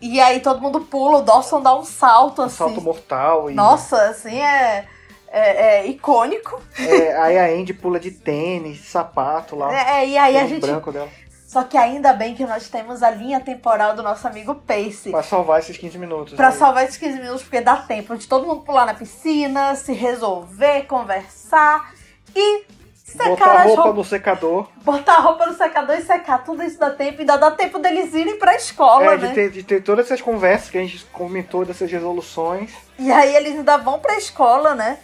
E 0.00 0.20
aí 0.20 0.38
todo 0.38 0.60
mundo 0.60 0.82
pula, 0.82 1.18
o 1.18 1.22
Dawson 1.22 1.60
dá 1.60 1.74
um 1.74 1.84
salto 1.84 2.42
um 2.42 2.44
assim. 2.44 2.56
salto 2.56 2.80
mortal. 2.80 3.50
E, 3.50 3.54
Nossa, 3.54 4.00
assim 4.04 4.40
é, 4.40 4.86
é, 5.26 5.78
é 5.80 5.86
icônico. 5.88 6.62
é, 6.78 7.16
aí 7.16 7.36
a 7.36 7.46
Andy 7.46 7.74
pula 7.74 7.98
de 7.98 8.12
tênis, 8.12 8.82
sapato 8.88 9.56
lá. 9.56 9.74
É, 9.74 10.06
e 10.06 10.16
aí 10.16 10.36
a 10.36 10.46
gente. 10.46 10.60
branco 10.60 10.92
dela. 10.92 11.08
Só 11.50 11.64
que 11.64 11.76
ainda 11.76 12.12
bem 12.12 12.32
que 12.32 12.46
nós 12.46 12.68
temos 12.68 13.02
a 13.02 13.10
linha 13.10 13.40
temporal 13.40 13.96
do 13.96 14.04
nosso 14.04 14.24
amigo 14.24 14.54
Pace. 14.54 15.10
Pra 15.10 15.20
salvar 15.20 15.58
esses 15.58 15.76
15 15.76 15.98
minutos. 15.98 16.34
Pra 16.34 16.50
aí. 16.50 16.54
salvar 16.54 16.84
esses 16.84 16.96
15 16.96 17.18
minutos, 17.18 17.42
porque 17.42 17.60
dá 17.60 17.74
tempo 17.74 18.16
de 18.16 18.28
todo 18.28 18.46
mundo 18.46 18.62
pular 18.62 18.86
na 18.86 18.94
piscina, 18.94 19.74
se 19.74 19.92
resolver, 19.92 20.82
conversar 20.84 21.92
e 22.36 22.64
secar 22.94 23.30
Botar 23.30 23.50
a 23.50 23.62
roupa 23.64 23.92
no 23.92 24.04
secador. 24.04 24.68
Botar 24.84 25.14
a 25.14 25.20
roupa 25.22 25.46
no 25.46 25.54
secador 25.54 25.96
e 25.96 26.02
secar. 26.02 26.44
Tudo 26.44 26.62
isso 26.62 26.78
dá 26.78 26.90
tempo. 26.90 27.18
Ainda 27.18 27.36
dá 27.36 27.50
tempo 27.50 27.80
deles 27.80 28.14
irem 28.14 28.38
pra 28.38 28.54
escola, 28.54 29.14
É, 29.14 29.18
né? 29.18 29.26
de, 29.26 29.34
ter, 29.34 29.50
de 29.50 29.62
ter 29.64 29.82
todas 29.82 30.06
essas 30.06 30.20
conversas 30.20 30.70
que 30.70 30.78
a 30.78 30.82
gente 30.82 31.04
comentou, 31.06 31.64
dessas 31.64 31.90
resoluções. 31.90 32.70
E 32.96 33.10
aí 33.10 33.34
eles 33.34 33.56
ainda 33.56 33.76
vão 33.76 33.98
pra 33.98 34.16
escola, 34.16 34.76
né? 34.76 35.00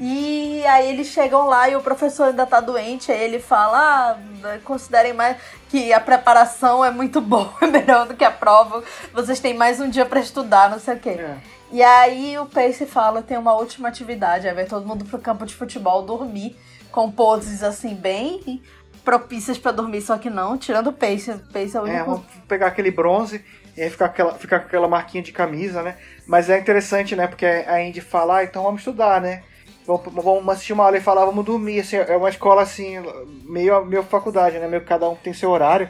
E 0.00 0.64
aí 0.66 0.88
eles 0.90 1.08
chegam 1.08 1.46
lá 1.46 1.68
e 1.68 1.76
o 1.76 1.80
professor 1.80 2.28
ainda 2.28 2.46
tá 2.46 2.60
doente. 2.60 3.10
Aí 3.10 3.22
ele 3.22 3.40
fala: 3.40 4.18
ah, 4.44 4.58
considerem 4.64 5.12
mais 5.12 5.36
que 5.68 5.92
a 5.92 6.00
preparação 6.00 6.84
é 6.84 6.90
muito 6.90 7.20
boa, 7.20 7.52
é 7.62 7.66
melhor 7.66 8.06
do 8.06 8.14
que 8.14 8.24
a 8.24 8.30
prova. 8.30 8.82
Vocês 9.12 9.40
têm 9.40 9.54
mais 9.54 9.80
um 9.80 9.88
dia 9.88 10.06
pra 10.06 10.20
estudar, 10.20 10.70
não 10.70 10.78
sei 10.78 10.94
o 10.94 10.98
quê. 10.98 11.10
É. 11.10 11.36
E 11.70 11.82
aí 11.82 12.38
o 12.38 12.46
Pace 12.46 12.86
fala, 12.86 13.22
tem 13.22 13.36
uma 13.36 13.54
última 13.54 13.88
atividade, 13.88 14.48
aí 14.48 14.54
vai 14.54 14.64
todo 14.64 14.86
mundo 14.86 15.04
pro 15.04 15.18
campo 15.18 15.44
de 15.44 15.54
futebol 15.54 16.02
dormir, 16.02 16.56
com 16.90 17.10
poses 17.10 17.62
assim 17.62 17.94
bem 17.94 18.62
propícias 19.04 19.58
pra 19.58 19.72
dormir, 19.72 20.02
só 20.02 20.16
que 20.18 20.28
não, 20.30 20.56
tirando 20.58 20.88
o 20.88 20.92
Pace, 20.92 21.30
o 21.30 21.38
Pace 21.52 21.76
é 21.76 21.80
o 21.80 21.86
É, 21.86 21.90
único... 21.94 22.04
vamos 22.10 22.26
pegar 22.46 22.66
aquele 22.68 22.90
bronze 22.90 23.44
e 23.76 23.82
aí 23.82 23.90
ficar 23.90 24.06
aquela, 24.06 24.34
ficar 24.34 24.60
com 24.60 24.66
aquela 24.66 24.88
marquinha 24.88 25.22
de 25.22 25.32
camisa, 25.32 25.82
né? 25.82 25.96
Mas 26.26 26.50
é 26.50 26.58
interessante, 26.58 27.14
né? 27.14 27.26
Porque 27.26 27.46
a 27.46 27.80
Indy 27.82 28.00
fala, 28.00 28.38
ah, 28.38 28.44
então 28.44 28.62
vamos 28.62 28.80
estudar, 28.80 29.20
né? 29.20 29.42
Vamos, 29.88 30.22
vamos 30.22 30.48
assistir 30.50 30.74
uma 30.74 30.84
aula 30.84 30.98
e 30.98 31.00
falar, 31.00 31.24
vamos 31.24 31.46
dormir. 31.46 31.80
Assim, 31.80 31.96
é 31.96 32.14
uma 32.14 32.28
escola 32.28 32.60
assim, 32.60 32.96
meio, 33.44 33.82
meio 33.86 34.02
faculdade, 34.02 34.58
né? 34.58 34.68
Meio 34.68 34.82
que 34.82 34.88
cada 34.88 35.08
um 35.08 35.16
tem 35.16 35.32
seu 35.32 35.48
horário. 35.48 35.88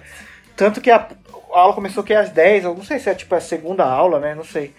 Tanto 0.54 0.80
que 0.80 0.88
a, 0.88 1.08
a 1.52 1.58
aula 1.58 1.74
começou 1.74 2.04
que 2.04 2.14
às 2.14 2.30
10, 2.30 2.64
eu 2.64 2.74
não 2.76 2.84
sei 2.84 3.00
se 3.00 3.10
é 3.10 3.14
tipo 3.14 3.34
a 3.34 3.40
segunda 3.40 3.84
aula, 3.84 4.20
né? 4.20 4.36
Não 4.36 4.44
sei. 4.44 4.72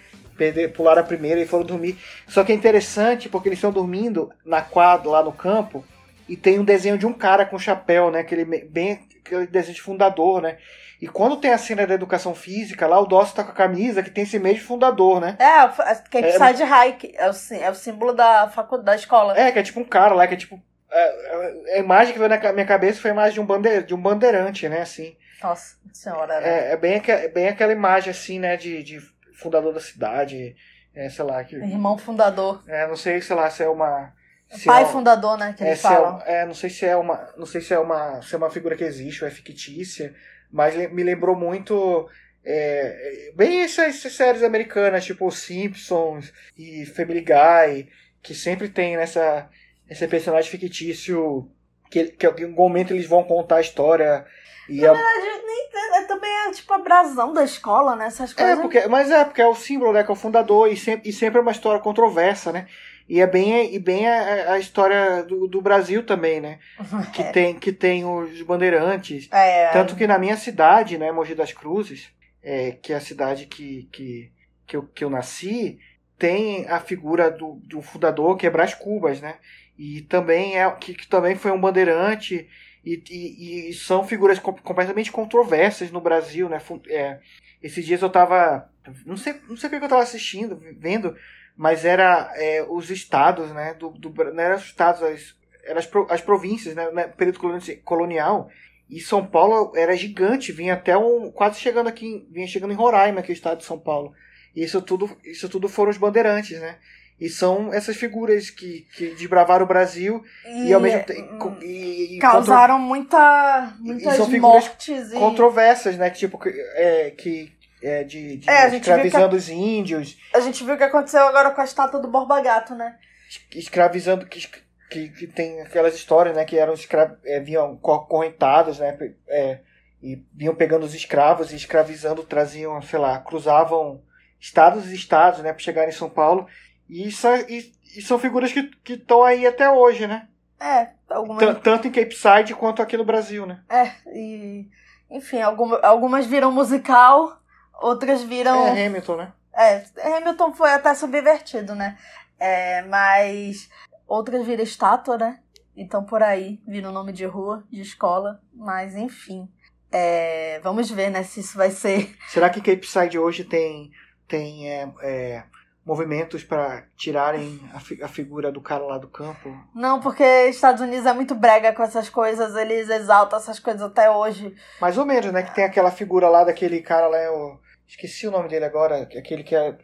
Pularam 0.74 1.02
a 1.02 1.04
primeira 1.04 1.38
e 1.38 1.46
foram 1.46 1.66
dormir. 1.66 1.98
Só 2.26 2.42
que 2.42 2.50
é 2.50 2.54
interessante 2.54 3.28
porque 3.28 3.50
eles 3.50 3.58
estão 3.58 3.70
dormindo 3.70 4.30
na 4.42 4.62
quadra, 4.62 5.10
lá 5.10 5.22
no 5.22 5.32
campo, 5.32 5.84
e 6.30 6.36
tem 6.36 6.60
um 6.60 6.64
desenho 6.64 6.96
de 6.96 7.04
um 7.04 7.12
cara 7.12 7.44
com 7.44 7.58
chapéu, 7.58 8.08
né? 8.08 8.20
Aquele, 8.20 8.44
bem, 8.44 9.00
aquele 9.26 9.48
desenho 9.48 9.74
de 9.74 9.82
fundador, 9.82 10.40
né? 10.40 10.58
E 11.02 11.08
quando 11.08 11.38
tem 11.38 11.52
a 11.52 11.58
cena 11.58 11.84
da 11.84 11.94
educação 11.94 12.36
física, 12.36 12.86
lá 12.86 13.00
o 13.00 13.06
Dawson 13.06 13.34
tá 13.34 13.42
com 13.42 13.50
a 13.50 13.54
camisa 13.54 14.00
que 14.00 14.10
tem 14.10 14.22
esse 14.22 14.38
mês 14.38 14.58
de 14.58 14.62
fundador, 14.62 15.20
né? 15.20 15.36
É, 15.40 15.94
quem 16.08 16.22
É, 16.22 16.32
sai 16.38 16.54
de 16.54 16.62
que 16.98 17.12
é 17.16 17.28
o, 17.28 17.32
é 17.60 17.70
o 17.70 17.74
símbolo 17.74 18.12
da 18.12 18.48
faculdade, 18.48 18.86
da 18.86 18.94
escola. 18.94 19.36
É, 19.36 19.50
que 19.50 19.58
é 19.58 19.62
tipo 19.64 19.80
um 19.80 19.84
cara 19.84 20.14
lá, 20.14 20.28
que 20.28 20.34
é 20.34 20.36
tipo. 20.36 20.62
é, 20.88 21.76
A 21.76 21.78
imagem 21.78 22.12
que 22.12 22.18
veio 22.18 22.28
na 22.28 22.52
minha 22.52 22.66
cabeça 22.66 23.00
foi 23.00 23.10
a 23.10 23.14
imagem 23.14 23.34
de 23.34 23.40
um, 23.40 23.46
bande, 23.46 23.82
de 23.82 23.94
um 23.94 24.00
bandeirante, 24.00 24.68
né? 24.68 24.82
Assim. 24.82 25.16
Nossa 25.42 25.74
senhora, 25.92 26.40
né? 26.40 26.48
É, 26.48 26.72
é 26.72 26.76
bem, 26.76 27.02
é 27.04 27.28
bem 27.28 27.48
aquela 27.48 27.72
imagem, 27.72 28.10
assim, 28.12 28.38
né? 28.38 28.56
De, 28.56 28.84
de 28.84 29.00
fundador 29.32 29.72
da 29.72 29.80
cidade. 29.80 30.54
É, 30.94 31.08
sei 31.08 31.24
lá, 31.24 31.42
que. 31.42 31.56
Irmão 31.56 31.98
fundador. 31.98 32.62
É, 32.68 32.86
não 32.86 32.96
sei, 32.96 33.20
sei 33.20 33.34
lá, 33.34 33.50
se 33.50 33.64
é 33.64 33.68
uma. 33.68 34.12
Se 34.50 34.64
Pai 34.66 34.82
é 34.82 34.86
fundador, 34.86 35.38
né, 35.38 35.54
que 35.56 35.62
É, 35.62 35.68
eles 35.68 35.78
é, 35.78 35.82
falam. 35.82 36.14
uma- 36.16 36.24
é, 36.24 36.44
não 36.46 36.54
sei 36.54 36.70
se 36.70 36.84
é 36.84 36.96
uma, 36.96 37.32
não 37.36 37.46
sei 37.46 37.60
se 37.60 37.72
é 37.74 37.78
uma, 37.78 38.20
se 38.22 38.34
é 38.34 38.38
uma 38.38 38.50
figura 38.50 38.76
que 38.76 38.84
existe 38.84 39.22
ou 39.22 39.28
é 39.28 39.30
fictícia, 39.30 40.14
mas 40.50 40.74
me 40.92 41.02
lembrou 41.04 41.36
muito 41.36 42.08
é, 42.44 43.28
é, 43.28 43.32
bem 43.32 43.62
essas, 43.62 43.96
essas 43.96 44.12
séries 44.14 44.42
americanas, 44.42 45.04
tipo 45.04 45.30
Simpsons 45.30 46.32
e 46.56 46.84
Family 46.86 47.20
Guy, 47.20 47.88
que 48.22 48.34
sempre 48.34 48.68
tem 48.68 48.96
nessa 48.96 49.48
esse 49.88 50.06
personagem 50.08 50.50
fictício 50.50 51.50
que, 51.90 52.04
que 52.04 52.24
em 52.26 52.28
algum 52.46 52.62
momento 52.62 52.92
eles 52.94 53.06
vão 53.06 53.24
contar 53.24 53.56
a 53.56 53.60
história 53.60 54.24
e 54.68 54.86
a- 54.86 54.92
É, 54.92 56.02
também 56.06 56.30
é 56.46 56.50
tipo 56.52 56.72
a 56.72 56.78
brasão 56.78 57.32
da 57.32 57.42
escola, 57.44 57.94
né? 57.96 58.06
Essas 58.06 58.32
é 58.32 58.34
coisas. 58.34 58.58
porque, 58.60 58.86
mas 58.88 59.10
é 59.10 59.24
porque 59.24 59.42
é 59.42 59.46
o 59.46 59.54
símbolo, 59.54 59.92
né, 59.92 60.02
que 60.04 60.10
é 60.10 60.12
o 60.12 60.16
fundador 60.16 60.70
e 60.72 60.76
sempre, 60.76 61.08
e 61.08 61.12
sempre 61.12 61.38
é 61.38 61.42
uma 61.42 61.50
história 61.52 61.80
controversa, 61.80 62.52
né? 62.52 62.66
E 63.10 63.20
é 63.20 63.26
bem, 63.26 63.74
e 63.74 63.78
bem 63.80 64.08
a, 64.08 64.52
a 64.52 64.58
história 64.60 65.24
do, 65.24 65.48
do 65.48 65.60
Brasil 65.60 66.06
também, 66.06 66.40
né? 66.40 66.60
Que, 67.12 67.24
tem, 67.32 67.58
que 67.58 67.72
tem 67.72 68.04
os 68.04 68.40
bandeirantes. 68.42 69.28
É, 69.32 69.68
Tanto 69.72 69.96
que 69.96 70.06
na 70.06 70.16
minha 70.16 70.36
cidade, 70.36 70.96
né, 70.96 71.10
Mogi 71.10 71.34
das 71.34 71.52
Cruzes, 71.52 72.08
é, 72.40 72.70
que 72.70 72.92
é 72.92 72.96
a 72.96 73.00
cidade 73.00 73.46
que, 73.46 73.88
que, 73.90 74.30
que, 74.64 74.76
eu, 74.76 74.84
que 74.84 75.02
eu 75.02 75.10
nasci, 75.10 75.80
tem 76.16 76.68
a 76.68 76.78
figura 76.78 77.32
do, 77.32 77.54
do 77.64 77.82
fundador, 77.82 78.36
que 78.36 78.46
é 78.46 78.50
Brás 78.50 78.74
Cubas, 78.74 79.20
né? 79.20 79.38
E 79.76 80.02
também 80.02 80.56
é 80.56 80.70
que, 80.70 80.94
que 80.94 81.08
também 81.08 81.34
foi 81.34 81.50
um 81.50 81.60
bandeirante 81.60 82.48
e, 82.84 83.02
e, 83.10 83.70
e 83.70 83.74
são 83.74 84.06
figuras 84.06 84.38
com- 84.38 84.52
completamente 84.52 85.10
controversas 85.10 85.90
no 85.90 86.00
Brasil, 86.00 86.48
né? 86.48 86.60
É, 86.88 87.18
esses 87.60 87.84
dias 87.84 88.02
eu 88.02 88.10
tava. 88.10 88.70
Não 89.04 89.16
sei, 89.16 89.34
não 89.48 89.56
sei 89.56 89.68
o 89.68 89.70
que 89.78 89.84
eu 89.84 89.88
tava 89.88 90.02
assistindo, 90.02 90.62
vendo, 90.78 91.16
mas 91.60 91.84
era 91.84 92.32
é, 92.36 92.64
os 92.66 92.88
estados, 92.88 93.52
né? 93.52 93.74
Do, 93.74 93.90
do, 93.90 94.10
não 94.32 94.42
eram 94.42 94.56
os 94.56 94.64
estados, 94.64 95.02
as, 95.02 95.34
eram 95.62 95.78
as, 95.78 95.88
as 96.08 96.22
províncias, 96.22 96.74
né? 96.74 96.88
No 96.90 97.12
período 97.14 97.38
coloni- 97.38 97.76
colonial. 97.84 98.48
E 98.88 98.98
São 98.98 99.26
Paulo 99.26 99.70
era 99.76 99.94
gigante, 99.94 100.52
vinha 100.52 100.72
até 100.72 100.96
um. 100.96 101.30
quase 101.30 101.60
chegando 101.60 101.86
aqui, 101.86 102.26
vinha 102.30 102.46
chegando 102.46 102.72
em 102.72 102.76
Roraima, 102.76 103.20
que 103.20 103.30
é 103.30 103.34
o 103.34 103.36
estado 103.36 103.58
de 103.58 103.66
São 103.66 103.78
Paulo. 103.78 104.14
E 104.56 104.64
isso 104.64 104.80
tudo, 104.80 105.14
isso 105.22 105.50
tudo 105.50 105.68
foram 105.68 105.90
os 105.90 105.98
bandeirantes, 105.98 106.58
né? 106.58 106.78
E 107.20 107.28
são 107.28 107.70
essas 107.74 107.94
figuras 107.94 108.48
que, 108.48 108.86
que 108.96 109.08
desbravaram 109.08 109.66
o 109.66 109.68
Brasil 109.68 110.24
e, 110.46 110.72
ao 110.72 110.80
mesmo 110.80 111.04
tempo. 111.04 111.58
E, 111.60 112.16
e 112.16 112.18
causaram 112.20 112.78
muita, 112.78 113.74
muitas 113.78 114.16
são 114.16 114.30
figuras 114.30 114.64
mortes 114.64 115.12
e... 115.12 115.14
controversas, 115.14 115.98
né? 115.98 116.08
Que, 116.08 116.20
tipo, 116.20 116.40
é, 116.74 117.10
que 117.10 117.52
é, 117.82 118.04
de, 118.04 118.36
de 118.38 118.48
É, 118.50 118.62
a 118.64 118.68
escravizando 118.68 119.36
os 119.36 119.48
índios, 119.48 120.18
A 120.34 120.40
gente 120.40 120.62
viu 120.64 120.74
o 120.74 120.78
que 120.78 120.84
aconteceu 120.84 121.22
agora 121.26 121.50
com 121.50 121.60
a 121.60 121.64
estátua 121.64 122.00
do 122.00 122.08
Borba 122.08 122.40
Gato, 122.40 122.74
né? 122.74 122.98
es- 123.28 123.46
escravizando 123.64 124.26
que, 124.26 124.46
que, 124.90 125.08
que 125.10 125.26
tem 125.26 125.60
aquelas 125.60 125.94
histórias, 125.94 126.34
né, 126.36 126.44
que 126.44 126.58
eram 126.58 126.74
escra 126.74 127.18
é, 127.24 127.40
vinham 127.40 127.76
co- 127.76 128.06
correntados, 128.06 128.78
né, 128.80 128.96
é, 129.28 129.60
e 130.02 130.22
vinham 130.34 130.54
pegando 130.54 130.84
os 130.84 130.94
escravos 130.94 131.52
e 131.52 131.56
escravizando, 131.56 132.22
traziam, 132.24 132.80
sei 132.82 132.98
lá, 132.98 133.18
cruzavam 133.18 134.02
estados 134.40 134.90
e 134.90 134.94
estados, 134.94 135.40
né, 135.40 135.52
para 135.52 135.62
chegar 135.62 135.86
em 135.88 135.92
São 135.92 136.08
Paulo. 136.10 136.46
E, 136.88 137.06
isso, 137.08 137.26
é- 137.28 137.46
e, 137.48 137.72
e 137.96 138.02
são 138.02 138.18
figuras 138.18 138.52
que 138.52 138.70
estão 138.94 139.22
aí 139.22 139.46
até 139.46 139.70
hoje, 139.70 140.06
né? 140.06 140.26
É, 140.58 140.88
algumas. 141.08 141.38
Tan- 141.44 141.54
Tanto 141.54 141.88
em 141.88 141.90
Cape 141.90 142.14
Side 142.14 142.54
quanto 142.54 142.82
aqui 142.82 142.96
no 142.96 143.04
Brasil, 143.04 143.46
né? 143.46 143.62
É, 143.70 143.92
e. 144.14 144.68
Enfim, 145.10 145.40
alguma, 145.40 145.78
algumas 145.80 146.26
viram 146.26 146.52
musical, 146.52 147.39
outras 147.80 148.22
viram. 148.22 148.66
É 148.66 148.86
Hamilton, 148.86 149.16
né? 149.16 149.32
É, 149.54 149.84
Hamilton 150.16 150.52
foi 150.54 150.70
até 150.72 150.94
subvertido, 150.94 151.74
né? 151.74 151.98
É, 152.38 152.82
mas 152.82 153.68
outras 154.06 154.46
viram 154.46 154.62
estátua, 154.62 155.18
né? 155.18 155.40
Então 155.76 156.04
por 156.04 156.22
aí 156.22 156.60
viram 156.66 156.92
nome 156.92 157.12
de 157.12 157.24
rua, 157.24 157.64
de 157.70 157.80
escola, 157.80 158.40
mas 158.54 158.94
enfim. 158.94 159.48
É, 159.92 160.60
vamos 160.62 160.90
ver, 160.90 161.10
né, 161.10 161.22
se 161.24 161.40
isso 161.40 161.56
vai 161.56 161.70
ser. 161.70 162.14
Será 162.28 162.48
que 162.48 162.60
Cape 162.60 162.86
Side 162.86 163.18
hoje 163.18 163.42
tem, 163.44 163.90
tem 164.28 164.70
é, 164.70 164.88
é, 165.02 165.42
movimentos 165.84 166.44
para 166.44 166.84
tirarem 166.96 167.60
a, 167.74 167.80
fi- 167.80 168.00
a 168.02 168.06
figura 168.06 168.52
do 168.52 168.60
cara 168.60 168.84
lá 168.84 168.98
do 168.98 169.08
campo? 169.08 169.52
Não, 169.74 169.98
porque 170.00 170.22
Estados 170.48 170.80
Unidos 170.80 171.06
é 171.06 171.12
muito 171.12 171.34
brega 171.34 171.72
com 171.72 171.82
essas 171.82 172.08
coisas, 172.08 172.54
eles 172.54 172.88
exaltam 172.88 173.38
essas 173.38 173.58
coisas 173.58 173.82
até 173.82 174.08
hoje. 174.08 174.54
Mais 174.80 174.96
ou 174.96 175.04
menos, 175.04 175.32
né? 175.32 175.42
Que 175.42 175.54
tem 175.54 175.64
aquela 175.64 175.90
figura 175.90 176.28
lá 176.28 176.44
daquele 176.44 176.80
cara 176.82 177.08
lá, 177.08 177.18
eu 177.18 177.58
esqueci 177.90 178.26
o 178.26 178.30
nome 178.30 178.48
dele 178.48 178.64
agora, 178.64 179.02
aquele 179.02 179.42
que 179.42 179.54
é 179.54 179.76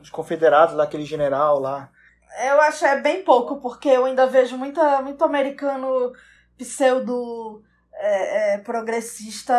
dos 0.00 0.10
confederados 0.10 0.74
lá, 0.74 0.84
aquele 0.84 1.04
general 1.04 1.60
lá. 1.60 1.90
Eu 2.44 2.60
acho 2.62 2.84
é 2.84 3.00
bem 3.00 3.22
pouco, 3.22 3.60
porque 3.60 3.88
eu 3.88 4.04
ainda 4.04 4.26
vejo 4.26 4.56
muita, 4.56 5.00
muito 5.02 5.22
americano 5.22 6.12
pseudo 6.56 7.62
é, 7.94 8.54
é, 8.54 8.58
progressista 8.58 9.54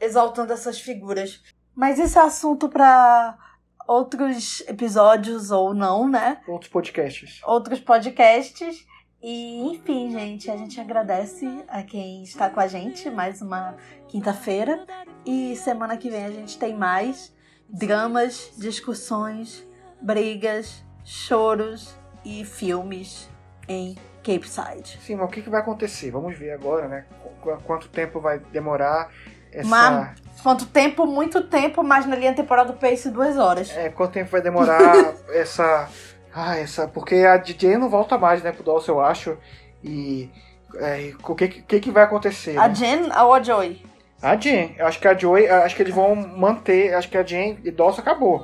exaltando 0.00 0.52
essas 0.52 0.80
figuras. 0.80 1.42
Mas 1.74 1.98
isso 1.98 2.18
é 2.18 2.22
assunto 2.22 2.68
para 2.68 3.38
outros 3.86 4.60
episódios 4.68 5.50
ou 5.50 5.72
não, 5.72 6.08
né? 6.08 6.42
Outros 6.46 6.70
podcasts. 6.70 7.40
Outros 7.44 7.80
podcasts. 7.80 8.84
E, 9.22 9.60
enfim, 9.72 10.10
gente, 10.10 10.50
a 10.50 10.56
gente 10.56 10.80
agradece 10.80 11.46
a 11.68 11.84
quem 11.84 12.24
está 12.24 12.50
com 12.50 12.58
a 12.58 12.66
gente 12.66 13.08
mais 13.08 13.40
uma 13.40 13.76
quinta-feira. 14.12 14.84
E 15.24 15.56
semana 15.56 15.96
que 15.96 16.10
vem 16.10 16.24
a 16.26 16.30
gente 16.30 16.58
tem 16.58 16.76
mais 16.76 17.32
dramas, 17.68 18.52
discussões, 18.58 19.66
brigas, 20.00 20.84
choros 21.02 21.94
e 22.24 22.44
filmes 22.44 23.28
em 23.66 23.96
Cape 24.22 24.46
Side. 24.48 24.98
Sim, 25.04 25.16
mas 25.16 25.26
o 25.26 25.28
que, 25.30 25.40
que 25.42 25.48
vai 25.50 25.60
acontecer? 25.60 26.10
Vamos 26.10 26.36
ver 26.38 26.50
agora, 26.52 26.86
né? 26.86 27.06
Qu- 27.40 27.56
Quanto 27.64 27.88
tempo 27.88 28.20
vai 28.20 28.38
demorar 28.38 29.10
essa. 29.50 29.68
Mas- 29.68 30.20
Quanto 30.42 30.66
tempo? 30.66 31.06
Muito 31.06 31.42
tempo, 31.44 31.82
mas 31.82 32.04
na 32.04 32.16
linha 32.16 32.34
temporal 32.34 32.64
do 32.66 32.72
Pace, 32.74 33.08
duas 33.10 33.36
horas. 33.38 33.70
É, 33.70 33.88
quanto 33.88 34.12
tempo 34.12 34.30
vai 34.30 34.42
demorar 34.42 35.14
essa. 35.32 35.88
Ah, 36.34 36.56
essa. 36.56 36.86
Porque 36.88 37.14
a 37.16 37.36
DJ 37.36 37.76
não 37.78 37.88
volta 37.88 38.18
mais, 38.18 38.42
né, 38.42 38.50
pro 38.52 38.62
Dawson, 38.64 38.92
eu 38.92 39.00
acho. 39.00 39.38
E. 39.82 40.28
é, 40.76 41.12
o 41.24 41.34
que, 41.34 41.48
que, 41.48 41.80
que 41.80 41.90
vai 41.90 42.02
acontecer? 42.04 42.56
A 42.58 42.68
né? 42.68 42.74
Jen 42.74 43.02
ou 43.12 43.32
a 43.34 43.42
Joy? 43.42 43.82
A 44.22 44.36
Jen. 44.36 44.74
Eu 44.78 44.86
acho 44.86 45.00
que 45.00 45.08
a 45.08 45.14
Joy. 45.14 45.48
Acho 45.48 45.74
que 45.76 45.82
eles 45.82 45.94
vão 45.94 46.14
manter. 46.14 46.94
Acho 46.94 47.08
que 47.08 47.18
a 47.18 47.22
Jen 47.22 47.58
e 47.64 47.70
Dawson 47.70 48.00
acabou. 48.00 48.38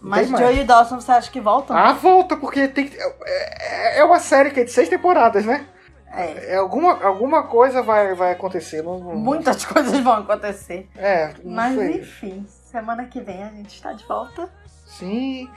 Não 0.00 0.10
Mas. 0.10 0.28
Joy 0.28 0.60
e 0.60 0.64
Dawson, 0.64 1.00
você 1.00 1.10
acha 1.12 1.30
que 1.30 1.40
voltam? 1.40 1.76
Ah, 1.76 1.92
volta, 1.92 2.36
porque 2.36 2.68
tem 2.68 2.86
que. 2.88 2.96
É, 3.26 3.98
é 4.00 4.04
uma 4.04 4.20
série 4.20 4.50
que 4.50 4.60
é 4.60 4.64
de 4.64 4.70
seis 4.70 4.88
temporadas, 4.88 5.44
né? 5.44 5.66
É. 6.12 6.52
É, 6.52 6.56
alguma, 6.56 7.02
alguma 7.04 7.42
coisa 7.42 7.82
vai, 7.82 8.14
vai 8.14 8.32
acontecer. 8.32 8.82
Não, 8.82 8.98
não- 9.00 9.16
Muitas 9.16 9.64
coisas 9.66 9.98
vão 10.00 10.12
acontecer. 10.14 10.88
É, 10.96 11.32
Mas 11.44 11.74
sei. 11.74 11.96
enfim, 11.98 12.46
semana 12.70 13.04
que 13.06 13.20
vem 13.20 13.42
a 13.42 13.48
gente 13.48 13.74
está 13.74 13.92
de 13.92 14.04
volta. 14.06 14.48
Sim. 14.86 15.50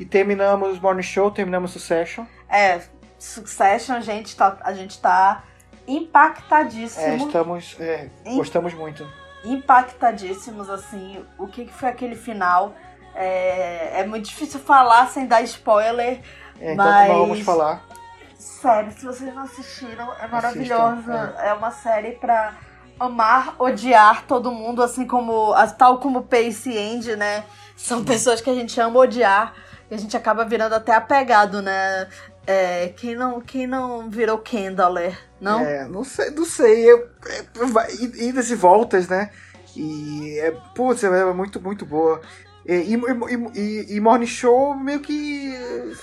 E 0.00 0.04
terminamos 0.06 0.78
o 0.78 0.80
Morning 0.80 1.02
Show, 1.02 1.30
terminamos 1.30 1.76
o 1.76 1.78
Session. 1.78 2.24
É, 2.48 2.80
Succession, 3.18 3.96
a 3.96 4.00
gente 4.00 4.34
tá, 4.36 4.56
a 4.62 4.72
gente 4.72 4.98
tá 5.00 5.42
impactadíssimo. 5.88 7.04
É, 7.06 7.16
estamos. 7.16 7.76
é, 7.80 8.08
Hein? 8.24 8.36
gostamos 8.36 8.74
muito. 8.74 9.06
impactadíssimos, 9.44 10.68
assim, 10.68 11.24
o 11.38 11.46
que, 11.46 11.64
que 11.66 11.72
foi 11.72 11.88
aquele 11.88 12.14
final. 12.16 12.74
É, 13.14 14.00
é 14.00 14.06
muito 14.06 14.26
difícil 14.28 14.60
falar 14.60 15.08
sem 15.08 15.26
dar 15.26 15.42
spoiler. 15.42 16.20
É, 16.60 16.72
então 16.72 16.76
Mas- 16.84 17.08
vamos 17.12 17.40
falar. 17.40 17.84
Sério, 18.38 18.92
se 18.92 19.04
vocês 19.04 19.34
não 19.34 19.42
assistiram, 19.44 20.12
é 20.20 20.26
maravilhosa. 20.28 21.12
Assistam, 21.14 21.42
É 21.42 21.52
uma 21.54 21.70
série 21.70 22.12
pra 22.12 22.54
amar, 22.98 23.54
odiar 23.58 24.24
todo 24.26 24.50
mundo, 24.52 24.82
assim 24.82 25.06
como. 25.06 25.52
Tal 25.76 25.98
como 25.98 26.22
Pace 26.22 26.70
e 26.70 26.78
Andy, 26.94 27.16
né? 27.16 27.44
São 27.76 28.04
pessoas 28.04 28.40
que 28.40 28.50
a 28.50 28.54
gente 28.54 28.80
ama 28.80 28.98
odiar 28.98 29.54
e 29.90 29.94
a 29.94 29.98
gente 29.98 30.16
acaba 30.16 30.44
virando 30.44 30.74
até 30.74 30.92
apegado, 30.94 31.62
né? 31.62 32.08
É, 32.46 32.88
quem, 32.96 33.14
não, 33.14 33.40
quem 33.40 33.66
não 33.66 34.08
virou 34.08 34.38
Kendall, 34.38 34.96
não? 35.40 35.60
É, 35.60 35.86
não 35.88 36.04
sei, 36.04 36.30
não 36.30 36.44
sei. 36.44 36.90
Eu, 36.90 37.08
é, 37.26 37.64
vai- 37.66 37.92
idas 37.94 38.50
e 38.50 38.54
voltas, 38.54 39.08
né? 39.08 39.30
E 39.76 40.38
é, 40.40 40.50
putz, 40.74 41.04
é 41.04 41.32
muito, 41.32 41.60
muito 41.60 41.84
boa. 41.86 42.20
E, 42.66 42.74
e, 42.74 42.94
e- 42.96 43.58
e- 43.58 43.96
e 43.96 44.00
Morning 44.00 44.26
Show 44.26 44.74
meio 44.74 45.00
que 45.00 45.54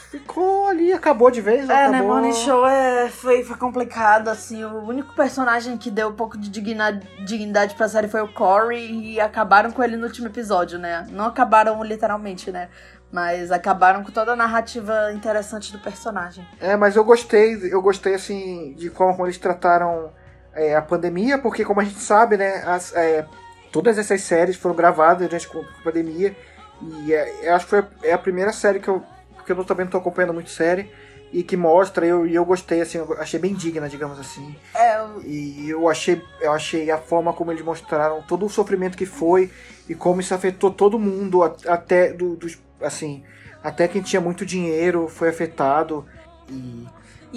ficou 0.09 0.67
ali, 0.67 0.91
acabou 0.93 1.29
de 1.29 1.39
vez. 1.39 1.69
É, 1.69 1.73
acabou. 1.83 1.91
né, 1.91 2.01
Morning 2.01 2.33
Show 2.33 2.65
é, 2.65 3.07
foi, 3.09 3.43
foi 3.43 3.55
complicado, 3.57 4.29
assim, 4.29 4.63
o 4.63 4.79
único 4.83 5.13
personagem 5.13 5.77
que 5.77 5.91
deu 5.91 6.07
um 6.09 6.13
pouco 6.15 6.37
de 6.37 6.49
dignidade, 6.49 7.07
dignidade 7.23 7.75
pra 7.75 7.87
série 7.87 8.07
foi 8.07 8.21
o 8.21 8.27
Corey 8.33 9.13
e 9.13 9.19
acabaram 9.19 9.71
com 9.71 9.83
ele 9.83 9.95
no 9.95 10.07
último 10.07 10.27
episódio, 10.27 10.79
né? 10.79 11.05
Não 11.11 11.25
acabaram 11.25 11.83
literalmente, 11.83 12.51
né? 12.51 12.69
Mas 13.15 13.49
acabaram 13.49 14.03
com 14.03 14.11
toda 14.11 14.33
a 14.33 14.35
narrativa 14.35 15.13
interessante 15.13 15.71
do 15.71 15.79
personagem. 15.79 16.45
É, 16.59 16.75
mas 16.75 16.97
eu 16.97 17.03
gostei, 17.05 17.55
eu 17.71 17.81
gostei 17.81 18.13
assim 18.13 18.73
de 18.73 18.89
como, 18.89 19.25
eles 19.25 19.37
trataram 19.37 20.11
é, 20.53 20.75
a 20.75 20.81
pandemia, 20.81 21.37
porque 21.37 21.63
como 21.63 21.79
a 21.79 21.85
gente 21.85 21.97
sabe, 22.01 22.35
né, 22.35 22.61
as, 22.67 22.93
é, 22.93 23.25
todas 23.71 23.97
essas 23.97 24.19
séries 24.19 24.57
foram 24.57 24.75
gravadas 24.75 25.25
durante 25.29 25.47
a 25.47 25.81
pandemia 25.81 26.35
e 26.81 27.13
é, 27.13 27.47
eu 27.49 27.55
acho 27.55 27.63
que 27.63 27.69
foi, 27.69 27.85
é 28.03 28.11
a 28.11 28.17
primeira 28.17 28.51
série 28.51 28.81
que 28.81 28.89
eu, 28.89 29.01
porque 29.33 29.53
eu 29.53 29.63
também 29.63 29.85
não 29.85 29.91
tô 29.91 29.97
acompanhando 29.97 30.33
muito 30.33 30.49
série 30.49 30.91
e 31.31 31.41
que 31.41 31.55
mostra 31.55 32.05
eu, 32.05 32.27
e 32.27 32.35
eu 32.35 32.43
gostei 32.43 32.81
assim, 32.81 32.97
eu 32.97 33.15
achei 33.17 33.39
bem 33.39 33.53
digna, 33.53 33.87
digamos 33.87 34.19
assim. 34.19 34.53
É, 34.73 35.01
o- 35.01 35.21
E 35.23 35.69
eu 35.69 35.87
achei, 35.87 36.21
eu 36.41 36.51
achei 36.51 36.91
a 36.91 36.97
forma 36.97 37.31
como 37.31 37.49
eles 37.53 37.63
mostraram 37.63 38.21
todo 38.23 38.45
o 38.45 38.49
sofrimento 38.49 38.97
que 38.97 39.05
foi 39.05 39.49
e 39.87 39.95
como 39.95 40.19
isso 40.19 40.33
afetou 40.33 40.69
todo 40.69 40.99
mundo, 40.99 41.41
até 41.43 42.11
do, 42.11 42.35
dos, 42.35 42.57
assim, 42.87 43.23
até 43.63 43.87
quem 43.87 44.01
tinha 44.01 44.21
muito 44.21 44.45
dinheiro 44.45 45.07
foi 45.07 45.29
afetado. 45.29 46.05
E 46.49 46.85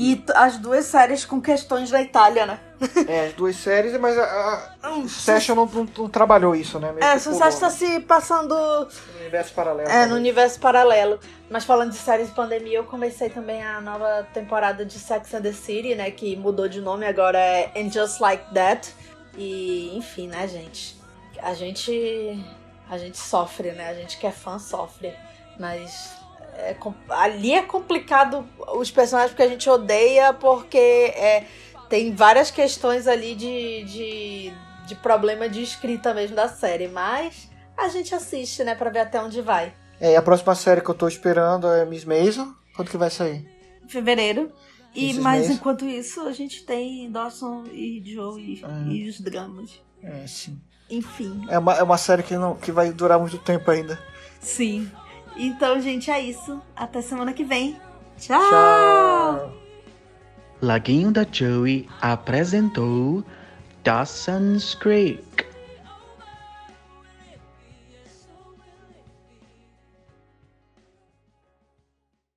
e 0.00 0.24
as 0.36 0.58
duas 0.58 0.84
séries 0.84 1.24
com 1.24 1.40
questões 1.40 1.90
da 1.90 2.00
Itália, 2.00 2.46
né? 2.46 2.60
é, 3.08 3.26
as 3.26 3.32
duas 3.32 3.56
séries, 3.56 3.98
mas 3.98 4.16
a, 4.16 4.76
a 4.80 5.08
Session 5.08 5.56
não, 5.56 5.66
não, 5.66 5.88
não 5.98 6.08
trabalhou 6.08 6.54
isso, 6.54 6.78
né? 6.78 6.92
Meio 6.92 7.04
É, 7.04 7.14
que 7.14 7.18
Sucesso 7.18 7.58
pulou 7.58 7.70
tá 7.72 7.76
se 7.76 8.00
passando 8.00 8.54
no 8.54 9.18
universo 9.18 9.52
paralelo. 9.52 9.90
É, 9.90 10.06
no 10.06 10.14
universo 10.14 10.60
paralelo. 10.60 11.18
Mas 11.50 11.64
falando 11.64 11.90
de 11.90 11.96
séries 11.96 12.28
de 12.28 12.34
pandemia, 12.36 12.78
eu 12.78 12.84
comecei 12.84 13.28
também 13.28 13.60
a 13.60 13.80
nova 13.80 14.24
temporada 14.32 14.86
de 14.86 15.00
Sex 15.00 15.34
and 15.34 15.42
the 15.42 15.52
City, 15.52 15.96
né? 15.96 16.12
Que 16.12 16.36
mudou 16.36 16.68
de 16.68 16.80
nome, 16.80 17.04
agora 17.04 17.36
é 17.36 17.72
And 17.74 17.90
Just 17.90 18.20
Like 18.20 18.54
That. 18.54 18.94
E, 19.36 19.96
enfim, 19.96 20.28
né, 20.28 20.46
gente? 20.46 20.96
A 21.42 21.54
gente. 21.54 22.40
A 22.88 22.96
gente 22.96 23.18
sofre, 23.18 23.72
né? 23.72 23.88
A 23.88 23.94
gente 23.94 24.16
que 24.16 24.28
é 24.28 24.30
fã 24.30 24.60
sofre. 24.60 25.12
Mas. 25.58 26.12
é 26.56 26.76
ali 27.10 27.52
é 27.54 27.62
complicado 27.62 28.46
os 28.74 28.90
personagens 28.90 29.30
porque 29.32 29.42
a 29.42 29.48
gente 29.48 29.68
odeia, 29.68 30.32
porque 30.32 30.78
é, 30.78 31.44
tem 31.88 32.14
várias 32.14 32.50
questões 32.50 33.06
ali 33.06 33.34
de, 33.34 33.84
de, 33.84 34.52
de 34.86 34.94
problema 34.96 35.48
de 35.48 35.62
escrita 35.62 36.12
mesmo 36.14 36.36
da 36.36 36.48
série. 36.48 36.88
Mas 36.88 37.48
a 37.76 37.88
gente 37.88 38.14
assiste, 38.14 38.62
né, 38.64 38.74
pra 38.74 38.90
ver 38.90 39.00
até 39.00 39.20
onde 39.20 39.40
vai. 39.40 39.72
É, 40.00 40.12
e 40.12 40.16
a 40.16 40.22
próxima 40.22 40.54
série 40.54 40.80
que 40.80 40.88
eu 40.88 40.94
tô 40.94 41.08
esperando 41.08 41.66
é 41.68 41.84
Miss 41.84 42.04
Maisel. 42.04 42.48
Quando 42.76 42.90
que 42.90 42.96
vai 42.96 43.10
sair? 43.10 43.48
Em 43.84 43.88
fevereiro. 43.88 44.52
E, 44.94 45.14
mas 45.14 45.42
meses. 45.42 45.56
enquanto 45.56 45.84
isso, 45.84 46.22
a 46.22 46.32
gente 46.32 46.64
tem 46.64 47.10
Dawson 47.10 47.64
e 47.72 48.02
Joe 48.04 48.40
e, 48.40 48.64
Hum. 48.64 48.90
e 48.90 49.08
os 49.08 49.20
dramas. 49.20 49.80
É, 50.02 50.26
sim. 50.26 50.60
Enfim, 50.90 51.44
É 51.50 51.58
uma, 51.58 51.74
é 51.74 51.82
uma 51.82 51.98
série 51.98 52.22
que, 52.22 52.34
não, 52.36 52.54
que 52.56 52.72
vai 52.72 52.90
durar 52.92 53.18
muito 53.18 53.36
tempo 53.38 53.70
ainda. 53.70 53.98
sim. 54.40 54.90
Então, 55.38 55.80
gente, 55.80 56.10
é 56.10 56.20
isso. 56.20 56.60
Até 56.76 57.00
semana 57.00 57.32
que 57.32 57.44
vem. 57.44 57.76
Tchau! 58.18 58.38
Tchau! 58.38 59.52
Laguinho 60.60 61.12
da 61.12 61.24
Joey 61.30 61.88
apresentou 62.00 63.24
Dawson's 63.84 64.74
Creek. 64.74 65.47